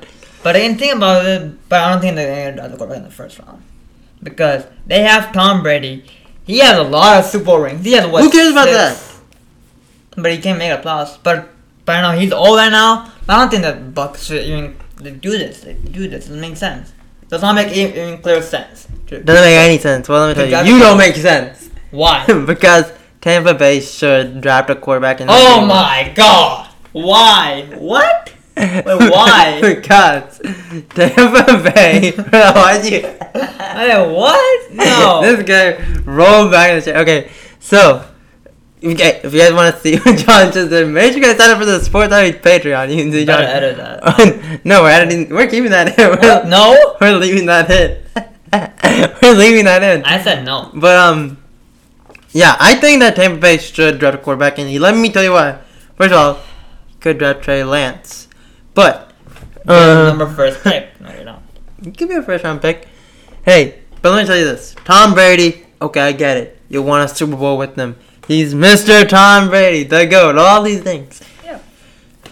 But 0.43 0.55
I 0.55 0.59
can 0.61 0.77
think 0.77 0.95
about 0.95 1.25
it, 1.25 1.41
but 1.69 1.81
I 1.83 1.91
don't 1.91 1.99
think 2.01 2.15
they're 2.15 2.33
going 2.33 2.47
to 2.47 2.55
draft 2.55 2.71
the 2.71 2.77
quarterback 2.77 2.97
in 2.99 3.03
the 3.03 3.11
first 3.11 3.39
round. 3.39 3.61
Because 4.23 4.63
they 4.85 5.01
have 5.03 5.31
Tom 5.33 5.61
Brady. 5.61 6.05
He 6.45 6.59
has 6.59 6.77
a 6.77 6.83
lot 6.83 7.17
of 7.19 7.25
Super 7.25 7.45
Bowl 7.45 7.59
rings. 7.59 7.83
He 7.83 7.91
has 7.93 8.07
what? 8.07 8.23
Who 8.23 8.29
cares 8.31 8.51
about 8.51 8.65
six? 8.69 8.77
that? 10.15 10.21
But 10.21 10.31
he 10.31 10.37
can't 10.39 10.57
make 10.57 10.71
a 10.71 10.77
plus. 10.77 11.17
But 11.17 11.49
but 11.85 11.95
I 11.97 12.01
know 12.01 12.17
he's 12.19 12.31
old 12.33 12.57
right 12.57 12.71
now. 12.71 13.11
I 13.29 13.35
don't 13.37 13.49
think 13.49 13.63
that 13.63 13.93
Bucks 13.93 14.25
should 14.25 14.43
even 14.43 14.75
do 15.19 15.31
this. 15.37 15.61
They 15.61 15.73
do 15.73 16.07
this. 16.07 16.25
It 16.25 16.29
doesn't 16.29 16.41
make 16.41 16.57
sense. 16.57 16.93
Does 17.29 17.41
not 17.41 17.55
make 17.55 17.75
even, 17.75 18.21
clear 18.21 18.41
sense. 18.41 18.87
Doesn't 19.05 19.25
make 19.25 19.57
any 19.57 19.77
sense. 19.77 20.07
Well, 20.07 20.25
let 20.25 20.37
me 20.37 20.49
tell 20.49 20.65
you, 20.65 20.73
you 20.73 20.79
don't 20.79 20.97
make 20.97 21.15
sense 21.15 21.69
Why? 21.91 22.25
because 22.45 22.91
Tampa 23.21 23.53
Bay 23.53 23.81
should 23.81 24.41
draft 24.41 24.69
a 24.69 24.75
quarterback 24.75 25.19
in. 25.19 25.27
the 25.27 25.33
oh 25.33 25.57
first 25.57 25.67
my 25.67 26.13
god! 26.15 26.73
Why? 26.93 27.67
What? 27.77 28.33
Wait, 28.55 28.85
why? 28.85 29.59
because 29.75 30.39
Tampa 30.89 31.71
Bay. 31.73 32.11
Why'd 32.29 32.85
you? 32.91 33.07
I 33.35 33.87
mean, 33.87 34.13
what? 34.13 34.71
No. 34.71 35.21
this 35.21 35.43
guy 35.43 35.83
rolled 36.03 36.51
back 36.51 36.71
in 36.71 36.75
the 36.77 36.81
chair. 36.81 36.97
Okay, 37.01 37.29
so 37.59 38.05
okay, 38.83 39.21
if 39.23 39.33
you 39.33 39.39
guys 39.39 39.53
want 39.53 39.73
to 39.75 39.81
see 39.81 39.97
what 39.99 40.17
John 40.17 40.51
just 40.51 40.69
did, 40.69 40.87
make 40.87 41.11
sure 41.13 41.21
you 41.21 41.25
guys 41.25 41.37
sign 41.37 41.51
up 41.51 41.59
for 41.59 41.65
the 41.65 41.79
Sports 41.79 42.13
Outreach 42.13 42.41
Patreon. 42.41 42.89
You 42.95 43.03
can 43.03 43.11
see 43.11 43.25
John. 43.25 43.43
Edit 43.43 43.77
that. 43.77 44.61
no, 44.65 44.83
we're 44.83 44.89
editing. 44.89 45.29
We're 45.29 45.47
keeping 45.47 45.71
that 45.71 45.97
in. 45.97 46.09
We're, 46.09 46.43
No. 46.47 46.95
we're 47.01 47.17
leaving 47.17 47.45
that 47.47 47.69
in. 47.69 48.03
we're 49.21 49.33
leaving 49.35 49.65
that 49.65 49.83
in. 49.83 50.03
I 50.05 50.21
said 50.21 50.45
no. 50.45 50.71
But 50.73 50.95
um, 50.97 51.37
yeah, 52.31 52.55
I 52.59 52.75
think 52.75 52.99
that 53.01 53.15
Tampa 53.15 53.39
Bay 53.39 53.57
should 53.57 53.99
draft 53.99 54.15
a 54.15 54.19
quarterback, 54.19 54.59
and 54.59 54.73
let 54.79 54.95
me 54.95 55.11
tell 55.11 55.23
you 55.23 55.31
why. 55.31 55.59
First 55.95 56.11
of 56.11 56.17
all, 56.17 56.39
could 56.99 57.17
draft 57.17 57.41
Trey 57.43 57.63
Lance, 57.63 58.27
but 58.73 59.11
uh, 59.67 60.05
number 60.07 60.27
first 60.27 60.63
pick. 60.63 60.99
No, 61.01 61.11
you're 61.11 61.23
not. 61.25 61.41
Give 61.93 62.09
me 62.09 62.15
a 62.15 62.21
first 62.21 62.43
round 62.43 62.61
pick. 62.61 62.87
Hey, 63.43 63.79
but 64.01 64.11
let 64.11 64.21
me 64.21 64.27
tell 64.27 64.37
you 64.37 64.45
this. 64.45 64.75
Tom 64.85 65.13
Brady, 65.13 65.65
okay, 65.81 66.01
I 66.01 66.11
get 66.11 66.37
it. 66.37 66.61
You 66.69 66.81
won 66.83 67.01
a 67.01 67.07
Super 67.07 67.35
Bowl 67.35 67.57
with 67.57 67.75
him. 67.75 67.95
He's 68.27 68.53
Mr. 68.53 69.07
Tom 69.07 69.49
Brady, 69.49 69.83
the 69.83 70.05
GOAT, 70.05 70.37
all 70.37 70.61
these 70.61 70.81
things. 70.81 71.21
Yeah. 71.43 71.59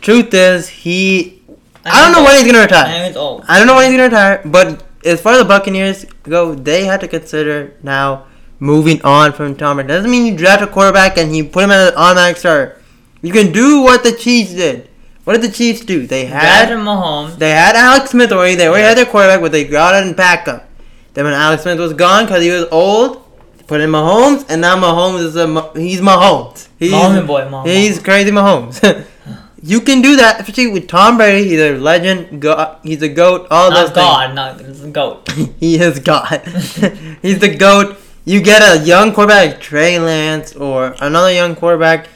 Truth 0.02 0.34
is, 0.34 0.68
he. 0.68 1.42
I 1.86 2.04
don't 2.04 2.12
know 2.12 2.24
when 2.24 2.34
he's 2.36 2.44
going 2.44 2.56
to 2.56 2.62
retire. 2.62 2.88
And 2.88 3.08
he's 3.08 3.16
old. 3.16 3.46
I 3.48 3.58
don't 3.58 3.68
know 3.68 3.76
when 3.76 3.90
he's 3.90 3.98
going 3.98 4.10
to 4.10 4.16
retire, 4.16 4.42
but 4.46 4.84
as 5.06 5.22
far 5.22 5.34
as 5.34 5.40
the 5.40 5.46
Buccaneers 5.46 6.06
go, 6.24 6.54
they 6.56 6.86
had 6.86 7.00
to 7.02 7.08
consider 7.08 7.74
now 7.84 8.26
moving 8.60 9.02
on 9.04 9.32
from 9.34 9.56
Tom 9.56 9.78
Brady. 9.78 9.88
Doesn't 9.88 10.10
mean 10.10 10.26
you 10.26 10.38
draft 10.38 10.64
a 10.64 10.68
quarterback 10.68 11.18
and 11.18 11.36
you 11.36 11.46
put 11.46 11.64
him 11.64 11.72
as 11.72 11.92
an 11.92 11.98
automatic 11.98 12.38
starter. 12.38 12.82
You 13.22 13.32
can 13.32 13.52
do 13.52 13.82
what 13.82 14.04
the 14.04 14.12
Chiefs 14.12 14.54
did. 14.54 14.90
What 15.24 15.34
did 15.34 15.42
the 15.44 15.56
Chiefs 15.56 15.84
do? 15.86 16.06
They 16.06 16.26
had 16.26 16.68
Patrick 16.68 16.80
Mahomes. 16.80 17.38
they 17.40 17.50
had 17.50 17.76
Alex 17.76 18.12
Smith 18.12 18.32
already. 18.32 18.56
They 18.56 18.68
already 18.68 18.84
had 18.84 18.98
their 18.98 19.06
quarterback, 19.06 19.42
but 19.42 19.52
they 19.52 19.64
got 19.64 19.96
it 19.96 20.08
in 20.08 20.14
backup. 20.14 20.68
Then 21.14 21.26
when 21.26 21.34
Alex 21.34 21.64
Smith 21.64 21.80
was 21.80 21.94
gone 21.94 22.26
because 22.26 22.44
he 22.44 22.52
was 22.52 22.66
old, 22.72 23.25
put 23.68 23.82
in 23.82 23.90
Mahomes, 23.90 24.46
and 24.50 24.62
now 24.62 24.76
Mahomes 24.76 25.24
is 25.24 25.36
a 25.36 25.48
he's 25.78 26.02
Mahomes. 26.02 26.68
He's, 26.78 26.92
Mahomes 26.92 27.28
boy, 27.28 27.42
Mahomes. 27.42 27.68
He's 27.68 28.00
crazy 28.00 28.32
Mahomes. 28.32 29.06
you 29.62 29.82
can 29.82 30.02
do 30.02 30.16
that, 30.18 30.40
especially 30.40 30.68
with 30.68 30.88
Tom 30.88 31.18
Brady. 31.18 31.50
He's 31.50 31.60
a 31.60 31.78
legend. 31.78 32.42
Go- 32.42 32.78
he's 32.84 33.02
a 33.02 33.10
goat. 33.10 33.48
All 33.50 33.72
those 33.72 33.90
Not 33.90 33.96
God, 33.96 34.36
not 34.36 34.62
it's 34.62 34.84
a 34.84 34.90
goat. 34.90 35.30
he 35.60 35.76
is 35.76 36.00
God. 36.00 36.42
he's 37.22 37.40
the 37.40 37.56
goat. 37.58 37.98
You 38.26 38.42
get 38.42 38.62
a 38.62 38.84
young 38.84 39.14
quarterback, 39.14 39.52
like 39.52 39.62
Trey 39.62 40.00
Lance, 40.00 40.56
or 40.56 40.96
another 41.00 41.32
young 41.32 41.56
quarterback. 41.56 42.08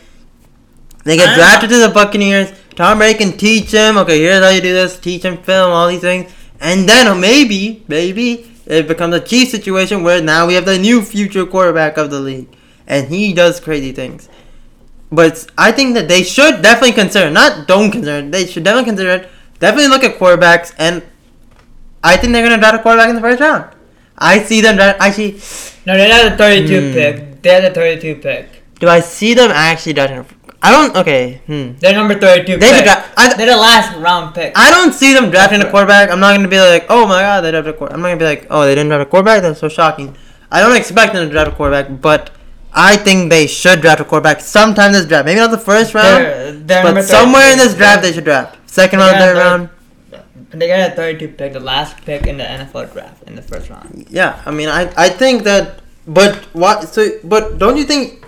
They 1.03 1.17
get 1.17 1.35
drafted 1.35 1.69
to 1.69 1.77
the 1.77 1.89
Buccaneers. 1.89 2.51
Tom 2.75 2.97
Brady 2.97 3.17
can 3.17 3.37
teach 3.37 3.71
him. 3.71 3.97
Okay, 3.97 4.19
here's 4.19 4.43
how 4.43 4.49
you 4.49 4.61
do 4.61 4.73
this. 4.73 4.99
Teach 4.99 5.23
him 5.23 5.37
film, 5.37 5.71
all 5.71 5.87
these 5.87 6.01
things, 6.01 6.31
and 6.59 6.87
then 6.87 7.19
maybe, 7.19 7.83
maybe 7.87 8.48
it 8.69 8.87
becomes 8.87 9.15
a 9.15 9.19
Chiefs 9.19 9.51
situation 9.51 10.03
where 10.03 10.21
now 10.21 10.47
we 10.47 10.53
have 10.53 10.65
the 10.65 10.77
new 10.77 11.01
future 11.01 11.45
quarterback 11.45 11.97
of 11.97 12.09
the 12.11 12.19
league, 12.19 12.47
and 12.87 13.07
he 13.09 13.33
does 13.33 13.59
crazy 13.59 13.91
things. 13.91 14.29
But 15.11 15.47
I 15.57 15.71
think 15.71 15.95
that 15.95 16.07
they 16.07 16.21
should 16.23 16.61
definitely 16.61 16.93
consider, 16.93 17.29
not 17.31 17.67
don't 17.67 17.91
consider, 17.91 18.29
they 18.29 18.45
should 18.45 18.63
definitely 18.63 18.89
consider 18.91 19.09
it. 19.09 19.29
Definitely 19.59 19.89
look 19.89 20.03
at 20.03 20.17
quarterbacks, 20.19 20.73
and 20.77 21.03
I 22.03 22.15
think 22.15 22.31
they're 22.31 22.43
gonna 22.43 22.59
draft 22.59 22.75
a 22.75 22.79
quarterback 22.79 23.09
in 23.09 23.15
the 23.15 23.21
first 23.21 23.41
round. 23.41 23.65
I 24.17 24.39
see 24.43 24.61
them. 24.61 24.75
Draft, 24.75 25.01
I 25.01 25.11
see. 25.11 25.31
No, 25.85 25.97
they 25.97 26.09
had 26.09 26.31
a 26.33 26.37
32 26.37 26.79
Hmm. 26.89 26.93
pick. 26.93 27.41
They 27.41 27.49
had 27.49 27.65
a 27.65 27.73
32 27.73 28.15
pick. 28.15 28.47
Do 28.79 28.87
I 28.87 28.99
see 28.99 29.33
them 29.33 29.49
actually 29.51 29.93
drafting? 29.93 30.25
I 30.61 30.71
don't. 30.71 30.95
Okay. 30.97 31.41
Hmm. 31.45 31.71
They're 31.79 31.93
number 31.93 32.19
32 32.19 32.57
They 32.57 32.71
pick. 32.71 32.83
draft. 32.83 33.13
I, 33.17 33.33
They're 33.35 33.45
the 33.47 33.55
last 33.57 33.95
round 33.97 34.35
pick. 34.35 34.53
I 34.57 34.71
don't 34.71 34.93
see 34.93 35.13
them 35.13 35.29
drafting 35.31 35.61
a 35.61 35.69
quarterback. 35.69 36.11
I'm 36.11 36.19
not 36.19 36.35
gonna 36.35 36.47
be 36.49 36.59
like, 36.59 36.85
oh 36.89 37.07
my 37.07 37.21
god, 37.21 37.41
they 37.41 37.51
drafted 37.51 37.75
a 37.75 37.77
quarterback. 37.77 37.95
I'm 37.95 38.01
not 38.01 38.07
gonna 38.09 38.19
be 38.19 38.25
like, 38.25 38.47
oh, 38.49 38.65
they 38.65 38.75
didn't 38.75 38.89
draft 38.89 39.03
a 39.03 39.05
quarterback. 39.05 39.41
That's 39.41 39.59
so 39.59 39.69
shocking. 39.69 40.15
I 40.51 40.59
don't 40.61 40.75
expect 40.75 41.13
them 41.13 41.25
to 41.27 41.31
draft 41.31 41.51
a 41.51 41.55
quarterback, 41.55 42.01
but 42.01 42.31
I 42.73 42.97
think 42.97 43.29
they 43.29 43.47
should 43.47 43.81
draft 43.81 44.01
a 44.01 44.05
quarterback 44.05 44.41
sometime 44.41 44.91
this 44.91 45.05
draft. 45.05 45.25
Maybe 45.25 45.39
not 45.39 45.51
the 45.51 45.57
first 45.57 45.93
round, 45.93 46.25
They're, 46.25 46.51
they're 46.51 46.83
but 46.93 47.03
somewhere 47.03 47.51
in 47.51 47.57
this 47.57 47.75
draft 47.75 48.01
they 48.01 48.11
should 48.11 48.25
draft. 48.25 48.57
Second 48.69 48.99
round, 48.99 49.17
third 49.17 49.37
round. 49.37 49.69
They 50.51 50.67
got 50.67 50.91
a 50.91 50.95
32 50.95 51.35
pick, 51.35 51.53
the 51.53 51.59
last 51.59 51.97
pick 52.05 52.25
in 52.25 52.37
the 52.37 52.43
NFL 52.43 52.91
draft 52.91 53.23
in 53.23 53.35
the 53.35 53.41
first 53.41 53.69
round. 53.69 54.07
Yeah, 54.09 54.41
I 54.45 54.51
mean, 54.51 54.67
I 54.67 54.91
I 54.97 55.09
think 55.09 55.43
that, 55.43 55.81
but 56.07 56.35
what? 56.53 56.89
So, 56.89 57.07
but 57.23 57.59
don't 57.59 57.77
you 57.77 57.85
think 57.85 58.18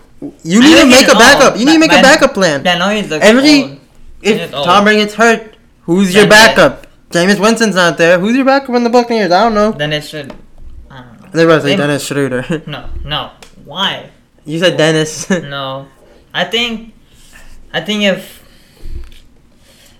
you 0.43 0.59
need 0.61 0.77
to 0.79 0.85
make 0.85 1.07
a 1.07 1.13
backup? 1.15 1.57
You 1.57 1.65
need 1.65 1.73
to 1.73 1.79
make 1.79 1.91
a 1.91 2.01
backup 2.01 2.33
plan. 2.33 2.63
Yeah, 2.63 2.77
no, 2.77 2.89
he's 2.89 3.09
the 3.09 3.17
Every 3.21 3.63
old. 3.63 3.79
if. 4.21 4.51
Tom 4.51 4.83
Brady 4.83 4.99
gets 5.01 5.15
hurt, 5.15 5.55
who's 5.83 6.13
your 6.13 6.25
Then 6.25 6.29
they- 6.29 6.35
backup? 6.55 6.87
Jameis 7.09 7.39
Winston's 7.41 7.75
not 7.75 7.97
there. 7.97 8.17
Who's 8.19 8.35
your 8.37 8.45
backup 8.45 8.73
in 8.73 8.85
the 8.85 8.89
Buccaneers? 8.89 9.31
I 9.31 9.43
don't 9.43 9.53
know. 9.53 9.71
Then 9.73 9.91
it 9.91 10.01
should. 10.05 10.31
I 10.89 11.01
don't 11.03 11.21
know. 11.21 11.29
They 11.33 11.45
were 11.45 11.59
say 11.59 11.75
Dennis 11.75 12.05
Schroeder. 12.05 12.63
No, 12.67 12.89
no. 13.03 13.31
Why? 13.65 14.09
you 14.45 14.59
said 14.59 14.77
Dennis. 14.77 15.29
No. 15.29 15.87
I 16.33 16.45
think. 16.45 16.93
I 17.73 17.81
think 17.81 18.03
if. 18.03 18.41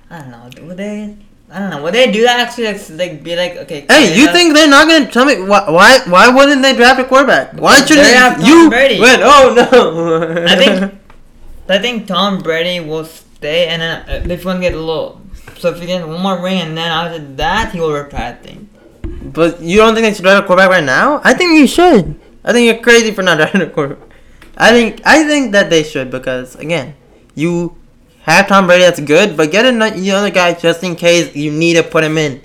I 0.10 0.20
don't 0.20 0.32
know. 0.32 0.50
Do 0.54 0.74
they? 0.74 1.18
I 1.52 1.60
don't 1.60 1.70
know. 1.70 1.84
Would 1.84 1.94
they 1.94 2.10
do 2.12 2.24
that 2.24 2.40
actually? 2.40 2.66
Like, 2.66 2.90
like 2.92 3.24
be 3.24 3.36
like, 3.36 3.56
okay. 3.58 3.86
Hey, 3.90 4.18
you 4.18 4.32
think 4.32 4.54
they're 4.54 4.70
not 4.70 4.88
gonna 4.88 5.12
tell 5.12 5.26
me 5.26 5.42
why? 5.42 5.70
Why, 5.70 6.00
why 6.08 6.30
wouldn't 6.30 6.62
they 6.62 6.74
draft 6.74 7.00
a 7.00 7.04
quarterback? 7.04 7.54
Why 7.54 7.76
shouldn't 7.84 8.08
they 8.08 8.14
have 8.14 8.38
Tom 8.38 8.46
you 8.48 8.70
Brady. 8.70 9.00
win? 9.02 9.20
Oh 9.22 9.54
no! 9.54 10.46
I 10.48 10.56
think 10.56 10.94
I 11.68 11.78
think 11.80 12.08
Tom 12.08 12.40
Brady 12.42 12.80
will 12.80 13.04
stay, 13.04 13.68
and 13.68 13.82
then 13.82 14.30
uh, 14.30 14.34
if 14.34 14.46
one 14.46 14.62
get 14.62 14.74
a 14.74 14.80
little, 14.80 15.22
so 15.58 15.70
if 15.70 15.80
he 15.82 15.88
gets 15.88 16.06
one 16.06 16.22
more 16.22 16.42
ring, 16.42 16.62
and 16.62 16.78
then 16.78 16.90
after 16.90 17.20
that 17.36 17.74
he 17.74 17.80
will 17.82 17.92
retire. 17.94 18.38
I 18.40 18.44
think. 18.46 18.70
But 19.34 19.62
you 19.62 19.78
don't 19.78 19.94
think 19.94 20.06
they 20.06 20.14
should 20.14 20.24
draft 20.24 20.46
a 20.46 20.48
quarterback 20.48 20.70
right 20.70 20.84
now? 20.84 21.20
I 21.24 21.34
think 21.34 21.60
you 21.60 21.68
should. 21.68 22.20
I 22.44 22.54
think 22.54 22.66
you're 22.66 22.82
crazy 22.82 23.12
for 23.12 23.24
not 23.24 23.38
drafting 23.40 23.62
a 23.62 23.70
quarterback. 23.70 24.08
I 24.58 24.72
think 24.72 25.02
I 25.06 25.28
think 25.28 25.52
that 25.52 25.70
they 25.70 25.84
should 25.84 26.12
because 26.12 26.56
again, 26.56 26.96
you 27.36 27.76
have 28.24 28.48
Tom 28.48 28.68
Brady 28.68 28.84
that's 28.84 29.00
good, 29.00 29.36
but 29.38 29.52
get 29.52 29.66
another 29.66 30.30
guy 30.30 30.54
just 30.54 30.84
in 30.84 30.96
case 30.96 31.36
you 31.36 31.52
need 31.52 31.74
to 31.76 31.84
put 31.84 32.04
him 32.04 32.18
in. 32.18 32.42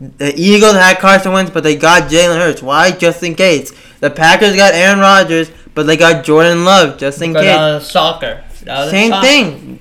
The 0.00 0.34
Eagles 0.34 0.72
had 0.74 0.98
Carson 0.98 1.32
Wentz, 1.32 1.50
but 1.50 1.62
they 1.62 1.76
got 1.76 2.10
Jalen 2.10 2.36
Hurts. 2.36 2.62
Why? 2.62 2.90
Just 2.90 3.22
in 3.22 3.34
case. 3.34 3.72
The 4.00 4.10
Packers 4.10 4.56
got 4.56 4.72
Aaron 4.74 4.98
Rodgers, 4.98 5.50
but 5.74 5.86
they 5.86 5.96
got 5.96 6.24
Jordan 6.24 6.64
Love 6.64 6.98
just 6.98 7.20
in 7.20 7.32
Because 7.32 7.44
case. 7.46 7.56
Uh, 7.56 7.76
was 7.80 7.90
soccer. 7.90 8.44
Same 8.90 9.10
soccer. 9.10 9.26
thing. 9.26 9.80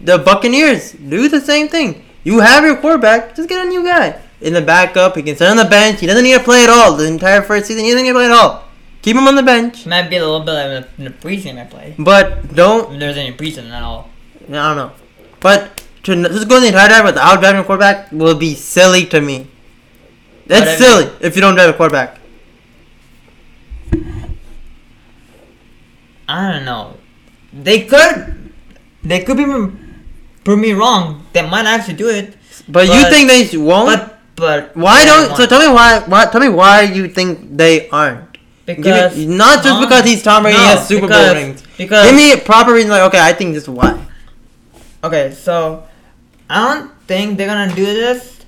The 0.00 0.18
Buccaneers 0.18 0.92
do 0.92 1.28
the 1.28 1.40
same 1.40 1.68
thing. 1.68 2.04
You 2.24 2.40
have 2.40 2.64
your 2.64 2.76
quarterback, 2.76 3.36
just 3.36 3.48
get 3.48 3.64
a 3.64 3.68
new 3.68 3.84
guy. 3.84 4.20
In 4.40 4.54
the 4.54 4.60
backup, 4.62 5.16
he 5.16 5.22
can 5.22 5.36
sit 5.36 5.46
on 5.48 5.56
the 5.56 5.64
bench. 5.66 6.00
He 6.00 6.06
doesn't 6.06 6.24
need 6.24 6.34
to 6.36 6.42
play 6.42 6.64
at 6.64 6.70
all. 6.70 6.96
The 6.96 7.06
entire 7.06 7.42
first 7.42 7.66
season, 7.66 7.84
he 7.84 7.90
doesn't 7.90 8.04
need 8.04 8.10
to 8.10 8.14
play 8.14 8.24
at 8.26 8.32
all. 8.32 8.64
Keep 9.02 9.16
him 9.16 9.28
on 9.28 9.34
the 9.36 9.42
bench. 9.42 9.86
Might 9.86 10.10
be 10.10 10.16
a 10.16 10.20
little 10.20 10.40
bit 10.44 10.86
in 10.98 11.04
the 11.04 11.10
preseason 11.10 11.58
I 11.58 11.64
play. 11.64 11.94
But 11.98 12.54
don't, 12.54 12.92
If 12.94 13.00
there's 13.00 13.16
any 13.16 13.32
preseason 13.34 13.70
at 13.70 13.82
all. 13.82 14.09
I 14.50 14.74
don't 14.74 14.76
know. 14.76 14.92
But 15.40 15.82
to 16.04 16.14
just 16.28 16.48
go 16.48 16.60
the 16.60 16.66
entire 16.68 16.88
drive 16.88 17.04
without 17.04 17.40
driving 17.40 17.60
a 17.60 17.64
quarterback 17.64 18.10
will 18.12 18.34
be 18.34 18.54
silly 18.54 19.06
to 19.06 19.20
me. 19.20 19.48
That's 20.46 20.64
But 20.66 20.78
silly 20.78 21.04
mean- 21.04 21.14
if 21.20 21.36
you 21.36 21.42
don't 21.42 21.54
drive 21.54 21.70
a 21.70 21.72
quarterback. 21.74 22.18
I 26.28 26.52
don't 26.52 26.64
know. 26.64 26.96
They 27.52 27.84
could, 27.86 28.52
they 29.02 29.20
could 29.24 29.36
be 29.36 29.44
prove 30.44 30.58
me 30.58 30.72
wrong. 30.72 31.26
They 31.32 31.42
might 31.42 31.66
actually 31.66 31.94
do 31.94 32.08
it. 32.08 32.36
But, 32.68 32.86
you 32.86 33.02
think 33.10 33.28
they 33.28 33.56
won't? 33.58 33.86
But 33.98 34.18
but 34.36 34.76
why 34.76 35.04
don't? 35.04 35.36
So 35.36 35.46
tell 35.46 35.58
me 35.60 35.74
why. 35.74 36.00
Why? 36.06 36.26
Tell 36.26 36.40
me 36.40 36.48
why 36.48 36.82
you 36.82 37.08
think 37.08 37.56
they 37.56 37.88
aren't. 37.90 38.38
Give 38.66 38.78
me- 38.78 38.82
because 38.84 39.16
not 39.26 39.64
just 39.64 39.74
Tom- 39.74 39.82
because 39.82 40.04
he's 40.04 40.22
Tom 40.22 40.42
Brady, 40.44 40.56
he 40.58 40.62
no, 40.62 40.68
has 40.70 40.86
Super 40.86 41.00
Bowl 41.00 41.08
because- 41.08 41.34
rings. 41.34 41.62
Because 41.76 42.06
Give 42.06 42.14
me 42.16 42.32
a 42.32 42.38
proper 42.38 42.72
reason. 42.72 42.90
Like, 42.90 43.02
okay, 43.08 43.20
I 43.20 43.32
think 43.32 43.54
this 43.54 43.64
is 43.64 43.68
why. 43.68 43.98
Okay, 45.02 45.32
so 45.32 45.84
I 46.48 46.60
don't 46.60 46.92
think 47.06 47.38
they're 47.38 47.48
gonna 47.48 47.74
do 47.74 47.86
this, 47.86 48.44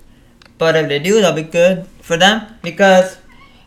but 0.58 0.76
if 0.76 0.88
they 0.88 0.98
do, 0.98 1.20
that'll 1.20 1.36
be 1.36 1.48
good 1.48 1.86
for 2.00 2.16
them 2.16 2.46
because 2.62 3.16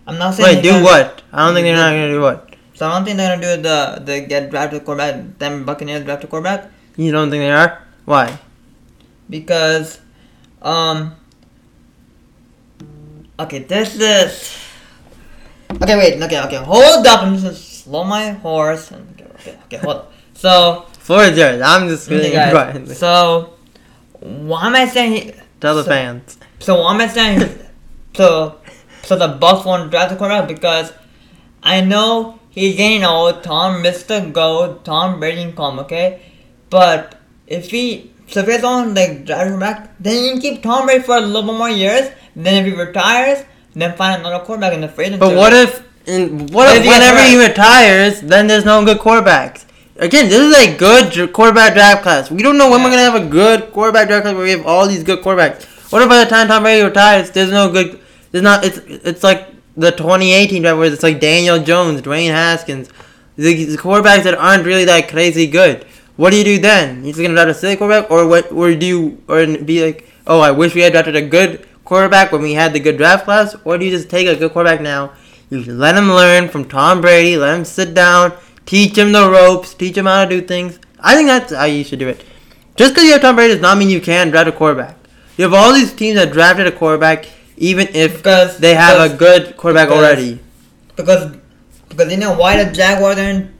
I'm 0.05 0.17
not 0.17 0.35
saying. 0.35 0.57
Wait, 0.57 0.63
do 0.63 0.83
what? 0.83 1.23
I 1.33 1.45
don't 1.45 1.53
think 1.53 1.65
they're 1.65 1.75
not 1.75 1.91
gonna 1.91 2.09
do 2.09 2.21
what. 2.21 2.55
So 2.73 2.87
I 2.87 2.95
don't 2.95 3.05
think 3.05 3.17
they're 3.17 3.35
gonna 3.35 3.55
do 3.55 3.61
the 3.61 4.01
the 4.03 4.27
get 4.27 4.51
drafted 4.51 4.85
quarterback. 4.85 5.39
Them 5.39 5.65
Buccaneers 5.65 6.03
drafted 6.03 6.29
quarterback 6.29 6.69
You 6.95 7.11
don't 7.11 7.29
think 7.29 7.41
they 7.41 7.51
are? 7.51 7.81
Why? 8.05 8.39
because, 9.29 9.99
um. 10.61 11.15
Okay, 13.37 13.59
this 13.59 13.99
is. 13.99 14.57
Okay, 15.81 15.97
wait. 15.97 16.21
Okay, 16.21 16.39
okay. 16.45 16.55
Hold 16.63 17.05
up. 17.05 17.23
I'm 17.23 17.33
just 17.33 17.43
gonna 17.43 17.55
slow 17.55 18.03
my 18.03 18.31
horse. 18.31 18.91
And, 18.91 19.03
okay, 19.11 19.27
okay, 19.35 19.57
okay, 19.65 19.77
hold 19.77 19.95
up. 19.97 20.13
So, 20.33 20.85
Floor 21.05 21.23
is 21.25 21.37
yours. 21.37 21.61
I'm 21.61 21.87
just 21.87 22.11
okay, 22.11 22.31
guys. 22.31 22.51
right. 22.51 22.87
So, 22.97 23.53
why 24.21 24.65
am 24.65 24.75
I 24.75 24.87
saying? 24.87 25.11
He, 25.11 25.33
Tell 25.61 25.75
the 25.75 25.83
so- 25.83 25.89
fans. 25.89 26.37
So 26.57 26.81
what 26.81 26.99
I'm 26.99 27.09
saying, 27.09 27.59
so 28.15 28.59
so 29.03 29.15
the 29.15 29.27
Bucks 29.27 29.65
won't 29.65 29.91
draft 29.91 30.09
the 30.09 30.15
quarterback 30.15 30.47
because 30.47 30.91
I 31.61 31.81
know 31.81 32.39
he's 32.49 32.75
getting 32.75 33.03
old. 33.03 33.43
Tom 33.43 33.83
Mister 33.83 34.19
Go. 34.31 34.79
Tom 34.83 35.19
Brady 35.19 35.43
can 35.43 35.55
come, 35.55 35.77
okay? 35.81 36.23
But 36.71 37.19
if 37.45 37.69
he 37.69 38.11
so 38.27 38.39
if 38.39 38.47
he 38.47 38.57
don't 38.57 38.95
like 38.95 39.25
draft 39.25 39.51
him 39.51 39.59
back, 39.59 39.95
then 39.99 40.23
you 40.23 40.31
can 40.31 40.41
keep 40.41 40.63
Tom 40.63 40.87
Brady 40.87 41.03
for 41.03 41.17
a 41.17 41.21
little 41.21 41.43
bit 41.43 41.57
more 41.59 41.69
years. 41.69 42.09
Then 42.35 42.65
if 42.65 42.73
he 42.73 42.79
retires, 42.79 43.45
then 43.75 43.95
find 43.95 44.21
another 44.21 44.43
quarterback 44.43 44.73
in 44.73 44.81
the 44.81 44.87
free 44.87 45.05
agency. 45.05 45.19
But 45.19 45.35
what 45.35 45.53
if, 45.53 45.83
in, 46.07 46.47
what 46.47 46.53
What 46.53 46.75
if 46.77 46.83
if 46.83 46.87
whenever 46.87 47.21
he 47.29 47.37
retires, 47.47 48.21
then 48.21 48.47
there's 48.47 48.65
no 48.65 48.83
good 48.83 48.97
quarterbacks? 48.97 49.64
Again, 49.97 50.27
this 50.27 50.41
is 50.41 50.55
a 50.57 50.77
good 50.77 51.31
quarterback 51.31 51.73
draft 51.73 52.03
class. 52.03 52.29
We 52.29 52.43
don't 52.43 52.57
know 52.57 52.69
when 52.69 52.83
we're 52.83 52.89
gonna 52.89 53.03
have 53.03 53.15
a 53.15 53.25
good 53.25 53.71
quarterback 53.71 54.09
draft 54.09 54.23
class 54.23 54.35
where 54.35 54.43
we 54.43 54.51
have 54.51 54.65
all 54.65 54.87
these 54.87 55.03
good 55.03 55.23
quarterbacks. 55.23 55.63
What 55.89 56.01
if 56.01 56.09
by 56.09 56.21
the 56.21 56.29
time 56.29 56.49
Tom 56.49 56.63
Brady 56.63 56.83
retires, 56.83 57.31
there's 57.31 57.51
no 57.51 57.71
good? 57.71 58.01
There's 58.31 58.43
not. 58.43 58.65
It's 58.65 58.77
it's 58.79 59.23
like 59.23 59.47
the 59.77 59.91
2018 59.91 60.63
draft 60.63 60.77
where 60.77 60.91
it's 60.91 61.01
like 61.01 61.21
Daniel 61.21 61.59
Jones, 61.63 62.01
Dwayne 62.01 62.31
Haskins, 62.31 62.89
the, 63.37 63.63
the 63.63 63.77
quarterbacks 63.77 64.23
that 64.23 64.35
aren't 64.35 64.65
really 64.65 64.83
that 64.83 65.07
crazy 65.07 65.47
good. 65.47 65.85
What 66.17 66.31
do 66.31 66.37
you 66.37 66.43
do 66.43 66.59
then? 66.59 67.05
You're 67.05 67.13
just 67.13 67.21
gonna 67.21 67.33
draft 67.33 67.51
a 67.51 67.53
silly 67.53 67.77
quarterback, 67.77 68.11
or 68.11 68.27
what? 68.27 68.51
Or 68.51 68.75
do 68.75 68.85
you 68.85 69.23
or 69.29 69.45
be 69.45 69.85
like, 69.85 70.11
oh, 70.27 70.41
I 70.41 70.51
wish 70.51 70.75
we 70.75 70.81
had 70.81 70.91
drafted 70.91 71.15
a 71.15 71.21
good 71.21 71.65
quarterback 71.85 72.33
when 72.33 72.41
we 72.41 72.51
had 72.51 72.73
the 72.73 72.81
good 72.81 72.97
draft 72.97 73.23
class, 73.23 73.55
or 73.63 73.77
do 73.77 73.85
you 73.85 73.91
just 73.91 74.09
take 74.09 74.27
a 74.27 74.35
good 74.35 74.51
quarterback 74.51 74.81
now? 74.81 75.13
You 75.49 75.63
let 75.63 75.95
him 75.95 76.09
learn 76.09 76.49
from 76.49 76.65
Tom 76.65 76.99
Brady, 76.99 77.37
let 77.37 77.57
him 77.57 77.63
sit 77.63 77.93
down, 77.93 78.33
teach 78.65 78.97
him 78.97 79.11
the 79.11 79.29
ropes, 79.29 79.73
teach 79.73 79.97
him 79.97 80.05
how 80.05 80.23
to 80.25 80.29
do 80.29 80.41
things. 80.45 80.79
I 80.99 81.15
think 81.15 81.27
that's 81.27 81.53
how 81.53 81.65
you 81.65 81.83
should 81.83 81.99
do 81.99 82.07
it. 82.07 82.23
Just 82.75 82.93
because 82.93 83.05
you 83.05 83.11
have 83.13 83.21
Tom 83.21 83.35
Brady 83.35 83.53
does 83.53 83.61
not 83.61 83.77
mean 83.77 83.89
you 83.89 84.01
can 84.01 84.31
draft 84.31 84.47
a 84.47 84.51
quarterback. 84.51 84.97
You 85.37 85.43
have 85.43 85.53
all 85.53 85.73
these 85.73 85.93
teams 85.93 86.15
that 86.17 86.31
drafted 86.31 86.67
a 86.67 86.71
quarterback, 86.71 87.25
even 87.57 87.87
if 87.93 88.17
because 88.17 88.57
they 88.57 88.73
have 88.75 88.99
a 89.11 89.15
good 89.15 89.55
quarterback 89.57 89.89
because- 89.89 90.03
already. 90.03 90.39
because 90.95 91.35
because 91.89 92.11
you 92.11 92.17
know 92.17 92.33
why 92.37 92.61
the 92.63 92.71
Jaguars 92.71 93.15
didn't 93.15 93.51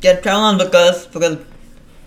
get 0.00 0.22
Trevor 0.22 0.38
Lawrence 0.40 0.62
because 0.64 1.06
because 1.06 1.36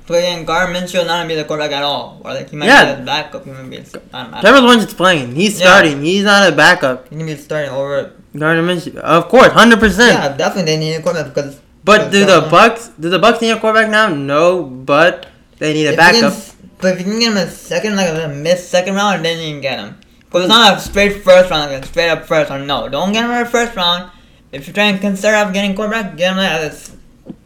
because 0.06 0.24
again, 0.24 0.44
Gardner 0.44 0.80
Minshew 0.80 1.06
not 1.06 1.08
gonna 1.20 1.28
be 1.28 1.36
the 1.36 1.44
quarterback 1.46 1.72
at 1.72 1.84
all, 1.84 2.20
or 2.26 2.34
like 2.34 2.50
he 2.50 2.56
might 2.56 2.66
Yeah. 2.66 2.94
be 2.96 3.00
the 3.02 3.06
backup. 3.06 3.46
He 3.46 3.52
might 3.52 3.70
be. 3.70 3.78
I 4.14 4.42
don't 4.42 4.56
know. 4.56 4.66
One 4.66 4.80
just 4.80 4.98
playing. 4.98 5.36
He's 5.36 5.60
Yeah. 5.60 5.68
starting. 5.68 6.02
He's 6.04 6.24
not 6.24 6.50
a 6.50 6.52
backup. 6.52 7.08
He 7.10 7.16
can 7.16 7.26
be 7.26 7.36
starting 7.36 7.70
over. 7.72 8.12
Gardner 8.36 8.64
Minshew, 8.64 8.96
of 8.98 9.30
course, 9.30 9.50
hundred 9.50 9.80
percent. 9.80 10.14
Yeah, 10.14 10.30
definitely 10.30 10.72
they 10.72 10.78
need 10.78 10.96
a 10.96 11.02
quarterback 11.02 11.34
because. 11.34 11.58
But 11.90 12.12
do 12.12 12.24
the 12.24 12.48
Bucks? 12.52 12.90
Do 13.00 13.10
the 13.10 13.18
Bucks 13.18 13.42
need 13.42 13.50
a 13.50 13.60
quarterback 13.60 13.90
now? 13.90 14.08
No, 14.10 14.64
but 14.64 15.26
they 15.58 15.74
need 15.74 15.88
a 15.88 15.94
If 15.94 15.98
you 15.98 15.98
can 15.98 16.22
backup. 16.22 16.40
But 16.78 16.94
if 16.94 17.00
you 17.00 17.06
can 17.06 17.20
get 17.20 17.32
him 17.32 17.38
a 17.38 17.48
second, 17.50 17.96
like 17.96 18.10
a 18.10 18.28
mid 18.28 18.60
second 18.60 18.94
round, 18.94 19.26
then 19.26 19.40
you 19.40 19.54
can 19.54 19.62
get 19.62 19.80
him. 19.80 20.00
Because 20.20 20.44
it's 20.44 20.50
not 20.50 20.78
a 20.78 20.80
straight 20.80 21.24
first 21.24 21.50
round, 21.50 21.72
like 21.72 21.84
a 21.84 21.88
straight 21.88 22.10
up 22.10 22.26
first 22.26 22.52
round. 22.52 22.68
No, 22.68 22.88
don't 22.90 23.12
get 23.12 23.26
him 23.26 23.32
in 23.32 23.44
the 23.44 23.50
first 23.50 23.76
round. 23.76 24.12
If 24.52 24.68
you're 24.68 24.74
trying 24.76 24.94
to 24.94 25.02
consider 25.02 25.36
of 25.38 25.52
getting 25.52 25.76
quarterback, 25.76 26.16
get 26.16 26.32
him 26.32 26.38
like. 26.38 26.74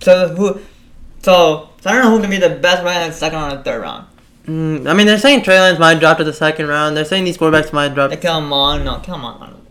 So 0.01 0.35
who? 0.35 0.59
So, 1.21 1.69
so 1.79 1.89
I 1.89 1.93
don't 1.93 2.03
know 2.03 2.11
who 2.11 2.19
can 2.19 2.29
be 2.29 2.37
the 2.37 2.49
best 2.49 2.83
right 2.83 3.01
in 3.01 3.11
the 3.11 3.15
second 3.15 3.39
round 3.39 3.59
or 3.59 3.63
third 3.63 3.81
round. 3.81 4.07
Mm, 4.45 4.89
I 4.89 4.93
mean, 4.93 5.07
they're 5.07 5.17
saying 5.17 5.43
Trey 5.43 5.57
Lance 5.57 5.79
might 5.79 5.99
drop 6.01 6.17
to 6.17 6.25
the 6.25 6.33
second 6.33 6.67
round. 6.67 6.97
They're 6.97 7.05
saying 7.05 7.23
these 7.23 7.37
quarterbacks 7.37 7.71
might 7.71 7.93
drop. 7.93 8.09
Like 8.09 8.21
Kellen 8.21 8.43
Mond, 8.43 8.83
no, 8.83 8.99
come 8.99 9.23
on. 9.23 9.61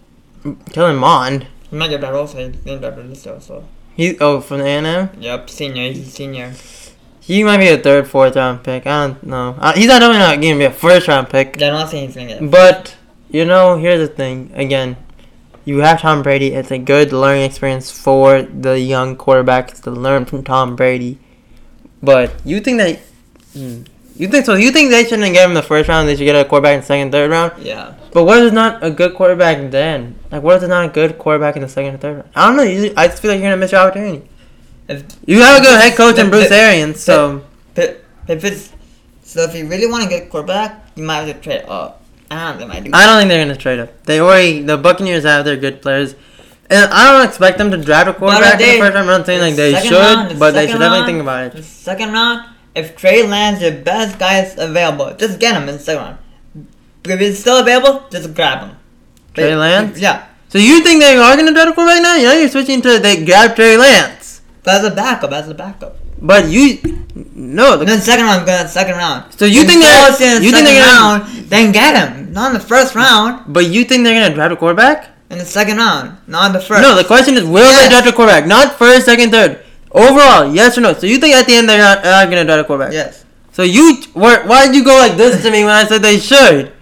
Kellen 0.73 0.97
Mond. 0.97 1.47
He 1.69 1.77
might 1.77 1.89
get 1.89 2.01
that 2.01 2.15
also. 2.15 2.39
He's 2.39 2.57
getting 2.57 2.81
drafted 2.81 3.11
this 3.11 3.27
year, 3.27 3.39
so. 3.39 3.65
He 3.95 4.19
oh 4.19 4.41
from 4.41 4.59
the 4.59 4.67
A&M. 4.67 5.11
Yep, 5.19 5.51
senior. 5.51 5.93
He's 5.93 6.09
a 6.09 6.11
senior. 6.11 6.55
He 7.21 7.45
might 7.45 7.59
be 7.59 7.69
a 7.69 7.79
third, 7.79 8.09
fourth 8.09 8.37
round 8.37 8.65
pick. 8.65 8.87
I 8.87 9.07
don't 9.07 9.23
know. 9.23 9.55
Uh, 9.59 9.73
he's 9.75 9.87
not 9.87 10.01
definitely 10.01 10.19
not 10.19 10.41
going 10.41 10.55
to 10.55 10.59
be 10.59 10.65
a 10.65 10.73
first 10.73 11.07
round 11.09 11.29
pick. 11.29 11.57
Yeah, 11.59 11.69
I'm 11.69 11.75
not 11.75 11.91
saying 11.91 12.07
he's 12.07 12.17
gonna 12.17 12.29
get. 12.29 12.51
But 12.51 12.97
you 13.31 13.45
know, 13.45 13.79
here's 13.79 14.09
the 14.09 14.13
thing. 14.13 14.51
Again, 14.55 14.97
you 15.65 15.79
have 15.79 16.01
Tom 16.01 16.23
Brady. 16.23 16.53
It's 16.55 16.71
a 16.71 16.79
good 16.79 17.13
learning 17.13 17.45
experience 17.45 17.91
for 17.91 18.43
the 18.43 18.81
young 18.81 19.17
quarterbacks 19.17 19.81
to 19.83 19.91
learn 19.91 20.25
from 20.25 20.43
Tom 20.43 20.75
Brady. 20.75 21.19
But 22.03 22.35
you 22.45 22.61
think 22.61 22.79
that 22.79 22.99
hmm, 23.53 23.83
you 24.17 24.29
think 24.29 24.45
so? 24.45 24.55
You 24.55 24.73
think 24.73 24.91
they 24.91 25.05
shouldn't 25.05 25.33
get 25.33 25.45
him 25.45 25.53
in 25.53 25.55
the 25.55 25.63
first 25.63 25.89
round? 25.89 26.09
They 26.09 26.17
should 26.17 26.25
get 26.25 26.35
a 26.35 26.49
quarterback 26.49 26.75
in 26.75 26.81
the 26.81 26.87
second, 26.87 27.13
third 27.13 27.31
round. 27.31 27.63
Yeah. 27.63 27.95
But 28.13 28.25
what 28.25 28.39
if 28.39 28.45
it's 28.47 28.55
not 28.55 28.85
a 28.85 28.91
good 28.91 29.15
quarterback 29.15 29.71
then? 29.71 30.17
Like, 30.31 30.43
what 30.43 30.57
if 30.57 30.63
it's 30.63 30.69
not 30.69 30.85
a 30.85 30.89
good 30.89 31.19
quarterback 31.19 31.57
in 31.57 31.63
the 31.63 31.69
second 31.69 31.95
or 31.95 31.99
third 31.99 32.17
round? 32.17 32.29
I 32.35 32.47
don't 32.47 32.57
know. 32.57 32.63
You, 32.63 32.93
I 32.97 33.09
just 33.09 33.23
feel 33.23 33.31
like 33.31 33.41
you're 33.41 33.51
gonna 33.51 33.57
miss 33.61 33.73
your 33.73 33.81
opportunity. 33.81 34.29
If, 34.89 35.05
You 35.27 35.41
have 35.41 35.61
a 35.61 35.65
good 35.65 35.81
head 35.81 35.97
coach 35.97 36.19
in 36.19 36.29
Bruce 36.29 36.51
Arians, 36.51 37.01
so 37.01 37.45
if, 37.75 37.99
if 38.29 38.45
it's. 38.45 38.73
So 39.23 39.43
if 39.45 39.55
you 39.55 39.67
really 39.67 39.87
want 39.87 40.03
to 40.05 40.11
get 40.11 40.29
quarterback, 40.29 40.91
you 40.95 41.05
might 41.05 41.23
have 41.25 41.35
to 41.35 41.41
trade 41.41 41.65
up. 41.67 42.03
I 42.31 42.51
don't 42.51 42.59
think 42.59 42.71
they 42.71 42.81
might 42.81 42.85
do 42.85 42.91
I 42.95 43.07
don't 43.07 43.19
think 43.19 43.29
they're 43.31 43.45
gonna 43.45 43.57
trade 43.57 43.79
up. 43.81 44.05
They 44.05 44.21
already 44.21 44.63
the 44.63 44.77
Buccaneers 44.77 45.25
have 45.25 45.45
their 45.47 45.57
good 45.57 45.81
players, 45.81 46.15
and 46.69 46.93
I 46.93 47.13
don't 47.13 47.27
expect 47.27 47.57
them 47.57 47.71
to 47.71 47.79
draft 47.79 48.09
a 48.09 48.15
quarterback 48.15 48.61
in 48.61 48.79
the 48.79 48.79
first 48.79 48.95
round. 48.95 48.99
I'm 48.99 49.07
not 49.07 49.25
saying 49.27 49.41
like 49.41 49.55
they 49.55 49.75
should, 49.81 49.93
round, 49.93 50.39
but 50.39 50.53
they 50.53 50.67
should 50.67 50.79
definitely 50.79 50.99
round, 50.99 51.07
think 51.07 51.21
about 51.23 51.45
it. 51.47 51.53
The 51.55 51.63
second 51.63 52.13
round, 52.13 52.49
if 52.75 52.95
Trey 52.97 53.27
Lance 53.27 53.61
the 53.61 53.73
best 53.73 54.19
guy 54.19 54.43
is 54.43 54.59
available, 54.59 55.15
just 55.15 55.39
get 55.39 55.55
him 55.55 55.69
in 55.69 55.77
the 55.77 55.81
second 55.81 56.03
round. 56.03 56.19
If 57.05 57.21
it's 57.21 57.41
still 57.41 57.59
available, 57.59 58.05
just 58.11 58.33
grab 58.35 58.61
him. 58.69 58.77
Trey 59.35 59.55
Lance? 59.57 59.99
Yeah. 59.99 60.27
So 60.49 60.59
you 60.59 60.83
think 60.83 61.01
they 61.03 61.17
are 61.17 61.37
gonna 61.37 61.53
draft 61.53 61.71
a 61.71 61.73
quarterback 61.73 62.03
now? 62.03 62.17
You 62.17 62.25
know 62.25 62.33
you're 62.35 62.49
switching 62.49 62.83
to 62.83 62.99
they 62.99 63.25
grab 63.25 63.57
Trey 63.57 63.77
Lance, 63.77 64.43
as 64.67 64.85
a 64.85 64.91
backup, 64.91 65.33
as 65.33 65.49
a 65.49 65.55
backup. 65.55 65.97
but 66.21 66.47
you 66.49 66.79
no. 67.35 67.77
The, 67.79 67.85
then 67.87 68.01
second 68.01 68.27
round, 68.27 68.47
go 68.47 68.53
the 68.53 68.69
second 68.69 68.97
round. 68.97 69.33
So 69.35 69.45
you 69.47 69.65
think 69.65 69.83
they're- 69.83 70.09
in 70.37 70.41
the 70.41 70.47
you 70.47 70.53
think 70.53 70.67
they're 70.67 70.85
gonna- 70.85 71.25
round, 71.25 71.49
then 71.49 71.73
get 71.73 71.97
him. 71.97 72.33
not 72.33 72.49
in 72.53 72.55
the 72.61 72.65
first 72.65 72.95
round. 72.95 73.45
But 73.49 73.67
you 73.67 73.85
think 73.85 74.05
they're 74.05 74.15
gonna 74.21 74.35
draft 74.35 74.53
a 74.53 74.57
quarterback? 74.57 75.09
In 75.31 75.39
the 75.39 75.45
second 75.47 75.79
round, 75.79 76.19
not 76.29 76.47
in 76.49 76.53
the 76.53 76.61
first. 76.61 76.83
No, 76.83 76.95
the 76.95 77.05
question 77.05 77.37
is, 77.39 77.45
will 77.45 77.63
Yes. 77.65 77.83
they 77.85 77.89
draft 77.89 78.07
a 78.07 78.13
quarterback? 78.13 78.47
Not 78.47 78.79
first, 78.79 79.07
second, 79.07 79.31
third. 79.33 79.59
Overall, 79.91 80.53
yes 80.55 80.77
or 80.77 80.83
no? 80.83 80.93
So 80.95 81.07
you 81.07 81.19
think 81.19 81.35
at 81.35 81.47
the 81.47 81.55
end 81.57 81.69
they're 81.69 81.79
not, 81.79 82.05
not 82.05 82.29
gonna 82.31 82.45
draft 82.45 82.61
a 82.61 82.65
quarterback? 82.65 82.93
Yes, 82.93 83.25
So 83.53 83.63
you, 83.63 83.97
why 84.15 84.67
did 84.67 84.75
you 84.77 84.85
go 84.85 84.95
like 84.99 85.17
this 85.17 85.43
to 85.43 85.51
me 85.51 85.65
when 85.65 85.73
I 85.75 85.85
said 85.87 86.03
they 86.03 86.19
should? 86.19 86.73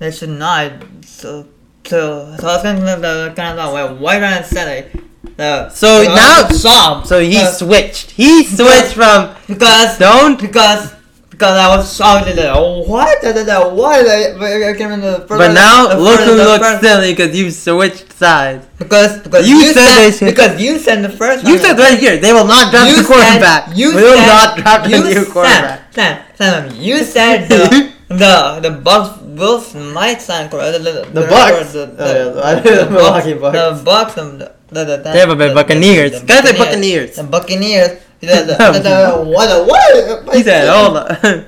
They 0.00 0.10
should 0.10 0.30
not. 0.30 0.72
So, 1.04 1.46
so, 1.86 2.34
so 2.40 2.48
I 2.48 2.54
was 2.56 2.62
going 2.64 2.76
to 2.76 2.82
the 3.00 3.32
kind 3.36 3.58
of 3.60 3.72
where 3.72 3.94
white 3.94 4.22
and 4.22 4.44
center. 4.44 4.88
The 5.36 5.68
So 5.70 6.02
now- 6.02 6.48
solved. 6.48 7.06
So 7.06 7.20
he 7.20 7.36
Uh, 7.38 7.46
switched. 7.52 8.10
He 8.12 8.44
switched 8.44 8.94
from 8.94 9.30
because 9.46 9.98
don't. 9.98 10.40
because 10.40 10.94
because 11.30 11.56
I 11.56 11.74
was 11.74 12.00
oh, 12.02 12.82
what 12.84 13.22
da, 13.22 13.32
da, 13.32 13.44
da, 13.44 13.68
what 13.72 14.04
I, 14.06 14.70
I 14.70 14.74
came 14.76 14.92
in 14.92 15.00
the 15.00 15.24
first 15.26 15.38
But 15.40 15.52
now 15.52 15.88
the 15.88 15.96
look 15.98 16.20
who 16.20 16.34
looks 16.34 16.80
silly 16.84 17.14
because 17.14 17.34
you 17.34 17.50
switched 17.50 18.12
sides. 18.12 18.66
because 18.78 19.20
because 19.22 19.48
You 19.48 19.56
you, 19.56 19.72
said 19.72 19.88
they 20.04 20.10
should- 20.12 20.26
because 20.28 20.60
you 20.60 20.78
said 20.78 21.00
the 21.02 21.08
first 21.08 21.46
You 21.48 21.56
said 21.56 21.78
right 21.78 21.98
here 21.98 22.18
they 22.18 22.32
will 22.34 22.44
not 22.46 22.70
draft 22.70 22.92
a 22.92 23.04
quarterback. 23.04 23.68
Said, 23.68 23.78
you 23.78 23.88
we 23.96 24.02
will 24.02 24.16
said, 24.20 24.26
not 24.26 24.56
draft 24.58 24.90
you 24.90 25.00
new 25.04 25.24
quarterback. 25.32 25.94
Said, 25.94 26.22
Sam, 26.36 26.68
Sam, 26.68 26.76
you 26.76 27.04
said 27.04 27.48
the 27.48 27.90
the 28.10 28.58
the 28.62 28.70
Bucks 28.82 29.20
will 29.22 29.62
might 29.94 30.20
sign 30.20 30.48
quarterback. 30.50 30.82
The, 30.82 30.92
the, 30.92 31.20
The 31.20 31.26
Bucks? 31.26 31.72
The, 31.72 31.94
Oh, 31.98 32.34
yeah, 32.36 32.42
I 32.42 32.54
knew 32.60 32.76
the 32.84 32.90
Milwaukee 32.90 33.34
Bucks. 33.34 33.56
The 33.78 33.84
Bucks. 33.84 34.14
The, 34.14 34.22
the, 34.68 34.84
the, 34.84 34.96
the, 34.98 35.02
Tampa 35.12 35.36
Bay 35.36 35.48
the- 35.48 35.54
Buccaneers. 35.54 36.20
the 36.20 36.26
Gotta 36.26 36.48
say 36.48 36.58
Buccaneers. 36.58 37.16
The 37.16 37.24
Buccaneers. 37.24 38.00
The, 38.20 38.26
the, 38.26 38.32
the, 38.44 38.80
the, 39.24 39.24
what? 39.30 39.46
the- 39.48 39.64
What? 39.64 40.36
He 40.36 40.42
said, 40.42 40.68
"Hold 40.68 40.96
on." 40.98 41.46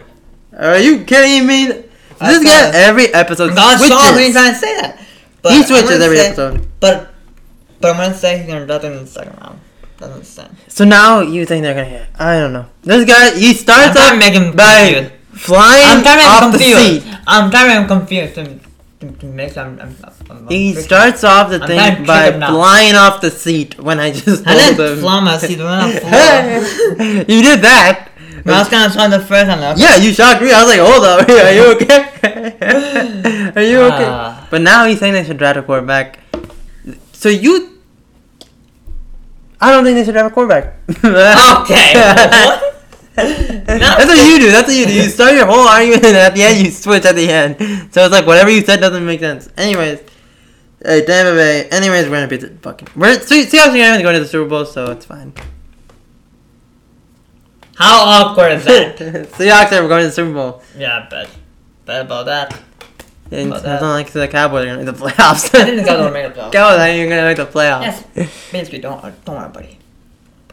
Are 0.58 0.78
you 0.78 1.04
kidding 1.04 1.46
me? 1.46 1.84
I 2.20 2.32
This 2.38 2.44
guy 2.44 2.70
every 2.78 3.12
episode 3.12 3.54
God 3.54 3.78
saw 3.80 4.12
when 4.14 4.22
he's 4.22 4.32
switches. 4.32 4.34
trying 4.34 4.52
to 4.52 4.58
say 4.58 4.80
that. 4.80 5.04
But 5.42 5.52
He 5.52 5.62
switches 5.64 6.00
every 6.00 6.16
say- 6.16 6.26
episode. 6.28 6.66
But 6.80 7.12
but 7.80 7.90
I'm 7.90 7.96
gonna 7.96 8.14
say 8.14 8.38
he's 8.38 8.46
gonna 8.46 8.66
draft 8.66 8.84
him 8.84 8.92
in 8.92 8.98
the 9.04 9.06
second 9.10 9.36
round. 9.40 9.58
Doesn't 9.98 10.16
make 10.16 10.24
sense. 10.24 10.54
So 10.68 10.84
now 10.84 11.20
you 11.20 11.44
think 11.46 11.62
they're 11.64 11.74
gonna 11.74 11.86
hit? 11.88 12.06
I 12.18 12.38
don't 12.38 12.52
know. 12.52 12.66
This 12.82 13.04
guy 13.04 13.36
he 13.36 13.52
starts 13.54 13.88
I'm 13.88 13.92
trying 13.94 14.12
off 14.12 14.18
make 14.18 14.34
him 14.34 14.54
by 14.56 14.92
confused. 14.92 15.12
Flying 15.34 15.84
I'm 15.84 16.02
make 16.02 16.06
him 16.06 16.26
off 16.26 16.52
the 16.52 16.58
seat. 16.58 17.04
I'm 17.26 17.50
make 17.50 17.76
him 17.76 17.86
confused. 17.88 18.38
I'm, 18.38 18.60
I'm, 19.58 19.80
I'm, 19.80 19.96
I'm 20.30 20.48
He 20.48 20.74
starts 20.74 21.24
off 21.24 21.50
the 21.50 21.58
thing 21.66 22.04
by 22.06 22.22
trick 22.22 22.34
him 22.34 22.40
now. 22.40 22.50
flying 22.54 22.94
off 22.94 23.20
the 23.20 23.30
seat 23.30 23.78
when 23.78 23.98
I 23.98 24.12
just 24.12 24.46
I 24.46 24.54
told 24.54 24.76
didn't 24.76 24.92
him. 24.94 24.98
fly 25.00 25.20
my 25.20 25.36
seat 25.38 25.58
when 25.58 27.26
you 27.28 27.42
did 27.42 27.60
that. 27.62 28.08
I 28.44 28.58
was 28.58 28.68
kind 28.68 28.86
of 28.86 28.92
trying 28.92 29.10
the 29.10 29.20
first 29.20 29.46
time. 29.46 29.60
Like, 29.60 29.78
Yeah, 29.78 29.96
you 29.96 30.12
shocked 30.12 30.42
me. 30.42 30.50
I 30.52 30.62
was 30.64 30.70
like, 30.70 30.80
hold 30.80 31.04
up, 31.04 31.28
are 31.28 31.52
you 31.52 31.72
okay? 31.76 33.52
are 33.56 33.62
you 33.62 33.80
okay? 33.82 34.06
Ah. 34.08 34.46
but 34.50 34.60
now 34.62 34.84
he's 34.84 34.98
saying 34.98 35.12
they 35.14 35.24
should 35.24 35.38
draft 35.38 35.58
a 35.58 35.62
quarterback. 35.62 36.18
So 37.12 37.28
you, 37.28 37.78
I 39.60 39.70
don't 39.70 39.84
think 39.84 39.94
they 39.96 40.04
should 40.04 40.12
draft 40.14 40.30
a 40.32 40.34
quarterback. 40.34 40.74
Okay. 41.62 41.92
That's 43.14 44.06
what 44.06 44.26
you 44.28 44.38
do. 44.38 44.50
That's 44.50 44.68
what 44.68 44.76
you 44.76 44.86
do. 44.86 44.92
You 44.94 45.02
start 45.04 45.34
your 45.34 45.46
whole 45.46 45.66
argument, 45.68 46.04
and 46.04 46.16
at 46.16 46.34
the 46.34 46.42
end, 46.42 46.64
you 46.64 46.70
switch 46.70 47.04
at 47.04 47.14
the 47.14 47.28
end. 47.28 47.56
So 47.92 48.04
it's 48.04 48.12
like 48.12 48.26
whatever 48.26 48.50
you 48.50 48.62
said 48.62 48.80
doesn't 48.80 49.04
make 49.04 49.20
sense. 49.20 49.48
Anyways, 49.56 50.00
hey, 50.84 51.04
Tampa 51.04 51.32
Bay. 51.36 51.68
Anyways, 51.70 52.04
we're 52.06 52.16
gonna 52.16 52.28
beat 52.28 52.40
the 52.40 52.48
fucking. 52.62 52.88
We're 52.96 53.18
Se- 53.20 53.46
Seahawks 53.46 53.68
are 53.74 53.76
gonna 53.92 54.02
go 54.02 54.12
to 54.12 54.20
the 54.20 54.26
Super 54.26 54.48
Bowl, 54.48 54.64
so 54.64 54.90
it's 54.92 55.04
fine. 55.04 55.32
How 57.76 58.04
awkward 58.04 58.52
is 58.52 58.64
that? 58.64 58.96
Seahawks 59.32 59.72
are 59.72 59.88
going 59.88 60.02
to 60.02 60.06
the 60.08 60.12
Super 60.12 60.32
Bowl. 60.32 60.62
yeah, 60.76 61.06
bet. 61.10 61.28
Bet 61.84 62.02
about 62.06 62.26
that. 62.26 62.58
And 63.30 63.46
About 63.48 63.56
it's 63.56 63.64
that. 63.64 63.80
not 63.80 63.92
like 63.94 64.10
the 64.10 64.28
Cowboys 64.28 64.66
are 64.66 64.68
gonna 64.76 64.84
make 64.84 64.94
the 64.94 65.04
playoffs. 65.06 65.54
I 65.58 65.64
think 65.64 65.76
the 65.80 65.84
Cowboys 65.86 66.04
will 66.04 66.12
make 66.12 66.34
the 66.34 66.40
playoffs. 66.40 66.52
Cowboys 66.52 66.78
aren't 66.80 66.94
even 66.96 67.08
gonna 67.08 67.22
make 67.24 67.36
the 67.38 67.46
playoffs. 67.46 68.06
Yes. 68.14 68.50
Basically, 68.52 68.78
don't 68.78 69.24
don't 69.24 69.36
worry, 69.36 69.48
buddy. 69.48 69.78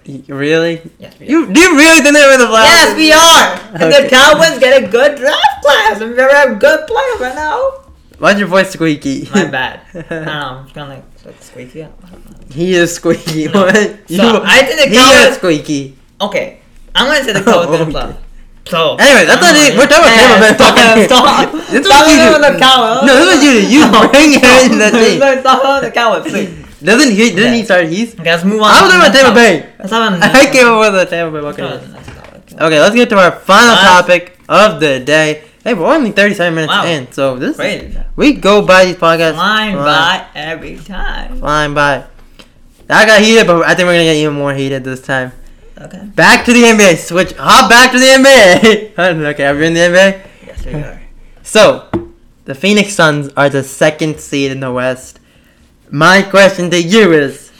Really? 0.05 0.81
Yes. 0.99 1.13
You 1.19 1.51
do 1.51 1.59
you 1.59 1.75
really 1.77 2.01
think 2.01 2.13
they're 2.15 2.33
in 2.33 2.39
the 2.39 2.45
playoffs? 2.45 2.63
Yes, 2.65 2.95
we 2.97 3.11
are. 3.11 3.75
And 3.75 3.83
Okay. 3.93 4.03
the 4.03 4.09
Cowboys 4.09 4.59
get 4.59 4.83
a 4.83 4.87
good 4.87 5.17
draft 5.17 5.61
class, 5.63 6.01
and 6.01 6.11
we 6.11 6.17
have 6.21 6.59
good 6.59 6.87
players 6.87 7.19
right 7.19 7.35
now. 7.35 7.71
Why's 8.17 8.37
your 8.39 8.47
voice 8.47 8.71
squeaky? 8.71 9.29
My 9.33 9.45
bad. 9.45 9.81
I 9.93 10.01
don't 10.01 10.25
know. 10.25 10.31
I'm 10.31 10.69
kind 10.71 10.91
of 10.93 11.25
like, 11.25 11.41
squeaky. 11.41 11.83
I 11.83 11.87
don't 11.87 12.25
know. 12.31 12.37
he 12.53 12.73
is 12.73 12.93
squeaky. 12.95 13.47
No. 13.47 13.65
What? 13.65 13.75
So, 14.09 14.41
I 14.43 14.63
think 14.63 14.89
the 14.89 14.95
Cowboys. 14.95 15.15
he 15.15 15.27
is 15.29 15.35
squeaky. 15.35 15.97
Okay, 16.21 16.59
I'm 16.95 17.07
gonna 17.07 17.23
say 17.23 17.33
the 17.33 17.39
oh, 17.47 17.65
Cowboys 17.65 17.77
get 17.77 17.79
a 17.79 17.83
Okay. 17.83 17.91
playoff. 17.93 18.17
So 18.67 18.97
Anyway, 18.99 19.25
that's 19.25 19.41
not 19.41 19.55
it. 19.55 19.77
We're 19.77 19.87
talking 19.87 20.05
about 20.13 20.57
Tampa 20.59 20.93
Bay 20.93 21.05
Stop, 21.07 21.25
stop. 21.25 21.49
Stop 21.49 21.55
what 21.57 21.73
you 21.73 21.81
talking 21.81 22.17
do. 22.19 22.35
about 22.37 22.53
the 22.53 22.59
Cowboys. 22.59 23.07
No, 23.07 23.13
this 23.15 23.25
is 23.25 23.29
what 23.33 23.41
you. 23.45 23.53
You 23.65 23.81
bring 24.11 24.31
the 24.77 24.89
team. 24.93 25.19
Let's 25.19 25.41
talk 25.43 25.61
about 25.61 25.81
the 25.81 25.91
Cowboys, 25.91 26.29
please. 26.31 26.58
Doesn't 26.83 27.11
he? 27.11 27.29
Didn't 27.31 27.53
he 27.53 27.59
Yeah. 27.59 27.65
start? 27.65 27.85
He's. 27.87 28.13
Okay, 28.13 28.31
let's 28.31 28.43
move 28.43 28.61
on. 28.61 28.71
I 28.71 28.81
was 28.81 28.91
talking 28.91 29.01
about 29.07 29.13
Tampa 29.13 29.35
Bay. 29.35 29.65
Let's 29.79 29.89
talk 29.91 30.17
about 30.17 30.35
I 30.35 30.51
came 30.51 30.67
up 30.67 30.79
with 30.79 30.93
the 30.93 31.05
Tampa 31.05 31.31
Bay 31.37 31.41
Buccaneers. 31.41 31.83
about 31.83 31.87
the 31.87 31.93
next 31.93 32.07
topic. 32.15 32.61
Okay, 32.61 32.79
let's 32.79 32.95
get 32.95 33.09
to 33.09 33.17
our 33.17 33.31
final 33.31 33.75
topic 33.75 34.39
of 34.47 34.79
the 34.79 34.99
day. 34.99 35.43
Hey, 35.63 35.73
we're 35.73 35.93
only 35.93 36.11
37 36.11 36.55
minutes 36.55 36.71
Wow. 36.71 36.85
in, 36.85 37.11
so 37.11 37.35
this 37.35 37.57
Crazy. 37.57 37.97
we 38.15 38.33
go 38.33 38.61
by 38.61 38.85
these 38.85 38.95
podcasts 38.95 39.33
Flying 39.35 39.75
flying- 39.75 40.21
by 40.23 40.25
every 40.33 40.77
time. 40.77 41.37
flying 41.39 41.73
by. 41.73 42.03
I 42.89 43.05
got 43.05 43.21
heated, 43.21 43.45
but 43.45 43.61
I 43.65 43.75
think 43.75 43.85
we're 43.85 43.93
gonna 43.93 44.05
get 44.05 44.15
even 44.15 44.35
more 44.35 44.53
heated 44.53 44.83
this 44.85 45.01
time. 45.01 45.33
Okay. 45.79 45.99
Back 46.15 46.45
to 46.45 46.53
the 46.53 46.63
NBA. 46.63 46.95
Switch. 46.97 47.33
Hop 47.33 47.69
back 47.69 47.91
to 47.91 47.99
the 47.99 48.05
NBA. 48.05 48.97
okay, 49.31 49.45
are 49.45 49.55
we 49.55 49.67
in 49.67 49.73
the 49.73 49.79
NBA? 49.81 50.19
Yes, 50.47 50.65
we 50.65 50.73
are. 50.75 51.01
So, 51.43 51.85
the 52.45 52.55
Phoenix 52.55 52.93
Suns 52.93 53.29
are 53.37 53.49
the 53.49 53.63
second 53.63 54.19
seed 54.19 54.51
in 54.51 54.61
the 54.61 54.71
West. 54.71 55.18
My 55.91 56.21
question 56.21 56.69
to 56.69 56.79
you 56.79 57.13
is 57.13 57.51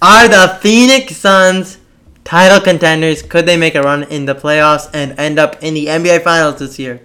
Are 0.00 0.26
the 0.26 0.58
Phoenix 0.62 1.18
Suns 1.18 1.76
title 2.24 2.60
contenders? 2.60 3.20
Could 3.20 3.44
they 3.44 3.58
make 3.58 3.74
a 3.74 3.82
run 3.82 4.04
in 4.04 4.24
the 4.24 4.34
playoffs 4.34 4.88
and 4.94 5.18
end 5.18 5.38
up 5.38 5.62
in 5.62 5.74
the 5.74 5.86
NBA 5.86 6.22
Finals 6.22 6.60
this 6.60 6.78
year? 6.78 7.02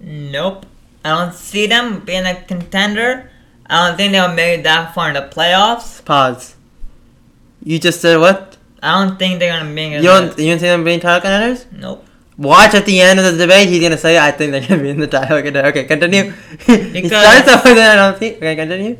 Nope. 0.00 0.66
I 1.02 1.10
don't 1.10 1.32
see 1.32 1.66
them 1.66 2.00
being 2.00 2.26
a 2.26 2.42
contender. 2.42 3.30
I 3.64 3.88
don't 3.88 3.96
think 3.96 4.12
they'll 4.12 4.34
make 4.34 4.60
it 4.60 4.62
that 4.64 4.94
far 4.94 5.08
in 5.08 5.14
the 5.14 5.22
playoffs. 5.22 6.04
Pause. 6.04 6.56
You 7.62 7.78
just 7.78 8.02
said 8.02 8.18
what? 8.18 8.58
I 8.82 9.02
don't 9.02 9.18
think 9.18 9.38
they're 9.38 9.58
gonna 9.58 9.70
make 9.70 9.92
it. 9.92 10.02
You 10.02 10.08
don't, 10.08 10.38
you 10.38 10.50
don't 10.50 10.58
see 10.58 10.66
them 10.66 10.84
being 10.84 11.00
title 11.00 11.22
contenders? 11.22 11.64
Nope. 11.72 12.04
Watch 12.36 12.74
at 12.74 12.84
the 12.84 13.00
end 13.00 13.18
of 13.18 13.24
the 13.24 13.46
debate, 13.46 13.68
he's 13.68 13.80
gonna 13.80 13.96
say, 13.96 14.18
I 14.18 14.30
think 14.30 14.52
they're 14.52 14.60
gonna 14.60 14.82
be 14.82 14.90
in 14.90 15.00
the 15.00 15.06
title 15.06 15.40
contender. 15.40 15.70
Okay, 15.70 15.84
continue. 15.84 16.30
he 16.66 17.08
starts 17.08 17.48
off 17.48 17.64
with 17.64 17.78
I 17.78 17.96
don't 17.96 18.18
see. 18.18 18.36
Okay, 18.36 18.54
continue. 18.54 18.98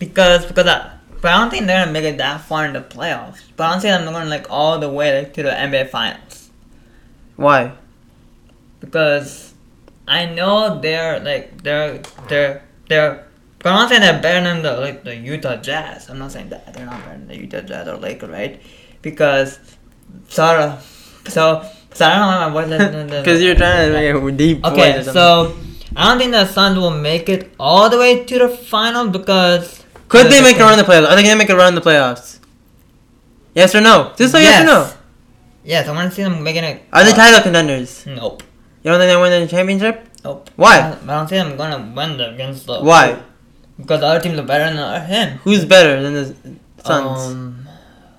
Because 0.00 0.46
because 0.46 0.66
I, 0.66 0.96
but 1.20 1.30
I 1.32 1.38
don't 1.38 1.50
think 1.50 1.66
they're 1.66 1.84
gonna 1.84 1.92
make 1.92 2.04
it 2.04 2.18
that 2.18 2.40
far 2.40 2.64
in 2.64 2.72
the 2.72 2.80
playoffs. 2.80 3.42
But 3.54 3.64
I 3.64 3.70
don't 3.72 3.80
see 3.82 3.88
them 3.88 4.10
going 4.10 4.28
like 4.28 4.46
all 4.50 4.78
the 4.78 4.88
way 4.88 5.20
like, 5.20 5.34
to 5.34 5.42
the 5.44 5.50
NBA 5.50 5.90
Finals. 5.90 6.50
Why? 7.36 7.72
Because 8.80 9.54
I 10.08 10.26
know 10.26 10.80
they're 10.80 11.20
like 11.20 11.62
they're 11.62 12.02
they're 12.28 12.64
they're. 12.88 13.26
But 13.62 13.68
I'm 13.68 13.74
not 13.76 13.88
saying 13.90 14.00
they're 14.00 14.22
better 14.22 14.42
than 14.42 14.62
the 14.62 14.80
like 14.80 15.04
the 15.04 15.14
Utah 15.14 15.56
Jazz. 15.56 16.08
I'm 16.08 16.18
not 16.18 16.32
saying 16.32 16.48
that 16.48 16.72
they're 16.72 16.86
not 16.86 17.04
better 17.04 17.18
than 17.18 17.28
the 17.28 17.36
Utah 17.36 17.60
Jazz 17.60 17.86
or 17.86 17.98
Lakers, 17.98 18.30
right? 18.30 18.60
Because 19.02 19.60
sort 20.28 20.58
of 20.58 21.22
so 21.28 21.62
so 21.92 22.06
I 22.06 22.16
don't 22.16 22.52
know 22.52 22.54
why 22.54 22.64
my 22.64 23.06
voice. 23.08 23.20
Because 23.20 23.42
you're 23.44 23.54
trying 23.54 23.88
to 23.88 23.92
make 23.92 24.32
a 24.32 24.36
deep 24.36 24.64
Okay, 24.64 25.02
so 25.02 25.54
I 25.94 26.08
don't 26.08 26.18
think 26.18 26.32
the 26.32 26.46
Suns 26.46 26.78
will 26.78 26.90
make 26.90 27.28
it 27.28 27.52
all 27.60 27.90
the 27.90 27.98
way 27.98 28.24
to 28.24 28.38
the 28.38 28.48
final 28.48 29.08
because 29.08 29.79
Could 30.10 30.26
they 30.26 30.42
make 30.42 30.56
a 30.56 30.60
run 30.60 30.76
in 30.76 30.84
the 30.84 30.84
playoffs? 30.84 31.08
Are 31.08 31.14
they 31.14 31.22
gonna 31.22 31.36
make 31.36 31.48
a 31.48 31.56
run 31.56 31.68
in 31.68 31.74
the 31.76 31.80
playoffs? 31.80 32.40
Yes 33.54 33.74
or 33.74 33.80
no? 33.80 34.12
Just 34.16 34.32
say 34.32 34.42
yes, 34.42 34.62
or 34.62 34.66
no. 34.66 34.92
Yes, 35.64 35.88
I 35.88 35.92
want 35.92 36.10
to 36.10 36.14
see 36.14 36.22
them 36.22 36.42
making 36.42 36.64
it. 36.64 36.82
Are 36.92 37.04
they 37.04 37.12
uh, 37.12 37.14
title 37.14 37.40
contenders? 37.42 38.04
Nope. 38.06 38.42
You 38.82 38.90
don't 38.90 38.98
think 38.98 39.08
they 39.08 39.20
win 39.20 39.42
the 39.42 39.46
championship? 39.46 40.08
Nope. 40.24 40.50
Why? 40.56 40.78
I 40.78 40.90
don't, 40.90 41.10
I 41.10 41.14
don't 41.14 41.28
think 41.28 41.46
I'm 41.46 41.56
gonna 41.56 41.92
win 41.94 42.18
the, 42.18 42.34
against 42.34 42.66
the. 42.66 42.80
Why? 42.80 43.22
Because 43.78 44.00
the 44.00 44.06
other 44.06 44.20
teams 44.20 44.38
are 44.38 44.42
better 44.42 44.74
than 44.74 45.06
him. 45.06 45.38
Who's 45.38 45.64
better 45.64 46.02
than 46.02 46.14
the 46.14 46.36
Suns? 46.84 47.32
Um, 47.32 47.68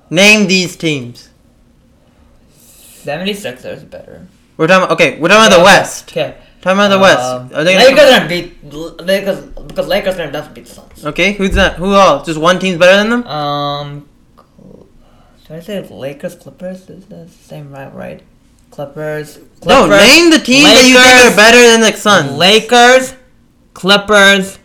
Name 0.10 0.48
these 0.48 0.78
teams. 0.78 1.30
76ers 3.04 3.90
better. 3.90 4.28
We're 4.56 4.68
talking. 4.68 4.92
Okay, 4.94 5.20
we're 5.20 5.28
talking 5.28 5.48
about 5.48 5.58
the 5.58 5.64
West. 5.64 6.10
Okay. 6.10 6.38
Talking 6.62 6.78
about 6.78 6.90
the 6.90 7.00
West. 7.00 7.20
Um, 7.20 7.50
Are 7.56 7.64
they 7.64 7.76
Lakers 7.76 7.96
gonna? 8.00 8.18
gonna 8.18 8.30
beat 8.30 8.74
Lakers 9.04 9.46
because 9.68 9.88
Lakers 9.88 10.16
gonna 10.18 10.32
definitely 10.32 10.62
beat 10.62 10.70
the 10.70 10.76
Suns. 10.76 11.06
Okay, 11.06 11.34
who's 11.34 11.52
that? 11.56 11.76
Who 11.78 11.94
all? 11.94 12.24
Just 12.24 12.40
one 12.40 12.60
team's 12.60 12.78
better 12.78 12.98
than 12.98 13.10
them? 13.10 13.28
Um, 13.28 14.10
should 15.46 15.56
I 15.56 15.60
say 15.60 15.82
Lakers 15.88 16.36
Clippers? 16.36 16.88
Is 16.90 17.06
that 17.08 17.28
the 17.28 17.28
same 17.30 17.72
right? 17.72 17.94
Right. 17.94 18.22
Clippers. 18.70 19.40
No, 19.66 19.88
name 19.88 20.30
the 20.30 20.40
teams 20.40 20.64
that 20.66 20.88
you 20.88 20.96
think 20.98 21.34
are 21.34 21.36
better 21.36 21.58
than 21.58 21.82
the 21.82 21.98
Suns. 21.98 22.32
Lakers, 22.38 23.16
Clippers, 23.74 24.60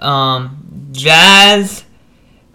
um, 0.00 0.88
Jazz, 0.92 1.84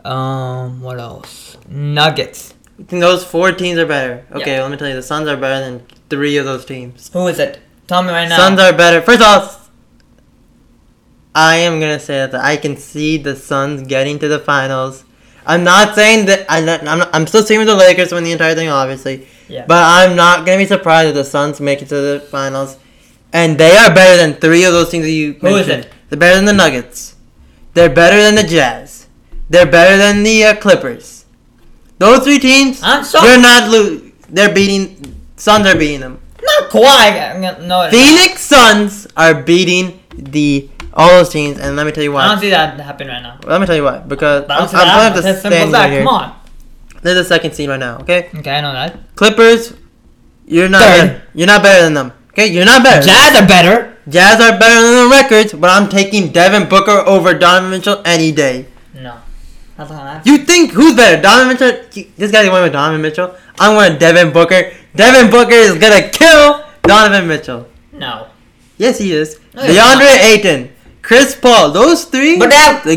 um, 0.06 0.82
what 0.82 1.00
else? 1.00 1.58
Nuggets. 1.70 2.54
You 2.78 2.86
think 2.86 3.02
those 3.02 3.24
four 3.24 3.52
teams 3.52 3.80
are 3.80 3.86
better? 3.86 4.26
Okay, 4.34 4.56
Yeah. 4.56 4.62
let 4.64 4.72
me 4.72 4.78
tell 4.78 4.88
you, 4.90 4.96
the 4.96 5.02
Suns 5.02 5.28
are 5.28 5.36
better 5.38 5.64
than 5.66 5.86
three 6.10 6.38
of 6.38 6.46
those 6.46 6.66
teams. 6.66 7.10
Who 7.14 7.28
is 7.28 7.40
it? 7.40 7.60
Tell 7.90 8.04
me 8.04 8.10
right 8.12 8.30
now. 8.30 8.38
Suns 8.38 8.60
are 8.60 8.72
better. 8.72 9.02
First 9.02 9.24
off, 9.24 9.72
I 11.34 11.56
am 11.56 11.80
gonna 11.80 12.00
say 12.00 12.18
that 12.28 12.36
I 12.36 12.56
can 12.56 12.78
see 12.78 13.18
the 13.18 13.36
Suns 13.36 13.88
getting 13.88 14.20
to 14.20 14.28
the 14.28 14.38
finals. 14.38 15.06
I'm 15.44 15.64
not 15.64 15.96
saying 15.96 16.28
that 16.28 16.46
I'm 16.48 16.66
not, 16.66 16.88
I'm, 16.88 17.00
not, 17.00 17.10
I'm 17.14 17.26
still 17.26 17.42
saying 17.42 17.58
with 17.58 17.68
the 17.68 17.76
Lakers 17.76 18.12
win 18.12 18.24
the 18.24 18.32
entire 18.32 18.54
thing, 18.54 18.70
obviously. 18.70 19.28
Yeah. 19.48 19.66
But 19.66 19.84
I'm 19.84 20.16
not 20.16 20.46
gonna 20.46 20.60
be 20.60 20.68
surprised 20.68 21.10
if 21.10 21.16
the 21.16 21.24
Suns 21.24 21.60
make 21.60 21.82
it 21.82 21.90
to 21.90 21.96
the 21.96 22.20
finals, 22.30 22.78
and 23.34 23.58
they 23.58 23.76
are 23.76 23.92
better 23.92 24.18
than 24.18 24.40
three 24.40 24.66
of 24.66 24.74
those 24.74 24.92
things 24.92 25.06
that 25.06 25.12
you 25.12 25.34
Who 25.42 25.48
is 25.48 25.66
mentioned. 25.66 25.86
it? 25.86 25.94
They're 26.10 26.20
better 26.20 26.36
than 26.36 26.46
the 26.46 26.54
Nuggets. 26.54 27.16
They're 27.74 27.90
better 27.90 28.22
than 28.22 28.36
the 28.36 28.44
Jazz. 28.44 29.08
They're 29.50 29.66
better 29.66 29.98
than 29.98 30.22
the 30.22 30.44
uh, 30.44 30.56
Clippers. 30.58 31.26
Those 31.98 32.20
three 32.24 32.38
teams, 32.38 32.82
I'm 32.84 33.04
they're 33.24 33.42
not 33.42 33.72
lo- 33.72 34.12
They're 34.30 34.54
beating. 34.54 35.16
Suns 35.38 35.66
are 35.66 35.76
beating 35.76 36.02
them. 36.02 36.20
Not 36.42 36.70
Kawhi. 36.70 37.66
No, 37.68 37.90
Phoenix 37.90 38.42
Suns 38.42 39.08
are 39.18 39.42
beating 39.44 40.00
the 40.18 40.70
all 40.94 41.10
those 41.10 41.30
teams, 41.30 41.60
and 41.60 41.76
let 41.76 41.86
me 41.86 41.92
tell 41.92 42.04
you 42.04 42.12
why. 42.12 42.26
I 42.26 42.28
don't 42.30 42.40
see 42.40 42.50
that 42.50 42.80
happen 42.80 43.08
right 43.08 43.22
now. 43.22 43.40
Let 43.46 43.62
me 43.62 43.68
tell 43.68 43.76
you 43.76 43.84
why. 43.84 44.00
Because 44.00 44.46
I 44.50 44.56
I'm, 44.58 44.64
I'm 44.64 44.70
that 44.72 45.14
pulling 45.14 45.14
the 45.24 45.30
It's 45.30 45.38
as 45.38 45.42
simple 45.42 45.58
as 45.58 45.70
standings 45.70 45.72
that. 45.72 45.80
right 45.84 45.92
here. 45.92 46.04
Come 46.04 46.08
on. 46.14 46.36
They're 47.02 47.16
the 47.16 47.24
second 47.24 47.54
seed 47.54 47.70
right 47.70 47.80
now. 47.80 47.98
Okay, 48.00 48.30
Okay, 48.36 48.52
I 48.52 48.62
know 48.62 48.74
that. 48.74 49.16
Clippers, 49.16 49.74
you're 50.46 50.68
not. 50.68 50.82
Third. 50.82 51.08
Better. 51.08 51.22
You're 51.34 51.48
not 51.48 51.64
better 51.64 51.84
than 51.84 51.94
them. 51.94 52.12
Okay, 52.32 52.48
you're 52.48 52.66
not 52.66 52.84
better. 52.84 53.06
Jazz 53.06 53.40
are 53.42 53.48
better. 53.48 53.98
Jazz 54.10 54.42
are 54.42 54.58
better 54.58 54.82
than 54.82 55.04
the 55.06 55.10
records, 55.10 55.54
but 55.54 55.70
I'm 55.70 55.88
taking 55.90 56.32
Devin 56.32 56.68
Booker 56.68 56.92
over 57.06 57.34
Donovan 57.34 57.70
Mitchell 57.72 58.02
any 58.06 58.32
day. 58.32 58.66
No. 58.96 59.18
That's 59.78 59.92
not. 59.92 60.26
You 60.26 60.40
think 60.40 60.72
who's 60.72 60.96
better, 60.96 61.22
Donovan 61.22 61.50
Mitchell? 61.54 62.12
This 62.18 62.32
guy's 62.32 62.50
going 62.50 62.64
with 62.64 62.74
Donovan 62.74 63.02
Mitchell. 63.02 63.36
I'm 63.60 63.76
going 63.76 63.92
with 63.94 64.00
Devin 64.00 64.34
Booker. 64.34 64.72
Devin 64.96 65.30
Booker 65.32 65.54
is 65.54 65.76
gonna 65.78 66.10
kill 66.10 66.64
Donovan 66.84 67.28
Mitchell. 67.28 67.68
No. 67.94 68.28
Yes, 68.78 68.98
he 68.98 69.12
is. 69.12 69.40
No, 69.54 69.64
DeAndre 69.64 70.18
Ayton, 70.24 70.70
Chris 71.02 71.36
Paul, 71.36 71.72
those 71.72 72.06
three. 72.06 72.38
But 72.40 72.50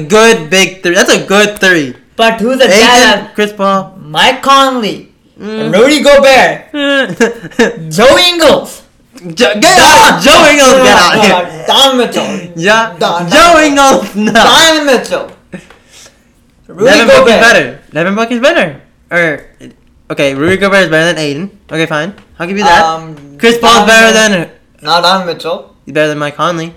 good 0.08 0.48
big 0.50 0.82
three. 0.82 0.94
That's 0.94 1.12
a 1.12 1.26
good 1.26 1.58
three. 1.58 1.96
But 2.16 2.40
who's 2.40 2.58
the? 2.58 2.68
Ayton, 2.70 3.30
Chris 3.34 3.52
Paul. 3.52 3.96
Mike 4.00 4.42
Conley, 4.42 5.08
Mm. 5.38 5.72
Rudy 5.72 6.02
Gobert, 6.04 6.70
Joe 7.90 8.16
Ingles. 8.18 8.82
Jo- 9.34 9.54
get 9.58 9.78
out! 9.78 10.22
Joe 10.22 10.46
Ingles, 10.50 10.82
get 10.86 10.96
out 10.96 11.14
here. 11.24 11.66
Don 11.66 11.96
Mitchell. 11.98 12.52
Yeah, 12.54 12.94
Don- 12.98 13.28
Joe 13.28 13.58
Ingles, 13.64 14.14
no. 14.14 14.32
Don 14.32 14.86
Mitchell. 14.86 15.30
Rudy 16.68 16.84
Devin 16.84 17.06
Booker's 17.06 17.18
Gobert. 17.18 17.40
better. 17.40 17.80
Devin 17.92 18.14
Booker's 18.14 18.40
better. 18.40 18.80
Or, 19.10 19.46
okay, 20.12 20.34
Rudy 20.34 20.56
Gobert 20.56 20.84
is 20.84 20.90
better 20.90 21.12
than 21.12 21.18
Ayton. 21.18 21.60
Okay, 21.70 21.86
fine. 21.86 22.14
I'll 22.38 22.46
give 22.46 22.56
you 22.56 22.64
that. 22.64 22.84
Um, 22.84 23.38
Chris 23.38 23.58
Paul's 23.58 23.78
Don- 23.78 23.86
better 23.88 24.12
than 24.12 24.50
Not 24.82 25.02
Don 25.02 25.26
Mitchell. 25.26 25.76
he's 25.84 25.94
better 25.94 26.08
than 26.08 26.18
Mike 26.18 26.36
Conley. 26.36 26.74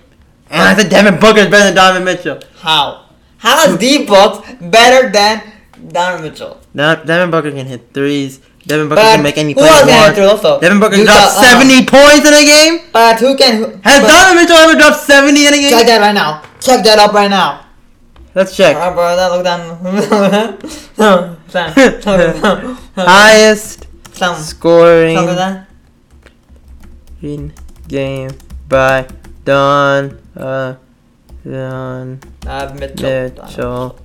And 0.50 0.62
I 0.62 0.76
said 0.76 0.90
Devin 0.90 1.20
Booker 1.20 1.40
is 1.42 1.50
better 1.50 1.66
than 1.66 1.76
Donovan 1.76 2.04
Mitchell. 2.06 2.40
How? 2.60 3.06
How 3.38 3.66
is 3.68 3.78
D 3.78 4.06
Book 4.06 4.46
better 4.62 5.10
than 5.10 5.42
Don 5.90 6.22
Mitchell? 6.22 6.62
Now, 6.74 6.96
Devin 6.96 7.32
Booker 7.32 7.52
can 7.52 7.66
hit 7.66 7.94
threes. 7.94 8.40
Devin 8.68 8.90
Booker 8.90 9.02
But 9.02 9.16
can 9.16 9.24
make 9.24 9.38
any 9.38 9.54
play 9.54 9.68
he 9.68 9.90
wants. 9.92 10.20
also? 10.20 10.60
Devin 10.60 10.80
Booker 10.80 10.96
You 10.98 11.06
dropped 11.06 11.36
got, 11.36 11.46
uh, 11.46 11.60
70 11.62 11.86
points 11.86 12.26
in 12.28 12.34
a 12.34 12.46
game. 12.46 12.80
But 12.92 13.20
who 13.20 13.36
can? 13.38 13.58
Who, 13.58 13.66
Has 13.84 14.02
Donovan 14.02 14.36
Mitchell 14.42 14.56
ever 14.58 14.78
dropped 14.78 15.02
70 15.06 15.46
in 15.48 15.54
a 15.54 15.58
game? 15.58 15.70
Check 15.72 15.86
that 15.88 16.02
right 16.02 16.14
now. 16.14 16.42
Check 16.60 16.84
that 16.86 16.98
up 16.98 17.14
right 17.14 17.30
now. 17.30 17.65
Let's 18.36 18.56
check. 18.56 18.76
Alright, 18.76 18.94
bro, 18.94 19.16
that 19.16 19.32
look 19.32 19.44
down. 19.46 19.80
Highest 22.96 23.88
scoring 24.44 25.18
in 27.22 27.54
game 27.88 28.32
by 28.68 29.08
Don 29.46 30.20
uh, 30.36 30.76
Don 31.46 32.20
Uh, 32.46 32.76
Mitchell. 32.78 33.32
Mitchell. 33.46 33.96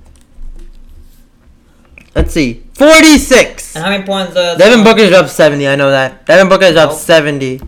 Let's 2.15 2.33
see. 2.33 2.63
46. 2.75 3.75
And 3.75 3.83
how 3.85 3.91
many 3.91 4.03
points? 4.05 4.35
Uh, 4.35 4.55
Devin 4.55 4.83
Booker's 4.83 5.09
dropped 5.09 5.29
70, 5.29 5.67
I 5.67 5.75
know 5.75 5.91
that. 5.91 6.25
Devin 6.25 6.49
Booker's 6.49 6.73
dropped 6.73 6.93
70. 6.95 7.61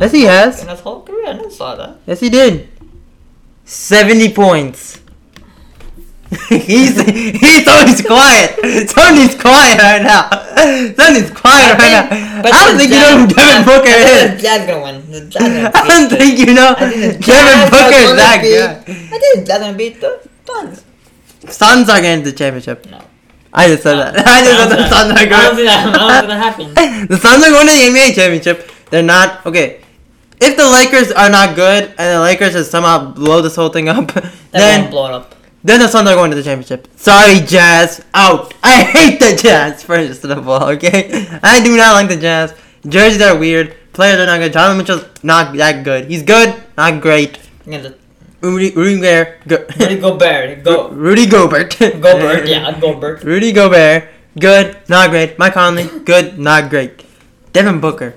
Yes, 0.00 0.12
he 0.12 0.22
has. 0.22 0.62
In 0.62 0.68
his 0.68 0.80
whole 0.80 1.02
career, 1.02 1.28
I 1.28 1.32
never 1.34 1.50
saw 1.50 1.74
that. 1.76 1.96
Yes, 2.06 2.20
he 2.20 2.28
did. 2.28 2.68
70 3.64 4.32
points. 4.34 5.00
he's 6.48 6.96
he's 7.00 7.64
Tony's 7.64 8.00
quiet. 8.00 8.56
Tony's 8.88 9.34
quiet 9.36 9.78
right 9.78 10.02
now. 10.02 10.28
Tony's 10.96 11.30
quiet 11.30 11.76
right 11.78 11.92
now. 11.92 12.08
I 12.44 12.50
don't 12.66 12.78
think 12.78 12.90
you 12.90 13.00
know 13.00 13.18
who 13.20 13.26
Devin 13.28 13.64
Booker 13.64 13.92
is. 13.92 14.36
The 14.36 14.42
Jazz 14.42 14.66
gonna 14.66 14.82
win. 14.84 15.72
I 15.74 15.88
don't 15.88 16.08
think 16.08 16.38
you 16.38 16.54
know 16.54 16.74
Devin 16.78 17.70
Booker 17.70 18.00
is 18.00 18.16
that 18.16 18.38
good. 18.42 18.70
I 19.12 19.18
think 19.18 19.46
Jazz 19.46 19.58
gonna 19.60 19.76
beat 19.76 20.00
the 20.00 20.26
Suns. 20.46 20.84
Suns 21.48 21.88
are 21.90 22.00
getting 22.00 22.24
the 22.24 22.32
championship. 22.32 22.86
No. 22.90 23.00
I 23.52 23.68
just 23.68 23.82
said 23.82 23.96
that. 23.96 24.14
I 24.26 24.42
just 24.44 24.70
said 24.70 24.78
the 24.78 24.88
Suns 24.88 25.12
are 25.12 25.18
I 25.18 25.26
don't 25.26 25.56
see 25.56 25.64
going. 25.64 25.66
that. 25.66 25.86
I 25.86 26.08
don't 26.08 26.20
see 26.22 26.26
that 26.28 26.42
happening. 26.42 27.06
the 27.08 27.16
Suns 27.18 27.44
are 27.44 27.50
going 27.50 27.66
to 27.66 27.72
the 27.72 27.98
NBA 28.00 28.14
championship. 28.14 28.70
They're 28.90 29.02
not 29.02 29.44
okay. 29.44 29.80
If 30.40 30.56
the 30.56 30.68
Lakers 30.68 31.12
are 31.12 31.28
not 31.30 31.54
good 31.54 31.84
and 31.98 32.16
the 32.16 32.20
Lakers 32.20 32.52
just 32.54 32.70
somehow 32.70 33.12
blow 33.12 33.42
this 33.42 33.54
whole 33.54 33.68
thing 33.68 33.88
up, 33.88 34.12
They 34.14 34.30
then 34.52 34.80
won't 34.82 34.90
blow 34.90 35.06
it 35.08 35.12
up. 35.12 35.34
Then 35.64 35.78
the 35.80 35.86
Suns 35.88 36.08
are 36.08 36.14
going 36.14 36.30
to 36.30 36.36
the 36.36 36.42
championship. 36.42 36.88
Sorry, 36.96 37.38
Jazz. 37.40 38.04
Out. 38.14 38.52
I 38.62 38.82
hate 38.82 39.20
the 39.20 39.36
Jazz, 39.40 39.82
first 39.84 40.24
of 40.24 40.48
all, 40.48 40.64
okay? 40.70 41.26
I 41.42 41.62
do 41.62 41.76
not 41.76 41.92
like 41.94 42.08
the 42.08 42.16
Jazz. 42.16 42.54
Jerseys 42.86 43.22
are 43.22 43.36
weird. 43.38 43.76
Players 43.92 44.18
are 44.18 44.26
not 44.26 44.38
good. 44.38 44.52
Donovan 44.52 44.78
Mitchell's 44.78 45.04
not 45.22 45.54
that 45.56 45.84
good. 45.84 46.06
He's 46.10 46.22
good, 46.22 46.60
not 46.76 47.00
great. 47.00 47.38
Rudy, 48.40 48.72
Rudy 48.74 48.96
Gobert. 48.96 49.46
Go, 49.46 49.66
Rudy 49.78 50.00
Gobert. 50.00 50.64
Go. 50.64 50.88
Rudy 50.90 51.26
Gobert. 51.26 51.78
Gobert. 51.78 52.48
Yeah, 52.48 52.76
Gobert. 52.80 53.22
Rudy 53.22 53.52
Gobert. 53.52 54.08
Good, 54.38 54.76
not 54.88 55.10
great. 55.10 55.38
Mike 55.38 55.52
Conley. 55.54 55.86
Good, 56.04 56.38
not 56.40 56.70
great. 56.70 57.04
Devin 57.52 57.80
Booker. 57.80 58.14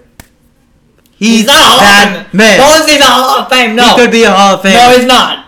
He's, 1.12 1.40
He's 1.42 1.46
not 1.46 1.62
a 1.62 1.64
Hall 1.64 1.80
of 1.80 2.28
Fame. 2.28 2.38
man. 2.38 2.88
Say 2.88 2.98
the 2.98 3.06
Hall 3.06 3.42
of 3.42 3.50
Fame. 3.50 3.76
No. 3.76 3.84
He 3.90 3.96
could 4.02 4.12
be 4.12 4.24
a 4.24 4.32
Hall 4.32 4.56
of 4.56 4.62
Famer. 4.62 4.74
No, 4.74 4.98
he's 4.98 5.06
not. 5.06 5.45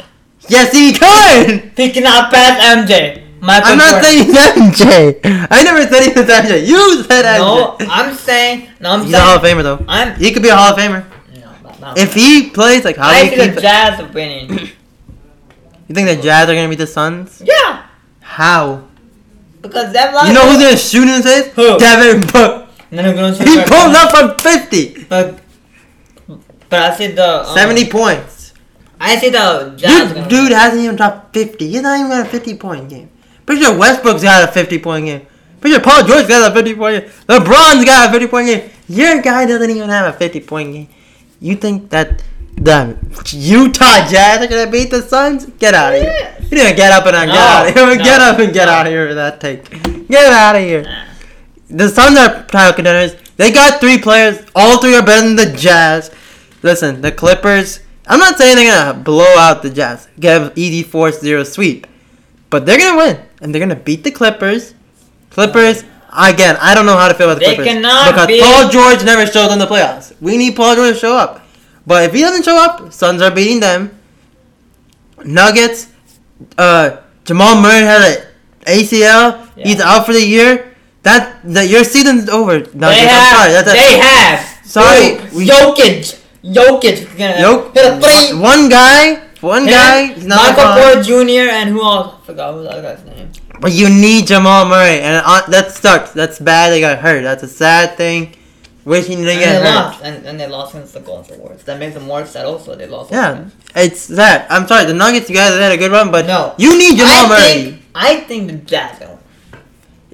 Yes, 0.49 0.71
he 0.71 0.93
could. 0.93 1.71
He 1.75 1.91
cannot 1.91 2.31
pass 2.31 2.61
MJ. 2.77 3.23
Michael 3.39 3.71
I'm 3.71 3.77
not 3.77 4.03
saying 4.03 4.25
he's 4.25 4.35
MJ. 4.35 5.19
I 5.51 5.63
never 5.63 5.83
said 5.87 6.01
he 6.03 6.19
was 6.19 6.27
MJ. 6.29 6.65
You 6.67 7.03
said 7.03 7.23
MJ. 7.25 7.39
No, 7.39 7.77
I'm 7.81 8.15
saying. 8.15 8.69
No, 8.79 8.91
I'm 8.93 9.03
He's 9.05 9.13
a 9.13 9.19
Hall 9.19 9.35
of. 9.37 9.41
Famer 9.43 9.63
though. 9.63 9.85
I'm. 9.87 10.15
He 10.19 10.31
could 10.31 10.41
be 10.41 10.49
a 10.49 10.55
Hall 10.55 10.73
of 10.73 10.77
Famer 10.79 11.05
No, 11.35 11.41
not, 11.61 11.79
not 11.79 11.97
if 11.97 12.13
he 12.13 12.49
plays 12.49 12.83
like 12.83 12.97
how 12.97 13.09
I 13.09 13.25
he 13.25 13.29
see 13.29 13.35
keeps. 13.43 13.55
the 13.55 13.61
Jazz 13.61 14.13
winning. 14.13 14.69
You 15.87 15.95
think 15.95 16.07
the 16.09 16.21
Jazz 16.21 16.49
are 16.49 16.53
gonna 16.55 16.67
beat 16.67 16.79
the 16.79 16.87
Suns? 16.87 17.41
yeah, 17.45 17.85
How? 18.19 18.83
because 19.61 19.93
that 19.93 20.13
line. 20.13 20.27
You 20.27 20.33
know 20.33 20.49
who's 20.49 20.61
gonna 20.61 20.75
shoot 20.75 21.03
in 21.03 21.07
his 21.09 21.23
face? 21.23 21.53
Who? 21.53 21.79
Devin 21.79 22.21
Booker. 22.27 22.67
Then 22.89 23.05
who's 23.05 23.15
gonna 23.15 23.35
shoot 23.37 23.47
He 23.47 23.55
pulled 23.63 23.95
up 23.95 24.11
from 24.11 24.37
50. 24.37 25.05
But, 25.05 25.39
but 26.69 26.79
I 26.91 26.93
see 26.93 27.07
the. 27.07 27.47
Um, 27.47 27.55
70 27.55 27.89
points. 27.89 28.36
I 28.99 29.17
see 29.17 29.29
the 29.29 29.73
Jazz. 29.77 30.13
Dude, 30.13 30.27
dude 30.29 30.51
hasn't 30.51 30.81
even 30.81 30.95
dropped 30.95 31.33
50. 31.33 31.67
He's 31.69 31.81
not 31.81 31.97
even 31.99 32.09
got 32.11 32.25
a 32.25 32.29
50 32.29 32.55
point 32.57 32.89
game. 32.89 33.09
Pretty 33.45 33.61
sure 33.61 33.77
Westbrook's 33.77 34.23
got 34.23 34.47
a 34.47 34.51
50 34.51 34.79
point 34.79 35.05
game. 35.05 35.25
Pretty 35.61 35.75
sure 35.75 35.83
Paul 35.83 36.03
George 36.05 36.27
got 36.27 36.51
a 36.51 36.53
50 36.53 36.75
point 36.75 37.03
game. 37.03 37.11
LeBron's 37.27 37.85
got 37.85 38.09
a 38.09 38.11
50 38.11 38.27
point 38.27 38.47
game. 38.47 38.69
Your 38.87 39.21
guy 39.21 39.45
doesn't 39.45 39.69
even 39.69 39.89
have 39.89 40.13
a 40.13 40.17
50 40.17 40.39
point 40.41 40.73
game. 40.73 40.87
You 41.39 41.55
think 41.55 41.89
that 41.91 42.23
the 42.55 42.97
Utah 43.33 44.07
Jazz 44.09 44.41
are 44.43 44.47
gonna 44.47 44.69
beat 44.71 44.89
the 44.89 45.01
Suns? 45.03 45.45
Get 45.45 45.73
out 45.75 45.93
of 45.93 46.01
here. 46.01 46.35
You 46.49 46.63
to 46.69 46.73
get 46.73 46.91
up 46.91 47.05
and 47.05 47.13
get 47.13 47.25
No, 47.27 47.33
out 47.39 47.67
of 47.67 47.73
here. 47.75 47.85
no, 47.85 47.95
get 48.03 48.21
up 48.21 48.39
and 48.39 48.53
get 48.53 48.65
no. 48.65 48.71
out 48.71 48.87
of 48.87 48.91
here 48.91 49.07
with 49.07 49.17
that 49.17 49.39
take. 49.39 49.69
Get 50.07 50.31
out 50.33 50.55
of 50.55 50.61
here. 50.61 50.83
Nah. 50.83 51.03
The 51.69 51.89
Suns 51.89 52.17
are 52.17 52.45
title 52.45 52.73
contenders. 52.73 53.15
They 53.35 53.51
got 53.51 53.79
three 53.79 53.99
players. 53.99 54.39
All 54.55 54.81
three 54.81 54.95
are 54.95 55.05
better 55.05 55.27
than 55.27 55.35
the 55.35 55.55
Jazz. 55.57 56.09
Listen, 56.63 57.01
the 57.01 57.11
Clippers. 57.11 57.81
I'm 58.09 58.19
not 58.19 58.37
saying 58.37 58.55
they're 58.55 58.71
gonna 58.73 58.99
blow 58.99 59.35
out 59.37 59.61
the 59.63 59.69
Jazz, 59.69 60.07
give 60.19 60.53
easy 60.55 60.83
four 60.83 61.11
zero 61.11 61.43
sweep, 61.43 61.87
but 62.49 62.65
they're 62.65 62.77
gonna 62.79 62.97
win 62.97 63.19
and 63.41 63.53
they're 63.53 63.59
gonna 63.59 63.75
beat 63.75 64.03
the 64.03 64.11
Clippers. 64.11 64.73
Clippers. 65.29 65.83
Again, 66.17 66.57
I 66.61 66.73
don't 66.73 66.85
know 66.85 66.97
how 66.97 67.09
to 67.09 67.13
feel 67.13 67.29
about 67.29 67.39
the 67.39 67.45
They 67.45 67.55
Clippers 67.55 67.73
cannot 67.73 68.11
because 68.11 68.27
beat- 68.27 68.41
Paul 68.41 68.69
George 68.69 69.03
never 69.03 69.25
shows 69.29 69.51
in 69.51 69.59
the 69.59 69.67
playoffs. 69.67 70.13
We 70.21 70.37
need 70.37 70.55
Paul 70.55 70.75
George 70.75 70.93
to 70.93 70.99
show 70.99 71.15
up, 71.15 71.41
but 71.85 72.05
if 72.05 72.13
he 72.13 72.21
doesn't 72.21 72.43
show 72.43 72.57
up, 72.57 72.91
Suns 72.93 73.21
are 73.21 73.29
beating 73.31 73.59
them. 73.59 73.91
Nuggets. 75.23 75.87
Uh, 76.57 76.97
Jamal 77.25 77.61
Murray 77.61 77.81
had 77.81 78.01
an 78.17 78.25
ACL. 78.65 79.47
He's 79.57 79.79
out 79.81 80.05
for 80.05 80.13
the 80.13 80.25
year. 80.25 80.75
That 81.03 81.39
that 81.53 81.69
your 81.69 81.83
season's 81.83 82.29
over. 82.29 82.59
Nuggets. 82.59 82.73
They 82.73 82.87
I'm 82.87 83.07
have. 83.09 83.37
sorry. 83.37 83.51
That's 83.53 83.69
a- 83.69 83.73
they 83.73 83.99
have. 83.99 84.65
Sorry, 84.65 85.15
Who? 85.29 85.37
we- 85.39 85.47
Jokic. 85.47 86.19
Jokic. 86.53 87.17
Gonna 87.17 87.39
Yo, 87.41 87.69
hit 87.71 87.85
a 87.85 87.99
three. 87.99 88.33
one, 88.39 88.41
one 88.41 88.69
guy, 88.69 89.15
one 89.41 89.63
Him, 89.63 89.69
guy. 89.69 90.13
He's 90.13 90.25
not 90.25 90.55
Michael 90.55 90.63
LeBron. 90.71 90.93
Porter 90.93 91.03
Jr. 91.03 91.49
and 91.51 91.69
who 91.69 91.81
else? 91.81 92.15
I 92.21 92.25
forgot 92.25 92.53
who 92.53 92.63
the 92.63 92.71
other 92.71 92.81
guy's 92.81 93.03
name. 93.05 93.31
But 93.59 93.73
you 93.73 93.89
need 93.89 94.27
Jamal 94.27 94.65
Murray, 94.67 94.99
and 95.01 95.23
uh, 95.25 95.41
that 95.47 95.71
sucks. 95.71 96.11
That's 96.11 96.39
bad. 96.39 96.69
They 96.69 96.79
got 96.79 96.99
hurt. 96.99 97.21
That's 97.23 97.43
a 97.43 97.47
sad 97.47 97.97
thing. 97.97 98.35
wishing 98.85 99.17
to 99.23 99.29
And 99.31 99.39
get 99.39 99.59
they 99.59 99.65
hurt. 99.69 99.75
lost, 99.75 100.03
and, 100.03 100.25
and 100.25 100.39
they 100.39 100.47
lost 100.47 100.73
against 100.75 100.93
the 100.93 101.01
Golden 101.01 101.39
Warriors. 101.39 101.63
That 101.63 101.77
makes 101.79 101.95
them 101.95 102.03
more 102.05 102.21
upset. 102.21 102.45
Also, 102.45 102.75
they 102.75 102.87
lost. 102.87 103.11
Yeah, 103.11 103.49
it's 103.75 104.07
that. 104.07 104.45
I'm 104.49 104.65
sorry, 104.67 104.85
the 104.85 104.93
Nuggets, 104.93 105.27
you 105.29 105.35
guys 105.35 105.51
had 105.59 105.71
a 105.71 105.77
good 105.77 105.91
run, 105.91 106.11
but 106.11 106.25
No. 106.27 106.53
you 106.57 106.77
need 106.77 106.97
Jamal 106.97 107.25
I 107.25 107.29
Murray. 107.29 107.63
think, 107.63 107.81
I 107.95 108.15
think 108.21 108.47
the 108.47 108.57
Jazz. 108.57 108.99
Though. 108.99 109.17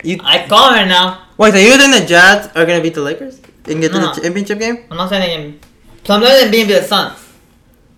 You- 0.04 0.20
I 0.24 0.48
call 0.48 0.74
it 0.74 0.86
now. 0.88 1.20
Wait, 1.38 1.54
so 1.54 1.60
you 1.60 1.78
think 1.78 1.94
the 1.94 2.06
Jazz 2.06 2.48
are 2.56 2.66
gonna 2.66 2.82
beat 2.82 2.94
the 2.96 3.02
Lakers 3.02 3.40
and 3.66 3.80
get 3.82 3.92
to 3.92 4.00
the 4.00 4.12
championship 4.22 4.58
game? 4.60 4.86
I'm 4.90 4.98
not 4.98 5.10
saying 5.10 5.22
they 5.22 5.36
can. 5.36 5.60
So 6.06 6.14
I'm 6.16 6.22
not 6.22 6.30
saying 6.32 6.52
being 6.52 6.68
the 6.68 6.82
Suns, 6.84 7.18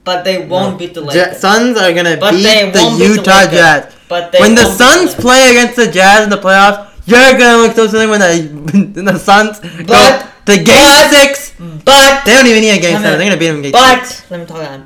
but 0.03 0.23
they 0.23 0.45
won't 0.45 0.73
No. 0.73 0.77
beat 0.77 0.93
the 0.93 1.01
Lakers. 1.01 1.39
Suns 1.39 1.77
are 1.77 1.91
gonna 1.93 2.17
But 2.17 2.31
beat 2.31 2.43
they 2.43 2.69
the 2.71 2.79
won't 2.81 2.99
beat 2.99 3.07
the 3.07 3.13
Utah 3.15 3.37
Lakers. 3.39 3.51
Jazz. 3.59 3.93
but 4.07 4.31
they 4.31 4.39
When 4.39 4.55
the 4.55 4.65
Suns 4.65 5.15
play 5.15 5.49
against 5.51 5.75
the 5.75 5.87
Jazz 5.87 6.23
in 6.23 6.29
the 6.29 6.37
playoffs, 6.37 6.87
you're 7.05 7.37
gonna 7.37 7.57
look 7.63 7.75
so 7.75 7.87
silly 7.87 8.07
when 8.07 8.19
the 8.19 8.33
when 8.95 9.05
the 9.05 9.17
Suns 9.19 9.59
go 9.59 9.85
But- 9.85 10.27
to 10.45 10.55
Game 10.57 10.65
but- 10.67 11.09
Six. 11.09 11.53
but 11.59 12.23
They 12.25 12.33
don't 12.35 12.45
even 12.47 12.61
need 12.61 12.77
a 12.77 12.79
Game 12.79 12.97
I 12.97 13.01
Seven. 13.01 13.17
They're 13.17 13.27
gonna 13.29 13.37
beat 13.39 13.47
them 13.47 13.55
in 13.57 13.61
Game 13.63 13.71
But 13.71 14.05
Six. 14.05 14.23
let 14.29 14.39
me 14.41 14.45
talk 14.45 14.69
on. 14.69 14.85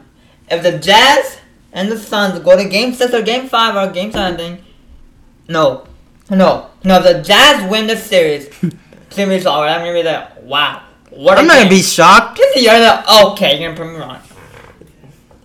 If 0.49 0.63
the 0.63 0.73
Jazz 0.79 1.37
and 1.73 1.91
the 1.91 1.97
Suns 1.99 2.39
go 2.39 2.55
to 2.55 2.63
Game 2.65 2.93
Six 2.93 3.13
or 3.13 3.21
Game 3.21 3.49
Five 3.49 3.75
or 3.75 3.91
Game 3.91 4.11
Seven, 4.13 4.37
thing, 4.37 4.57
no, 5.49 5.83
no, 6.29 6.67
no. 6.85 6.97
If 6.99 7.03
the 7.03 7.21
Jazz 7.21 7.69
win 7.69 7.87
the 7.87 7.97
series, 7.97 8.47
series 9.09 9.45
over, 9.45 9.65
I'm 9.67 9.81
gonna 9.81 9.93
be 9.93 10.03
like, 10.03 10.41
wow, 10.43 10.81
what? 11.11 11.37
a 11.37 11.41
I'm 11.41 11.47
not 11.47 11.53
gonna 11.57 11.69
game. 11.69 11.77
be 11.79 11.81
shocked. 11.83 12.37
Just 12.37 12.61
you're 12.61 12.79
like, 12.79 13.05
okay, 13.33 13.59
you're 13.59 13.69
gonna 13.73 13.79
prove 13.79 13.93
me 13.93 13.99
wrong. 13.99 14.19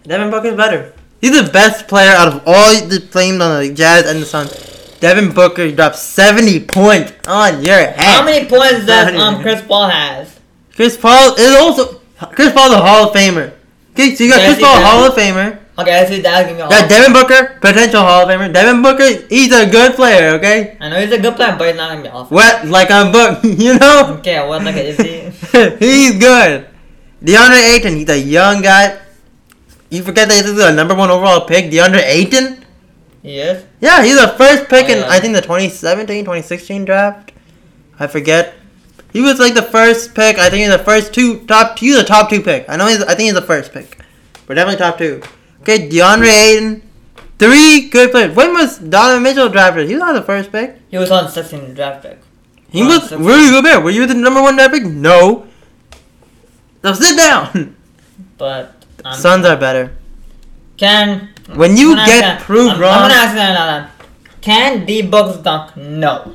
Devin 0.04 0.30
Booker's 0.30 0.56
better. 0.56 0.92
He's 1.20 1.40
the 1.42 1.50
best 1.50 1.88
player 1.88 2.10
out 2.12 2.28
of 2.28 2.42
all 2.46 2.74
the 2.86 3.00
teams 3.00 3.40
on 3.40 3.62
the 3.62 3.72
Jazz 3.72 4.06
and 4.06 4.20
the 4.20 4.26
Suns. 4.26 4.52
Devin 5.00 5.32
Booker 5.32 5.70
dropped 5.72 5.96
70 5.96 6.60
points 6.66 7.12
on 7.26 7.64
your 7.64 7.76
head. 7.76 7.96
How 7.96 8.24
many 8.24 8.46
points 8.46 8.84
does 8.86 9.12
Not 9.12 9.16
um. 9.36 9.42
Chris 9.42 9.62
Paul 9.62 9.88
has? 9.88 10.38
Chris 10.74 10.96
Paul 10.96 11.34
is 11.36 11.56
also 11.56 12.00
Chris 12.32 12.52
Paul's 12.52 12.72
a 12.74 12.80
Hall 12.80 13.08
of 13.08 13.14
Famer. 13.14 13.52
Okay, 13.92 14.14
so 14.14 14.24
you 14.24 14.30
got 14.30 14.40
Yes, 14.40 14.54
Chris 14.56 14.64
Paul, 14.66 14.74
does. 14.76 14.84
Hall 14.84 15.04
of 15.06 15.14
Famer. 15.14 15.58
Okay, 15.76 15.90
let's 15.90 16.10
see 16.10 16.20
that. 16.20 16.46
Give 16.46 16.56
me 16.56 16.62
all. 16.62 16.70
You 16.70 16.78
got 16.80 16.88
Devin 16.88 17.12
Booker, 17.12 17.58
potential 17.60 18.00
Hall 18.00 18.22
of 18.22 18.28
Famer. 18.28 18.52
Devin 18.52 18.82
Booker, 18.82 19.26
he's 19.28 19.52
a 19.52 19.68
good 19.68 19.94
player. 19.94 20.30
Okay, 20.36 20.76
I 20.80 20.88
know 20.88 21.00
he's 21.00 21.12
a 21.12 21.18
good 21.20 21.34
player, 21.36 21.56
but 21.58 21.68
he's 21.68 21.76
not 21.76 21.90
gonna 21.90 22.02
be 22.02 22.08
awesome. 22.08 22.34
wet 22.34 22.66
like 22.66 22.90
a 22.90 23.10
book. 23.10 23.42
You 23.44 23.78
know, 23.78 24.16
Okay, 24.18 24.46
what 24.46 24.62
like 24.64 24.76
is 24.76 24.96
he? 24.98 25.23
he's 25.78 26.18
good. 26.18 26.66
DeAndre 27.22 27.74
Ayton, 27.76 27.96
he's 27.96 28.08
a 28.08 28.18
young 28.18 28.60
guy. 28.62 28.98
You 29.90 30.02
forget 30.02 30.28
that 30.28 30.42
this 30.42 30.52
is 30.52 30.62
a 30.62 30.72
number 30.72 30.94
one 30.94 31.10
overall 31.10 31.46
pick, 31.46 31.70
DeAndre 31.70 32.02
Ayton. 32.04 32.64
He 33.22 33.38
is. 33.38 33.64
Yeah, 33.80 34.02
he's 34.02 34.20
the 34.20 34.28
first 34.36 34.68
pick 34.68 34.88
Oh, 34.88 34.92
in. 34.92 35.04
I 35.04 35.20
think 35.20 35.34
the 35.34 35.40
2017, 35.40 36.24
2016 36.24 36.84
draft. 36.84 37.32
I 37.98 38.06
forget. 38.06 38.54
He 39.12 39.20
was 39.22 39.38
like 39.38 39.54
the 39.54 39.62
first 39.62 40.14
pick. 40.14 40.38
I 40.38 40.50
think 40.50 40.62
he's 40.66 40.76
the 40.76 40.82
first 40.84 41.14
two 41.14 41.46
top. 41.46 41.78
He's 41.78 41.96
the 41.96 42.02
top 42.04 42.28
two 42.28 42.42
pick. 42.42 42.66
I 42.68 42.76
know 42.76 42.88
he's. 42.88 43.00
I 43.02 43.14
think 43.14 43.20
he's 43.26 43.34
the 43.34 43.40
first 43.42 43.72
pick, 43.72 43.98
but 44.46 44.54
definitely 44.54 44.78
top 44.84 44.98
two. 44.98 45.22
Okay, 45.62 45.88
DeAndre 45.88 46.26
Ayton, 46.26 46.82
three 47.38 47.88
good 47.88 48.10
players. 48.10 48.34
When 48.34 48.52
was 48.52 48.78
Donovan 48.78 49.22
Mitchell 49.22 49.48
drafted? 49.48 49.86
He 49.88 49.94
was 49.94 50.00
not 50.00 50.12
the 50.14 50.22
first 50.22 50.50
pick. 50.52 50.76
He 50.90 50.98
was 50.98 51.10
on 51.12 51.30
16 51.30 51.74
draft 51.74 52.02
pick. 52.02 52.18
He 52.74 52.82
Oh, 52.82 52.88
was 52.90 53.08
so- 53.08 53.18
really 53.18 53.50
good. 53.62 53.84
Were 53.84 53.90
you 53.94 54.04
the 54.06 54.14
number 54.18 54.42
one 54.42 54.56
draft 54.58 54.74
pick? 54.74 54.84
No. 54.84 55.46
Now 56.82 56.92
sit 56.92 57.16
down. 57.16 57.76
But 58.36 58.74
um, 59.04 59.14
Suns 59.14 59.46
are 59.46 59.56
better. 59.56 59.92
can 60.76 61.28
When 61.54 61.76
you 61.76 61.94
get 61.94 62.24
ask- 62.24 62.44
proved 62.44 62.74
I'm, 62.74 62.80
wrong, 62.80 62.94
I'm 62.94 63.02
gonna 63.08 63.14
ask 63.14 63.34
you 63.34 63.46
another. 63.54 63.80
Can 64.40 64.84
D 64.84 65.02
Books 65.02 65.38
dunk? 65.38 65.76
No. 65.76 66.34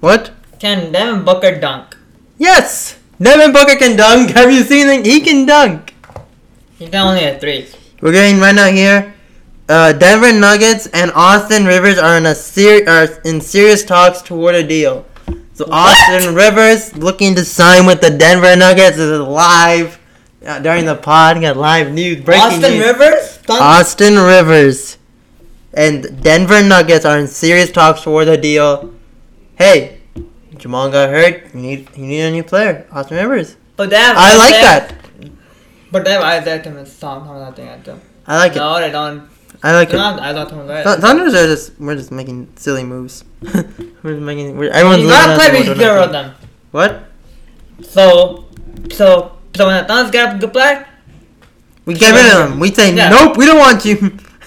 what? 0.00 0.30
Can 0.58 0.90
Devin 0.92 1.24
Booker 1.24 1.60
dunk? 1.60 1.94
Yes, 2.38 2.98
Devin 3.20 3.52
Booker 3.52 3.76
can 3.76 3.96
dunk. 3.96 4.30
Have 4.38 4.50
you 4.50 4.62
seen 4.64 4.88
him? 4.88 5.04
He 5.04 5.20
can 5.20 5.44
dunk. 5.46 5.92
He 6.78 6.86
can 6.88 7.06
only 7.06 7.20
hit 7.20 7.40
threes. 7.40 7.76
We're 8.00 8.12
getting 8.12 8.40
right 8.40 8.54
now 8.54 8.70
here. 8.70 9.14
Uh, 9.68 9.92
Denver 9.92 10.32
Nuggets 10.32 10.86
and 10.94 11.12
Austin 11.14 11.66
Rivers 11.66 11.98
are 11.98 12.16
in 12.16 12.24
a 12.26 12.34
ser- 12.34 12.88
are 12.88 13.06
in 13.24 13.40
serious 13.40 13.84
talks 13.84 14.22
toward 14.22 14.54
a 14.54 14.66
deal. 14.66 15.04
So 15.58 15.66
Austin 15.72 16.36
Rivers 16.36 16.96
looking 16.96 17.34
to 17.34 17.44
sign 17.44 17.84
with 17.84 18.00
the 18.00 18.10
Denver 18.10 18.54
Nuggets 18.54 18.96
This 18.96 19.10
is 19.10 19.18
live 19.18 19.98
uh, 20.46 20.60
during 20.60 20.84
the 20.84 20.94
pod. 20.94 21.40
Got 21.40 21.56
live 21.56 21.90
news 21.90 22.20
breaking 22.24 22.44
Austin 22.44 22.74
news. 22.74 22.86
Rivers. 22.86 23.40
Austin 23.48 24.14
Rivers 24.14 24.98
and 25.74 26.22
Denver 26.22 26.62
Nuggets 26.62 27.04
are 27.04 27.18
in 27.18 27.26
serious 27.26 27.72
talks 27.72 28.02
for 28.02 28.24
the 28.24 28.36
deal. 28.36 28.94
Hey, 29.56 29.98
Jamal 30.58 30.92
got 30.92 31.10
hurt. 31.10 31.52
You 31.52 31.60
need 31.60 31.88
you 31.96 32.06
need 32.06 32.20
a 32.20 32.30
new 32.30 32.44
player. 32.44 32.86
Austin 32.92 33.16
Rivers. 33.16 33.56
but 33.74 33.90
have 33.90 34.16
I 34.16 34.36
like 34.36 34.54
that. 34.62 34.94
But 35.90 36.04
they 36.04 36.12
have 36.12 36.22
Isaiah 36.22 36.62
Thomas. 36.62 36.96
Tom, 37.00 37.26
Tom, 37.26 37.36
that 37.40 37.56
thing 37.56 37.68
I 37.68 37.78
do. 37.78 38.00
I 38.28 38.36
like 38.36 38.52
it. 38.52 38.60
No, 38.60 38.78
they 38.78 38.92
don't. 38.92 39.28
I 39.60 39.72
like 39.72 39.92
it. 39.92 39.98
have 39.98 40.20
Isaiah 40.20 40.46
Thomas. 40.46 40.86
Right? 40.86 41.00
Thunders 41.00 41.34
are 41.34 41.46
just 41.48 41.80
we're 41.80 41.96
just 41.96 42.12
making 42.12 42.52
silly 42.54 42.84
moves. 42.84 43.24
we're 44.02 44.12
just 44.14 44.22
making 44.22 44.56
we're, 44.56 44.70
everyone's 44.70 45.02
You 45.02 45.08
gotta 45.08 45.34
play 45.34 45.50
with 45.58 45.66
going, 45.66 45.78
zero 45.78 45.94
"Don't 45.96 46.04
of 46.06 46.12
them. 46.12 46.34
What? 46.70 47.04
So, 47.82 48.44
so, 48.92 49.36
so 49.54 49.66
when 49.66 49.82
the 49.82 49.88
Thunder 49.88 50.10
get 50.12 50.34
a 50.34 50.38
good 50.38 50.52
player, 50.52 50.86
We 51.84 51.94
get 51.94 52.12
rid 52.12 52.32
of 52.32 52.50
them. 52.50 52.60
We 52.60 52.72
say 52.72 52.94
Yeah. 52.94 53.08
nope. 53.10 53.36
We 53.36 53.46
don't 53.46 53.58
want 53.58 53.84
you. 53.84 53.96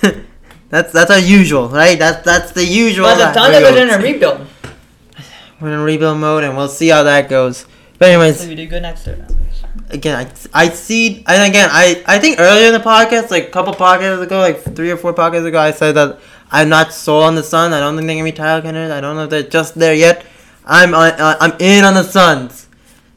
that's 0.69 0.91
that's 0.93 1.11
our 1.11 1.19
usual, 1.19 1.69
right? 1.69 1.97
That's 1.97 2.23
that's 2.23 2.51
the 2.51 2.63
usual. 2.65 3.05
but 3.05 3.33
Thunder 3.33 3.59
goes. 3.59 3.77
in 3.77 3.89
a 3.89 3.97
rebuild. 3.97 4.47
We're 5.59 5.73
in 5.73 5.79
rebuild 5.81 6.17
mode, 6.19 6.43
and 6.43 6.57
we'll 6.57 6.69
see 6.69 6.87
how 6.89 7.03
that 7.03 7.29
goes. 7.29 7.65
But 7.99 8.09
anyways, 8.09 8.39
So 8.39 8.49
you 8.49 8.55
do 8.55 8.65
good 8.67 8.81
next 8.81 9.05
year. 9.05 9.27
again, 9.91 10.15
I, 10.53 10.65
I 10.65 10.69
see, 10.69 11.23
and 11.27 11.43
again, 11.51 11.69
I, 11.71 12.03
I 12.07 12.17
think 12.17 12.39
earlier 12.39 12.65
in 12.67 12.73
the 12.73 12.79
podcast, 12.79 13.29
like 13.29 13.47
a 13.49 13.51
couple 13.51 13.71
podcasts 13.75 14.21
ago, 14.23 14.39
like 14.39 14.59
three 14.75 14.89
or 14.89 14.97
four 14.97 15.13
podcasts 15.13 15.45
ago, 15.45 15.59
I 15.59 15.69
said 15.71 15.91
that 15.95 16.19
I'm 16.51 16.69
not 16.69 16.93
sold 16.93 17.23
on 17.23 17.35
the 17.35 17.43
Suns. 17.43 17.73
I 17.73 17.79
don't 17.79 17.95
think 17.95 18.07
they're 18.07 18.17
gonna 18.17 18.25
be 18.25 18.31
title 18.33 18.61
contenders. 18.61 18.91
I 18.91 18.99
don't 18.99 19.15
know 19.15 19.23
if 19.23 19.29
they're 19.29 19.43
just 19.43 19.75
there 19.75 19.93
yet. 19.93 20.25
I'm 20.65 20.93
on, 20.93 21.11
uh, 21.13 21.37
I'm 21.39 21.53
in 21.59 21.85
on 21.85 21.93
the 21.93 22.03
Suns. 22.03 22.67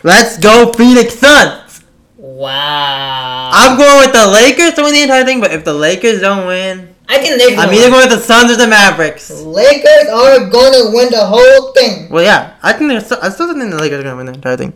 Let's 0.02 0.38
go 0.38 0.72
Phoenix 0.72 1.14
Suns. 1.14 1.82
Wow. 2.16 3.50
I'm 3.52 3.76
going 3.76 4.06
with 4.06 4.12
the 4.12 4.26
Lakers 4.26 4.74
to 4.74 4.82
win 4.82 4.92
the 4.92 5.02
entire 5.02 5.24
thing, 5.24 5.40
but 5.40 5.52
if 5.52 5.64
the 5.64 5.74
Lakers 5.74 6.20
don't 6.20 6.46
win, 6.46 6.94
I 7.08 7.18
think 7.18 7.38
Lakers. 7.38 7.58
I'm 7.58 7.74
either 7.74 7.90
going 7.90 8.08
with 8.08 8.18
the 8.18 8.24
Suns 8.24 8.50
or 8.50 8.56
the 8.56 8.66
Mavericks. 8.66 9.30
Lakers 9.30 10.08
are 10.12 10.48
gonna 10.48 10.90
win 10.90 11.10
the 11.10 11.24
whole 11.24 11.72
thing. 11.72 12.08
Well, 12.10 12.24
yeah, 12.24 12.54
I 12.62 12.72
think 12.72 12.90
they're 12.90 13.00
still, 13.00 13.18
I 13.20 13.28
still 13.30 13.52
think 13.52 13.70
the 13.70 13.76
Lakers 13.76 14.00
are 14.00 14.02
gonna 14.04 14.16
win 14.16 14.26
the 14.26 14.34
entire 14.34 14.56
thing. 14.56 14.72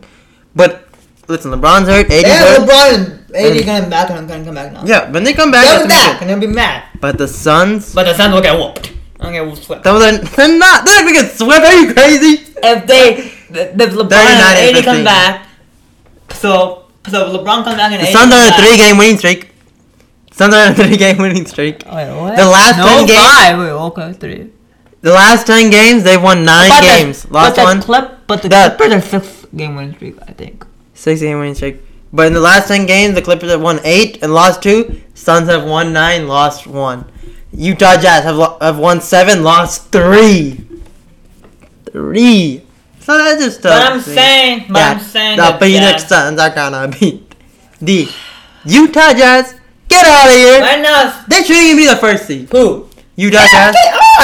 But 0.53 0.88
listen, 1.29 1.51
LeBron's 1.51 1.87
hurt, 1.87 2.09
AD's 2.11 2.23
Yeah, 2.27 2.39
hurt. 2.39 2.59
LeBron 2.67 2.95
and 2.95 3.35
AD 3.35 3.65
gonna 3.65 3.81
come 3.81 3.89
back 3.89 4.09
and 4.09 4.19
I'm 4.19 4.27
gonna 4.27 4.43
come 4.45 4.55
back 4.55 4.73
now. 4.73 4.83
Yeah, 4.85 5.09
when 5.11 5.23
they 5.23 5.33
come 5.33 5.51
back, 5.51 5.65
They'll 5.67 5.83
be 5.83 5.87
back 5.89 6.21
and 6.21 6.29
they'll 6.29 6.39
be 6.39 6.47
mad. 6.47 6.83
But 6.99 7.17
the 7.17 7.27
Suns, 7.27 7.93
But 7.93 8.03
the 8.05 8.15
Suns 8.15 8.33
will 8.33 8.41
get 8.41 8.57
whooped. 8.57 8.91
Okay, 9.21 9.41
we'll 9.41 9.55
swept. 9.55 9.83
they're, 9.83 9.93
they're 9.99 10.57
not. 10.57 10.85
They're 10.85 10.95
not 10.95 11.05
gonna 11.05 11.11
get 11.13 11.31
swept. 11.31 11.65
Are 11.65 11.75
you 11.75 11.93
crazy? 11.93 12.43
If 12.63 12.87
they, 12.87 13.15
if 13.17 13.93
LeBron 13.93 14.11
and 14.13 14.57
and 14.59 14.77
AD 14.77 14.83
come 14.85 15.03
back, 15.03 15.47
so 16.33 16.85
so 17.07 17.27
if 17.27 17.33
LeBron 17.41 17.63
comes 17.63 17.75
back 17.77 17.91
and 17.91 18.01
The 18.01 18.07
AD 18.07 18.13
Suns 18.13 18.33
are 18.33 18.47
on 18.47 18.53
a 18.53 18.57
three-game 18.61 18.97
winning 18.97 19.17
streak. 19.17 19.49
Suns 20.31 20.53
are 20.53 20.65
on 20.67 20.71
a 20.71 20.75
three-game 20.75 21.17
winning 21.17 21.45
streak. 21.45 21.83
Wait, 21.85 22.09
what? 22.15 22.35
The 22.37 22.45
last 22.45 22.77
no, 22.77 22.85
10 22.85 23.05
games- 23.07 23.19
five. 23.19 23.59
Wait, 23.59 23.69
okay, 23.69 24.13
three. 24.13 24.49
The 25.01 25.11
last 25.11 25.47
ten 25.47 25.69
games, 25.69 26.03
they've 26.03 26.21
won 26.21 26.43
nine 26.43 26.69
But 26.69 26.81
the- 26.81 26.87
games. 26.87 27.29
Lost 27.31 27.55
but 27.55 27.61
the 27.61 27.63
one, 27.63 27.81
Clip, 27.81 28.19
but 28.27 28.41
the 28.41 28.49
That- 28.49 28.77
Clippers 28.77 28.95
are 28.95 29.01
six 29.21 29.45
game 29.55 29.75
winning 29.75 29.95
streak, 29.95 30.17
I 30.27 30.33
think. 30.33 30.65
Six-game 30.99 31.37
winning 31.39 31.55
streak. 31.55 31.81
But 32.11 32.27
in 32.27 32.33
the 32.33 32.39
last 32.39 32.67
ten 32.67 32.85
games, 32.85 33.15
the 33.15 33.21
Clippers 33.21 33.51
have 33.51 33.61
won 33.61 33.79
eight 33.83 34.21
and 34.23 34.33
lost 34.33 34.61
two. 34.63 35.01
Suns 35.13 35.47
have 35.47 35.63
won 35.63 35.93
nine, 35.93 36.27
lost 36.27 36.65
one. 36.67 37.05
Utah 37.51 37.95
Jazz 38.01 38.23
have 38.23 38.35
lo- 38.35 38.57
have 38.61 38.77
won 38.79 38.99
seven, 39.01 39.43
lost 39.43 39.91
three. 39.91 40.65
Three. 41.91 42.63
So 42.99 43.17
that's 43.17 43.43
just. 43.43 43.61
But 43.63 43.71
uh, 43.71 43.91
I'm 43.93 44.01
saying, 44.01 44.65
but 44.69 44.77
Yeah, 44.79 44.91
I'm 44.91 44.99
saying 44.99 45.37
the 45.37 45.43
that 45.43 45.59
Phoenix 45.59 46.01
Jazz- 46.03 46.09
Suns 46.09 46.39
are 46.39 46.49
gonna 46.53 46.87
beat 46.99 47.35
the 47.81 48.07
Utah 48.65 49.13
Jazz. 49.13 49.55
Get 49.87 50.05
out 50.05 50.27
of 50.27 50.33
here! 50.35 51.23
They 51.27 51.43
shouldn't 51.43 51.65
even 51.65 51.77
be 51.77 51.87
the 51.87 51.95
first 51.95 52.27
seed. 52.27 52.49
who? 52.51 52.87
Utah 53.15 53.45
Jazz. 53.51 53.75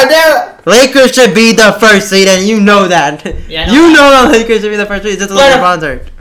They 0.08 0.16
are. 0.16 0.62
Lakers 0.66 1.14
should 1.16 1.34
be 1.34 1.54
the 1.54 1.76
first 1.80 2.10
seed, 2.10 2.28
and 2.28 2.48
you 2.48 2.60
know 2.60 2.88
that. 2.88 3.26
Yeah, 3.50 3.66
know 3.66 3.74
you 3.74 3.82
that. 3.94 3.94
know 3.96 4.32
the 4.32 4.38
Lakers 4.38 4.62
should 4.62 4.70
be 4.72 4.78
the 4.78 4.86
first 4.86 5.04
seed. 5.04 5.14
It's 5.14 5.22
just 5.24 5.34
But- 5.34 5.38
like 5.38 5.60
LeBron's 5.60 5.84
hurt. 5.84 6.12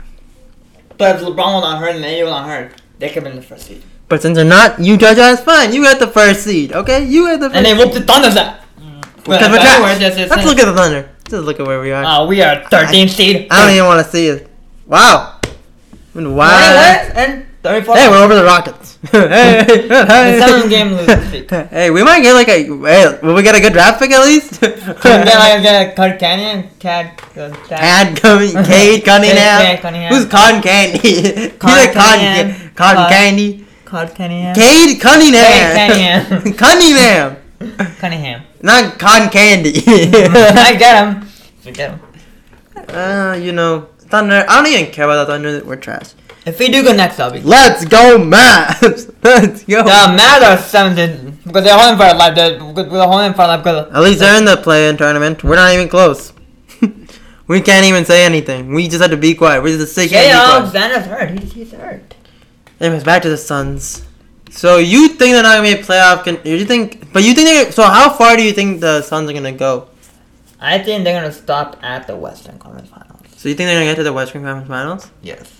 But 0.97 1.15
if 1.15 1.21
LeBron 1.21 1.37
was 1.37 1.63
not 1.63 1.79
hurt 1.79 1.95
and 1.95 2.05
AD 2.05 2.23
was 2.23 2.31
not 2.31 2.47
hurt, 2.47 2.71
they 2.99 3.07
could 3.09 3.15
have 3.15 3.23
been 3.25 3.35
the 3.35 3.41
first 3.41 3.67
seed. 3.67 3.83
But 4.07 4.21
since 4.21 4.35
they're 4.35 4.45
not, 4.45 4.79
Utah 4.79 5.13
Jazz, 5.13 5.41
fine. 5.41 5.73
You 5.73 5.83
got 5.83 5.99
the 5.99 6.07
first 6.07 6.43
seed, 6.43 6.71
okay? 6.73 7.03
You 7.05 7.25
got 7.27 7.39
the 7.39 7.49
first 7.49 7.55
And 7.57 7.65
they 7.65 7.73
whooped 7.73 7.93
the 7.95 8.01
Thunder's 8.01 8.37
out. 8.37 8.59
Because 8.75 9.39
But 9.39 9.51
we're 9.51 9.57
anyway, 9.57 9.57
trash. 9.57 9.99
just- 9.99 10.17
just 10.17 10.29
Let's 10.31 10.45
look 10.45 10.59
at 10.59 10.65
the 10.65 10.73
Thunder. 10.73 11.09
Just 11.27 11.43
look 11.43 11.59
at 11.59 11.65
where 11.65 11.81
we 11.81 11.91
are. 11.91 12.03
Uh, 12.03 12.25
we 12.27 12.41
are 12.41 12.63
13th 12.69 13.09
seed. 13.09 13.47
I 13.49 13.65
don't 13.65 13.75
even 13.75 13.85
want 13.87 14.05
to 14.05 14.11
see 14.11 14.27
it. 14.27 14.47
Wow. 14.85 15.39
Wow. 16.13 17.09
And 17.15 17.45
34 17.45 17.45
Hey, 17.65 17.81
we're 18.09 18.23
over 18.23 18.35
the 18.35 18.43
Rockets. 18.43 18.99
hey, 19.11 19.65
hey, 19.65 19.87
hey. 19.87 20.39
seven 20.39 20.69
game 20.69 20.91
losing 20.93 21.21
streak. 21.27 21.49
Hey, 21.49 21.89
we 21.89 22.03
might 22.03 22.21
get 22.21 22.33
like 22.33 22.47
a. 22.47 22.61
Hey, 22.63 23.19
will 23.23 23.33
we 23.33 23.41
get 23.41 23.55
a 23.55 23.59
good 23.59 23.73
draft 23.73 23.99
pick 23.99 24.11
at 24.11 24.23
least? 24.23 24.59
Can 24.61 24.71
we 24.71 25.25
get 25.25 25.39
like 25.39 25.63
get 25.63 25.91
a 25.91 25.95
Kurt 25.95 26.19
Canyon, 26.19 26.69
Cad, 26.77 27.19
uh, 27.35 27.49
Cad, 27.67 28.17
Cad 28.17 28.65
Cade 28.67 29.03
Cunningham. 29.03 29.61
Cade 29.65 29.79
Cunningham. 29.81 30.13
Who's 30.13 30.25
Cotton 30.27 30.61
Candy? 30.61 30.99
He's 30.99 31.53
Cotton 31.57 31.89
a 31.89 31.93
cotton, 31.93 31.93
Cunningham. 31.93 32.71
cotton 32.75 32.75
Cotton- 32.75 33.09
candy. 33.09 33.65
Cade 33.85 34.11
Cunningham, 34.21 34.55
Cade 34.55 35.01
Cunningham. 35.01 36.41
Cade 36.43 36.57
Cunningham. 36.57 37.37
Cunningham. 37.59 37.95
Cunningham. 37.97 38.41
Not 38.61 38.99
cotton 38.99 39.29
candy. 39.29 39.81
I 39.87 40.75
get 40.77 41.03
him. 41.03 41.27
We 41.65 41.71
get 41.71 41.91
him. 41.91 41.99
uh, 42.89 43.33
you 43.41 43.51
know, 43.53 43.89
Thunder. 43.97 44.45
I 44.47 44.61
don't 44.61 44.71
even 44.71 44.91
care 44.91 45.05
about 45.05 45.25
the 45.25 45.33
Thunder. 45.33 45.63
We're 45.65 45.77
trash. 45.77 46.13
If 46.45 46.59
we 46.59 46.69
do 46.69 46.83
go 46.83 46.93
next, 46.93 47.19
I'll 47.19 47.31
be. 47.31 47.41
Let's 47.41 47.85
go, 47.85 48.19
Mavs. 48.19 49.11
Let's 49.23 49.63
go. 49.63 49.83
The 49.83 49.89
Mavs 49.89 50.43
are 50.43 50.57
17 50.57 51.39
because 51.43 51.63
they're 51.63 51.77
holding 51.77 51.97
for 51.97 52.05
a 52.05 52.13
life. 52.13 52.35
They're, 52.35 52.59
they're 52.59 53.07
holding 53.07 53.33
for 53.33 53.47
life 53.47 53.63
because 53.63 53.91
At 53.91 54.01
least 54.01 54.19
they're 54.19 54.37
in 54.37 54.45
the 54.45 54.57
play-in 54.57 54.97
tournament. 54.97 55.43
We're 55.43 55.55
not 55.55 55.73
even 55.73 55.89
close. 55.89 56.33
we 57.47 57.61
can't 57.61 57.85
even 57.85 58.05
say 58.05 58.25
anything. 58.25 58.73
We 58.73 58.87
just 58.87 59.01
have 59.01 59.09
to 59.09 59.17
be 59.17 59.33
quiet. 59.33 59.63
We're 59.63 59.77
just 59.77 59.95
sick 59.95 60.11
Jay 60.11 60.29
and 60.29 60.33
be 60.33 60.33
quiet. 60.33 60.61
Alexander's 60.61 61.05
hurt. 61.05 61.39
He's, 61.39 61.53
he's 61.53 61.71
hurt. 61.71 62.15
Anyways, 62.79 63.03
back 63.03 63.23
to 63.23 63.29
the 63.29 63.37
Suns. 63.37 64.05
So 64.51 64.77
you 64.77 65.07
think 65.09 65.33
they're 65.33 65.43
not 65.43 65.55
gonna 65.55 65.75
be 65.75 65.81
a 65.81 65.83
playoff? 65.83 66.23
Con- 66.23 66.39
you 66.45 66.63
think? 66.65 67.11
But 67.11 67.23
you 67.23 67.33
think 67.33 67.47
they? 67.47 67.71
So 67.71 67.83
how 67.83 68.13
far 68.13 68.37
do 68.37 68.43
you 68.43 68.53
think 68.53 68.81
the 68.81 69.01
Suns 69.01 69.29
are 69.29 69.33
gonna 69.33 69.51
go? 69.51 69.89
I 70.59 70.77
think 70.77 71.03
they're 71.03 71.19
gonna 71.19 71.33
stop 71.33 71.77
at 71.83 72.05
the 72.07 72.15
Western 72.15 72.59
Conference 72.59 72.89
Finals. 72.89 73.21
So 73.35 73.49
you 73.49 73.55
think 73.55 73.67
they're 73.67 73.75
gonna 73.79 73.89
get 73.89 73.95
to 73.95 74.03
the 74.03 74.13
Western 74.13 74.43
Conference 74.43 74.67
Finals? 74.67 75.11
Yes. 75.21 75.51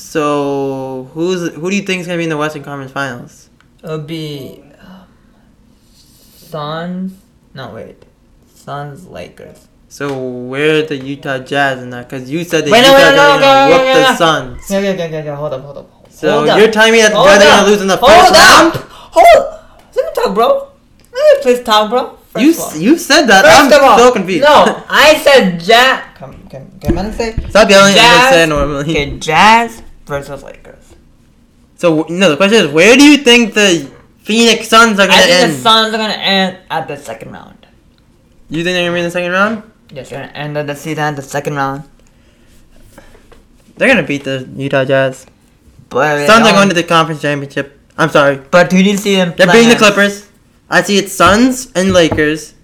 So 0.00 1.08
who's 1.14 1.52
who 1.54 1.70
do 1.70 1.76
you 1.76 1.82
think 1.82 2.00
is 2.00 2.06
gonna 2.06 2.16
be 2.18 2.24
in 2.24 2.30
the 2.30 2.36
Western 2.36 2.64
Conference 2.64 2.90
Finals? 2.90 3.48
It'll 3.84 3.98
be 3.98 4.64
um, 4.80 5.04
Suns. 6.36 7.12
No 7.54 7.74
wait, 7.74 8.04
Suns 8.54 9.06
Lakers. 9.06 9.68
So 9.88 10.18
where 10.18 10.78
are 10.78 10.82
the 10.86 10.96
Utah 10.96 11.38
Jazz 11.38 11.82
in 11.82 11.90
that? 11.90 12.08
Because 12.08 12.30
you 12.30 12.44
said 12.44 12.64
the 12.64 12.70
Wait, 12.72 12.82
no, 12.82 12.88
Utah 12.88 12.98
no, 12.98 13.14
Jazz 13.14 13.18
are 13.18 13.40
no, 13.40 13.40
gonna 13.40 13.66
no, 13.66 13.76
whoop 13.76 13.84
no, 13.86 13.94
the 13.94 14.10
no. 14.10 14.16
Suns. 14.16 14.70
Yeah, 14.70 14.78
yeah, 14.80 14.92
yeah, 14.92 15.06
yeah, 15.06 15.24
yeah. 15.24 15.36
Hold 15.36 15.52
up, 15.52 15.62
hold 15.62 15.78
up. 15.78 16.10
So 16.10 16.30
Hold 16.32 16.48
up. 16.48 16.58
you're 16.58 16.70
telling 16.70 16.92
me 16.92 16.98
that 17.02 17.10
the 17.10 17.16
Hold 17.16 17.28
Jazz 17.28 17.42
are 17.42 17.50
gonna 17.60 17.68
lose 17.70 17.82
in 17.82 17.88
the 17.88 17.96
Hold 17.96 18.10
first 18.10 18.32
up. 18.32 18.74
round? 18.74 18.74
Hold. 19.14 19.60
Let 19.94 20.04
me 20.06 20.22
talk, 20.22 20.34
bro. 20.34 20.68
Let 21.12 21.36
me 21.36 21.42
please 21.42 21.62
talk, 21.62 21.90
bro. 21.90 22.16
First 22.30 22.44
You 22.44 22.50
s- 22.52 22.78
you 22.80 22.98
said 22.98 23.26
that. 23.26 23.44
First 23.44 23.74
I'm 23.74 23.84
all, 23.84 23.98
so 23.98 24.12
confused. 24.12 24.44
No, 24.44 24.82
I 24.88 25.18
said 25.18 25.60
Jazz. 25.60 26.04
Come, 26.16 26.48
can, 26.48 26.70
can 26.80 26.96
I 26.96 27.10
say? 27.10 27.36
Stop 27.50 27.68
yelling 27.68 27.94
Jazz. 27.94 28.30
Say 28.30 28.46
normally. 28.46 28.82
Okay, 28.90 29.18
Jazz 29.18 29.82
versus 30.10 30.42
Lakers. 30.42 30.94
So 31.76 32.04
no, 32.10 32.28
the 32.28 32.36
question 32.36 32.66
is, 32.66 32.70
where 32.70 32.94
do 32.96 33.04
you 33.04 33.16
think 33.16 33.54
the 33.54 33.90
Phoenix 34.18 34.68
Suns 34.68 34.98
are 35.00 35.06
gonna 35.06 35.22
end? 35.22 35.22
I 35.22 35.26
think 35.26 35.44
end? 35.44 35.52
the 35.52 35.56
Suns 35.56 35.94
are 35.94 35.98
gonna 35.98 36.12
end 36.12 36.58
at 36.70 36.86
the 36.88 36.96
second 36.98 37.32
round. 37.32 37.66
you 38.50 38.62
think 38.62 38.74
they're 38.74 38.84
gonna 38.84 38.92
be 38.94 39.00
in 39.00 39.06
the 39.06 39.10
second 39.10 39.32
round? 39.32 39.62
Yes, 39.90 40.10
they're 40.10 40.20
gonna 40.20 40.32
end 40.32 40.58
at 40.58 40.66
the 40.66 40.76
season 40.76 41.04
at 41.04 41.16
the 41.16 41.22
second 41.22 41.54
round. 41.56 41.88
They're 43.76 43.88
gonna 43.88 44.06
beat 44.06 44.24
the 44.24 44.46
Utah 44.54 44.84
Jazz. 44.84 45.24
But 45.88 46.26
Suns 46.26 46.46
are 46.46 46.52
going 46.52 46.68
to 46.68 46.74
the 46.74 46.82
conference 46.84 47.22
championship. 47.22 47.80
I'm 47.96 48.10
sorry. 48.10 48.36
But 48.36 48.70
who 48.70 48.82
do 48.82 48.90
you 48.90 48.96
see 48.96 49.16
them? 49.16 49.32
They're 49.36 49.46
beating 49.46 49.70
the? 49.70 49.76
Clippers. 49.76 50.28
I 50.68 50.82
see 50.82 50.98
it's 50.98 51.12
Suns 51.12 51.72
and 51.74 51.92
Lakers. 51.92 52.54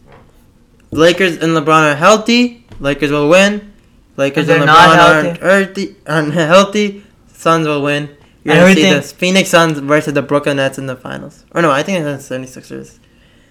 Lakers 0.90 1.38
and 1.38 1.56
LeBron 1.56 1.92
are 1.92 1.96
healthy. 1.96 2.64
Lakers 2.80 3.10
will 3.10 3.28
win. 3.28 3.72
Lakers 4.16 4.48
and 4.48 4.62
LeBron 4.62 4.96
aren't 4.96 5.38
healthy. 5.40 5.96
Aren't 6.06 6.34
healthy. 6.34 7.05
Suns 7.46 7.68
will 7.68 7.80
win. 7.80 8.08
You're 8.42 8.56
gonna 8.56 8.74
see 8.74 8.82
do 8.82 8.94
the 8.96 9.02
Phoenix 9.02 9.50
Suns 9.50 9.78
versus 9.78 10.14
the 10.14 10.22
Brooklyn 10.22 10.56
Nets 10.56 10.78
in 10.78 10.86
the 10.86 10.96
finals. 10.96 11.44
Or 11.52 11.62
no, 11.62 11.70
I 11.70 11.84
think 11.84 12.04
it's 12.04 12.26
the 12.26 12.34
76ers. 12.34 12.98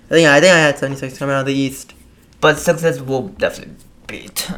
I 0.08 0.10
think 0.10 0.28
I 0.28 0.42
think 0.42 0.52
I 0.52 0.60
had 0.60 0.78
76 0.78 1.18
coming 1.18 1.34
out 1.34 1.40
of 1.40 1.46
the 1.46 1.54
East. 1.54 1.94
But 2.42 2.58
success 2.58 3.00
will 3.00 3.30
definitely 3.30 3.76
beat. 4.06 4.52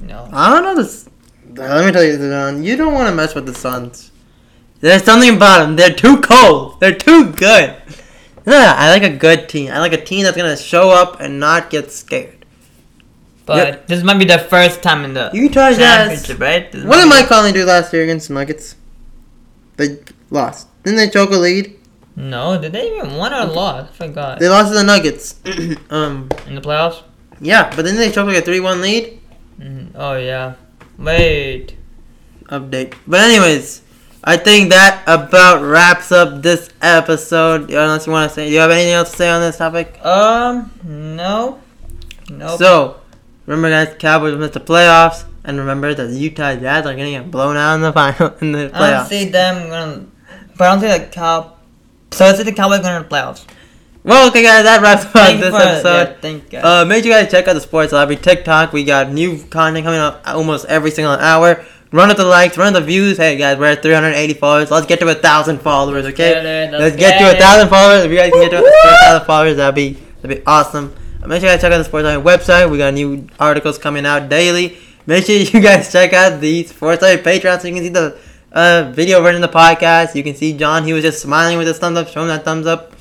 You 0.00 0.06
know. 0.06 0.30
I 0.32 0.48
don't 0.48 0.62
know 0.62 0.82
this. 0.82 1.10
Let 1.56 1.84
me 1.84 1.92
tell 1.92 2.02
you, 2.02 2.16
Zidane, 2.16 2.64
you 2.64 2.74
don't 2.74 2.94
want 2.94 3.10
to 3.10 3.14
mess 3.14 3.34
with 3.34 3.44
the 3.44 3.54
Suns. 3.54 4.12
There's 4.80 5.04
something 5.04 5.36
about 5.36 5.58
them. 5.58 5.76
They're 5.76 5.92
too 5.92 6.22
cold. 6.22 6.80
They're 6.80 6.96
too 6.96 7.32
good. 7.32 7.76
No, 8.46 8.56
I 8.56 8.88
like 8.88 9.02
a 9.02 9.14
good 9.14 9.50
team. 9.50 9.70
I 9.70 9.80
like 9.80 9.92
a 9.92 10.02
team 10.02 10.24
that's 10.24 10.36
gonna 10.36 10.56
show 10.56 10.88
up 10.88 11.20
and 11.20 11.38
not 11.38 11.68
get 11.68 11.92
scared. 11.92 12.39
But 13.50 13.66
Yep. 13.66 13.86
this 13.88 14.02
might 14.04 14.18
be 14.18 14.24
the 14.26 14.38
first 14.38 14.80
time 14.80 15.04
in 15.04 15.12
the 15.14 15.28
Utah 15.34 15.70
Jazz. 15.74 15.78
championship, 15.78 16.38
right? 16.38 16.70
This 16.70 16.84
What 16.84 16.98
did 17.02 17.08
Mike 17.08 17.26
Conley 17.26 17.50
do 17.50 17.64
last 17.64 17.92
year 17.92 18.04
against 18.04 18.28
the 18.28 18.34
Nuggets? 18.34 18.76
They 19.76 19.98
lost. 20.30 20.68
Didn't 20.84 20.98
they 20.98 21.10
choke 21.10 21.30
a 21.32 21.36
lead? 21.36 21.74
No, 22.14 22.60
did 22.60 22.70
they 22.72 22.86
even 22.94 23.18
win 23.18 23.32
or 23.32 23.46
lost? 23.46 23.90
I 23.94 24.06
forgot. 24.06 24.38
They 24.38 24.48
lost 24.48 24.68
to 24.70 24.74
the 24.78 24.84
Nuggets. 24.84 25.34
um, 25.90 26.28
in 26.46 26.54
the 26.54 26.60
playoffs? 26.60 27.02
yeah, 27.40 27.70
but 27.74 27.82
didn't 27.82 27.96
they 27.98 28.10
choke 28.12 28.28
like 28.28 28.36
a 28.36 28.42
three-one 28.42 28.80
lead? 28.82 29.18
Mhm. 29.60 29.88
Oh 29.96 30.14
yeah. 30.14 30.54
Wait. 30.96 31.74
update. 32.50 32.94
But 33.06 33.20
anyways, 33.20 33.82
I 34.22 34.36
think 34.36 34.70
that 34.70 35.02
about 35.06 35.62
wraps 35.62 36.12
up 36.12 36.42
this 36.42 36.68
episode. 36.82 37.70
Unless 37.70 38.06
you 38.06 38.12
want 38.12 38.30
to 38.30 38.34
say, 38.34 38.46
do 38.46 38.52
you 38.54 38.60
have 38.60 38.70
anything 38.70 38.92
else 38.92 39.10
to 39.10 39.16
say 39.16 39.28
on 39.28 39.40
this 39.40 39.56
topic? 39.58 39.98
Um. 40.04 40.70
No. 40.84 41.58
Nope. 42.28 42.58
So, 42.58 42.99
remember 43.46 43.70
guys, 43.70 43.96
Cowboys 43.98 44.36
missed 44.38 44.54
the 44.54 44.60
playoffs, 44.60 45.24
and 45.44 45.58
remember 45.58 45.94
that 45.94 46.06
the 46.06 46.18
Utah 46.18 46.54
Jazz 46.56 46.86
are 46.86 46.94
gonna 46.94 47.10
get 47.10 47.30
blown 47.30 47.56
out 47.56 47.74
in 47.74 47.80
the 47.82 47.92
final 47.92 48.34
in 48.40 48.52
the 48.52 48.68
playoffs. 48.68 48.74
I 48.74 48.90
don't 48.90 49.08
see 49.08 49.24
them 49.26 49.68
gonna. 49.68 50.06
But 50.56 50.64
I 50.64 50.72
don't 50.72 50.80
see 50.80 51.04
the 51.04 51.10
cow. 51.10 51.56
So 52.12 52.26
I 52.26 52.34
see 52.34 52.42
the 52.42 52.52
Cowboys 52.52 52.80
going 52.80 53.02
to 53.02 53.08
the 53.08 53.14
playoffs. 53.14 53.46
Well, 54.02 54.28
okay, 54.28 54.42
guys, 54.42 54.64
that 54.64 54.80
wraps 54.80 55.04
up 55.04 55.12
Thank 55.12 55.40
this 55.40 55.54
episode. 55.54 56.08
yeah, 56.08 56.20
thank 56.20 56.52
you. 56.52 56.58
Uh, 56.58 56.84
make 56.86 57.04
sure 57.04 57.12
you 57.12 57.18
guys 57.18 57.30
check 57.30 57.46
out 57.48 57.52
the 57.52 57.60
Sports 57.60 57.92
Library 57.92 58.20
TikTok. 58.20 58.72
We 58.72 58.84
got 58.84 59.12
new 59.12 59.42
content 59.44 59.84
coming 59.84 60.00
up 60.00 60.22
almost 60.26 60.64
every 60.66 60.90
single 60.90 61.14
hour. 61.14 61.64
Run 61.92 62.10
up 62.10 62.16
the 62.16 62.24
likes, 62.24 62.56
run 62.56 62.74
up 62.74 62.80
the 62.80 62.86
views. 62.86 63.18
Hey 63.18 63.36
guys, 63.36 63.58
we're 63.58 63.66
at 63.66 63.82
380 63.82 64.34
followers. 64.34 64.70
Let's 64.70 64.86
get 64.86 65.00
to 65.00 65.08
a 65.08 65.14
thousand 65.14 65.60
followers, 65.60 66.06
okay? 66.06 66.34
get 66.34 66.46
it, 66.46 66.72
let's 66.72 66.82
Let's 66.82 66.96
get 66.96 67.18
to 67.18 67.36
a 67.36 67.40
thousand 67.40 67.68
followers. 67.68 68.04
If 68.04 68.10
you 68.10 68.16
guys 68.16 68.30
can 68.30 68.40
get 68.40 68.50
to 68.50 68.64
a 68.64 69.00
thousand 69.00 69.26
followers, 69.26 69.56
that'd 69.56 69.74
be 69.74 69.92
that'd 70.22 70.38
be 70.38 70.46
awesome. 70.46 70.94
Make 71.30 71.40
sure 71.42 71.48
you 71.48 71.54
guys 71.54 71.60
check 71.62 71.72
out 71.72 71.78
the 71.78 71.84
Sports 71.84 72.04
Library 72.04 72.24
website. 72.38 72.68
We 72.68 72.76
got 72.78 72.92
new 72.92 73.28
articles 73.38 73.78
coming 73.78 74.04
out 74.04 74.28
daily. 74.28 74.76
Make 75.06 75.26
sure 75.26 75.36
you 75.36 75.60
guys 75.60 75.90
check 75.92 76.12
out 76.12 76.40
the 76.40 76.64
Sports 76.64 77.02
Library 77.02 77.22
Patreon 77.38 77.60
so 77.60 77.68
you 77.68 77.74
can 77.74 77.84
see 77.84 77.88
the 77.90 78.18
uh, 78.50 78.90
video 78.92 79.22
version 79.22 79.42
of 79.44 79.52
the 79.52 79.56
podcast. 79.56 80.16
You 80.16 80.24
can 80.24 80.34
see 80.34 80.54
John. 80.56 80.82
He 80.82 80.92
was 80.92 81.04
just 81.04 81.22
smiling 81.22 81.56
with 81.56 81.68
his 81.68 81.78
thumbs 81.78 81.96
up, 81.98 82.08
Show 82.08 82.22
him 82.22 82.26
that 82.28 82.44
thumbs 82.44 82.66
up. 82.66 82.94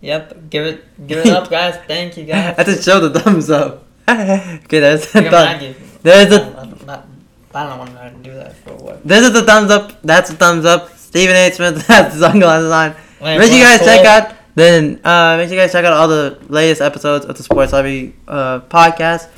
Yep. 0.00 0.48
Give 0.48 0.64
it. 0.64 1.06
Give 1.08 1.18
it 1.18 1.26
up, 1.26 1.50
guys. 1.50 1.76
Thank 1.88 2.16
you, 2.16 2.24
guys. 2.24 2.54
I 2.58 2.62
just 2.62 2.84
show 2.84 3.00
the 3.00 3.18
thumbs 3.18 3.50
up. 3.50 3.84
okay, 4.08 4.78
that's 4.78 5.12
the 5.12 5.22
Give 5.22 5.26
'em 5.26 5.30
thumb. 5.32 5.44
Maggie. 5.46 5.76
There's 6.04 6.32
a. 6.32 6.36
I 6.36 6.64
don't- 6.66 6.86
not- 6.86 7.06
I 7.52 7.66
don't 7.68 7.78
want 7.80 7.90
to 7.90 8.30
do 8.30 8.32
that 8.36 8.54
for 8.58 8.76
what. 8.76 9.04
This 9.04 9.26
is 9.26 9.32
the 9.32 9.42
thumbs 9.42 9.72
up. 9.72 10.00
That's 10.02 10.30
the 10.30 10.36
thumbs 10.36 10.64
up. 10.64 10.96
Stephen 10.96 11.34
A. 11.34 11.50
Smith. 11.50 11.84
That's 11.88 12.14
the 12.14 12.20
sunglasses 12.30 12.70
on. 12.70 12.94
Wait, 13.20 13.38
make 13.38 13.48
sure 13.48 13.56
you 13.58 13.64
guys 13.64 13.80
what? 13.80 13.86
check 13.86 14.06
out. 14.06 14.36
Then 14.60 15.00
uh, 15.04 15.38
make 15.38 15.48
sure 15.48 15.56
you 15.56 15.62
guys 15.62 15.72
check 15.72 15.86
out 15.86 15.94
all 15.94 16.06
the 16.06 16.36
latest 16.50 16.82
episodes 16.82 17.24
of 17.24 17.34
the 17.34 17.42
Sports 17.42 17.72
Library 17.72 18.14
uh, 18.28 18.60
podcast. 18.60 19.28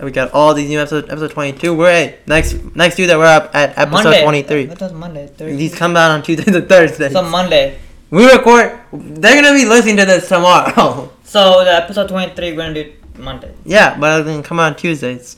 We 0.00 0.10
got 0.10 0.32
all 0.32 0.52
these 0.52 0.68
new 0.68 0.80
episodes. 0.80 1.08
Episode 1.08 1.30
twenty 1.30 1.56
two. 1.56 1.76
We're 1.76 1.90
at 1.90 2.26
next 2.26 2.54
next 2.74 2.96
Tuesday. 2.96 3.14
We're 3.16 3.24
up 3.26 3.54
at 3.54 3.78
episode 3.78 4.22
twenty 4.22 4.42
three. 4.42 4.66
What 4.66 4.78
does 4.80 4.92
Monday? 4.92 5.28
Thursday. 5.28 5.54
These 5.54 5.76
come 5.76 5.96
out 5.96 6.10
on 6.10 6.24
Tuesdays 6.24 6.52
and 6.52 6.68
Thursdays. 6.68 7.12
So 7.12 7.22
Monday. 7.22 7.78
we 8.10 8.26
record. 8.26 8.80
They're 8.92 9.40
gonna 9.40 9.54
be 9.56 9.64
listening 9.64 9.96
to 9.98 10.06
this 10.06 10.28
tomorrow. 10.28 11.10
So 11.24 11.64
the 11.64 11.72
episode 11.72 12.08
twenty 12.08 12.34
three 12.34 12.50
we're 12.52 12.58
gonna 12.58 12.74
do 12.74 12.92
Monday. 13.18 13.54
yeah, 13.64 13.96
but 13.98 14.20
it's 14.20 14.28
gonna 14.28 14.42
come 14.42 14.58
out 14.58 14.72
on 14.72 14.76
Tuesdays. 14.76 15.36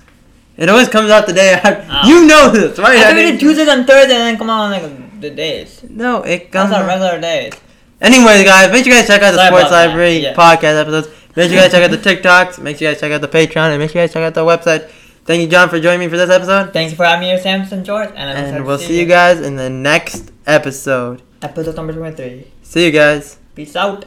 It 0.56 0.70
always 0.70 0.88
comes 0.88 1.10
out 1.10 1.26
the 1.26 1.32
day 1.34 1.50
after. 1.52 1.86
Ah. 1.90 2.06
You 2.08 2.26
know 2.26 2.50
this, 2.50 2.78
right? 2.78 2.98
I 2.98 3.12
we 3.12 3.20
Andy? 3.20 3.32
did 3.32 3.40
Tuesdays 3.40 3.68
and 3.68 3.86
Thursdays 3.86 4.12
and 4.16 4.22
then 4.22 4.38
come 4.38 4.48
out 4.48 4.62
on 4.64 4.70
like 4.72 5.20
the 5.20 5.28
days. 5.30 5.82
No, 5.88 6.22
it 6.22 6.50
comes. 6.50 6.72
our 6.72 6.82
out- 6.82 6.86
regular 6.86 7.20
days. 7.20 7.52
Anyways, 8.00 8.44
guys, 8.44 8.70
make 8.70 8.84
sure 8.84 8.92
you 8.92 8.98
guys 9.00 9.06
check 9.06 9.22
out 9.22 9.32
the 9.32 9.38
Sorry 9.38 9.48
Sports 9.48 9.70
Library 9.70 10.18
yeah. 10.18 10.34
podcast 10.34 10.80
episodes. 10.80 11.08
Make 11.34 11.48
sure 11.48 11.56
you 11.56 11.62
guys 11.62 11.70
check 11.70 11.82
out 11.82 11.90
the 11.90 11.98
TikToks. 11.98 12.62
Make 12.62 12.76
sure 12.76 12.88
you 12.88 12.94
guys 12.94 13.00
check 13.00 13.12
out 13.12 13.20
the 13.20 13.28
Patreon, 13.28 13.70
and 13.70 13.78
make 13.78 13.90
sure 13.90 14.02
you 14.02 14.06
guys 14.08 14.12
check 14.12 14.22
out 14.22 14.34
the 14.34 14.44
website. 14.44 14.90
Thank 15.24 15.42
you, 15.42 15.48
John, 15.48 15.68
for 15.68 15.80
joining 15.80 16.00
me 16.00 16.08
for 16.08 16.16
this 16.16 16.30
episode. 16.30 16.72
Thanks 16.72 16.94
for 16.94 17.04
having 17.04 17.20
me 17.20 17.26
here, 17.26 17.38
Samson 17.38 17.84
George, 17.84 18.10
and, 18.14 18.30
I'm 18.30 18.54
And 18.54 18.64
we'll 18.64 18.78
see 18.78 18.98
you 18.98 19.06
guys 19.06 19.40
in 19.40 19.56
the 19.56 19.68
next 19.70 20.30
episode. 20.46 21.22
Episode 21.42 21.76
number 21.76 21.92
twenty 21.92 22.16
three. 22.16 22.52
See 22.62 22.84
you 22.84 22.92
guys. 22.92 23.38
Peace 23.54 23.74
out. 23.76 24.06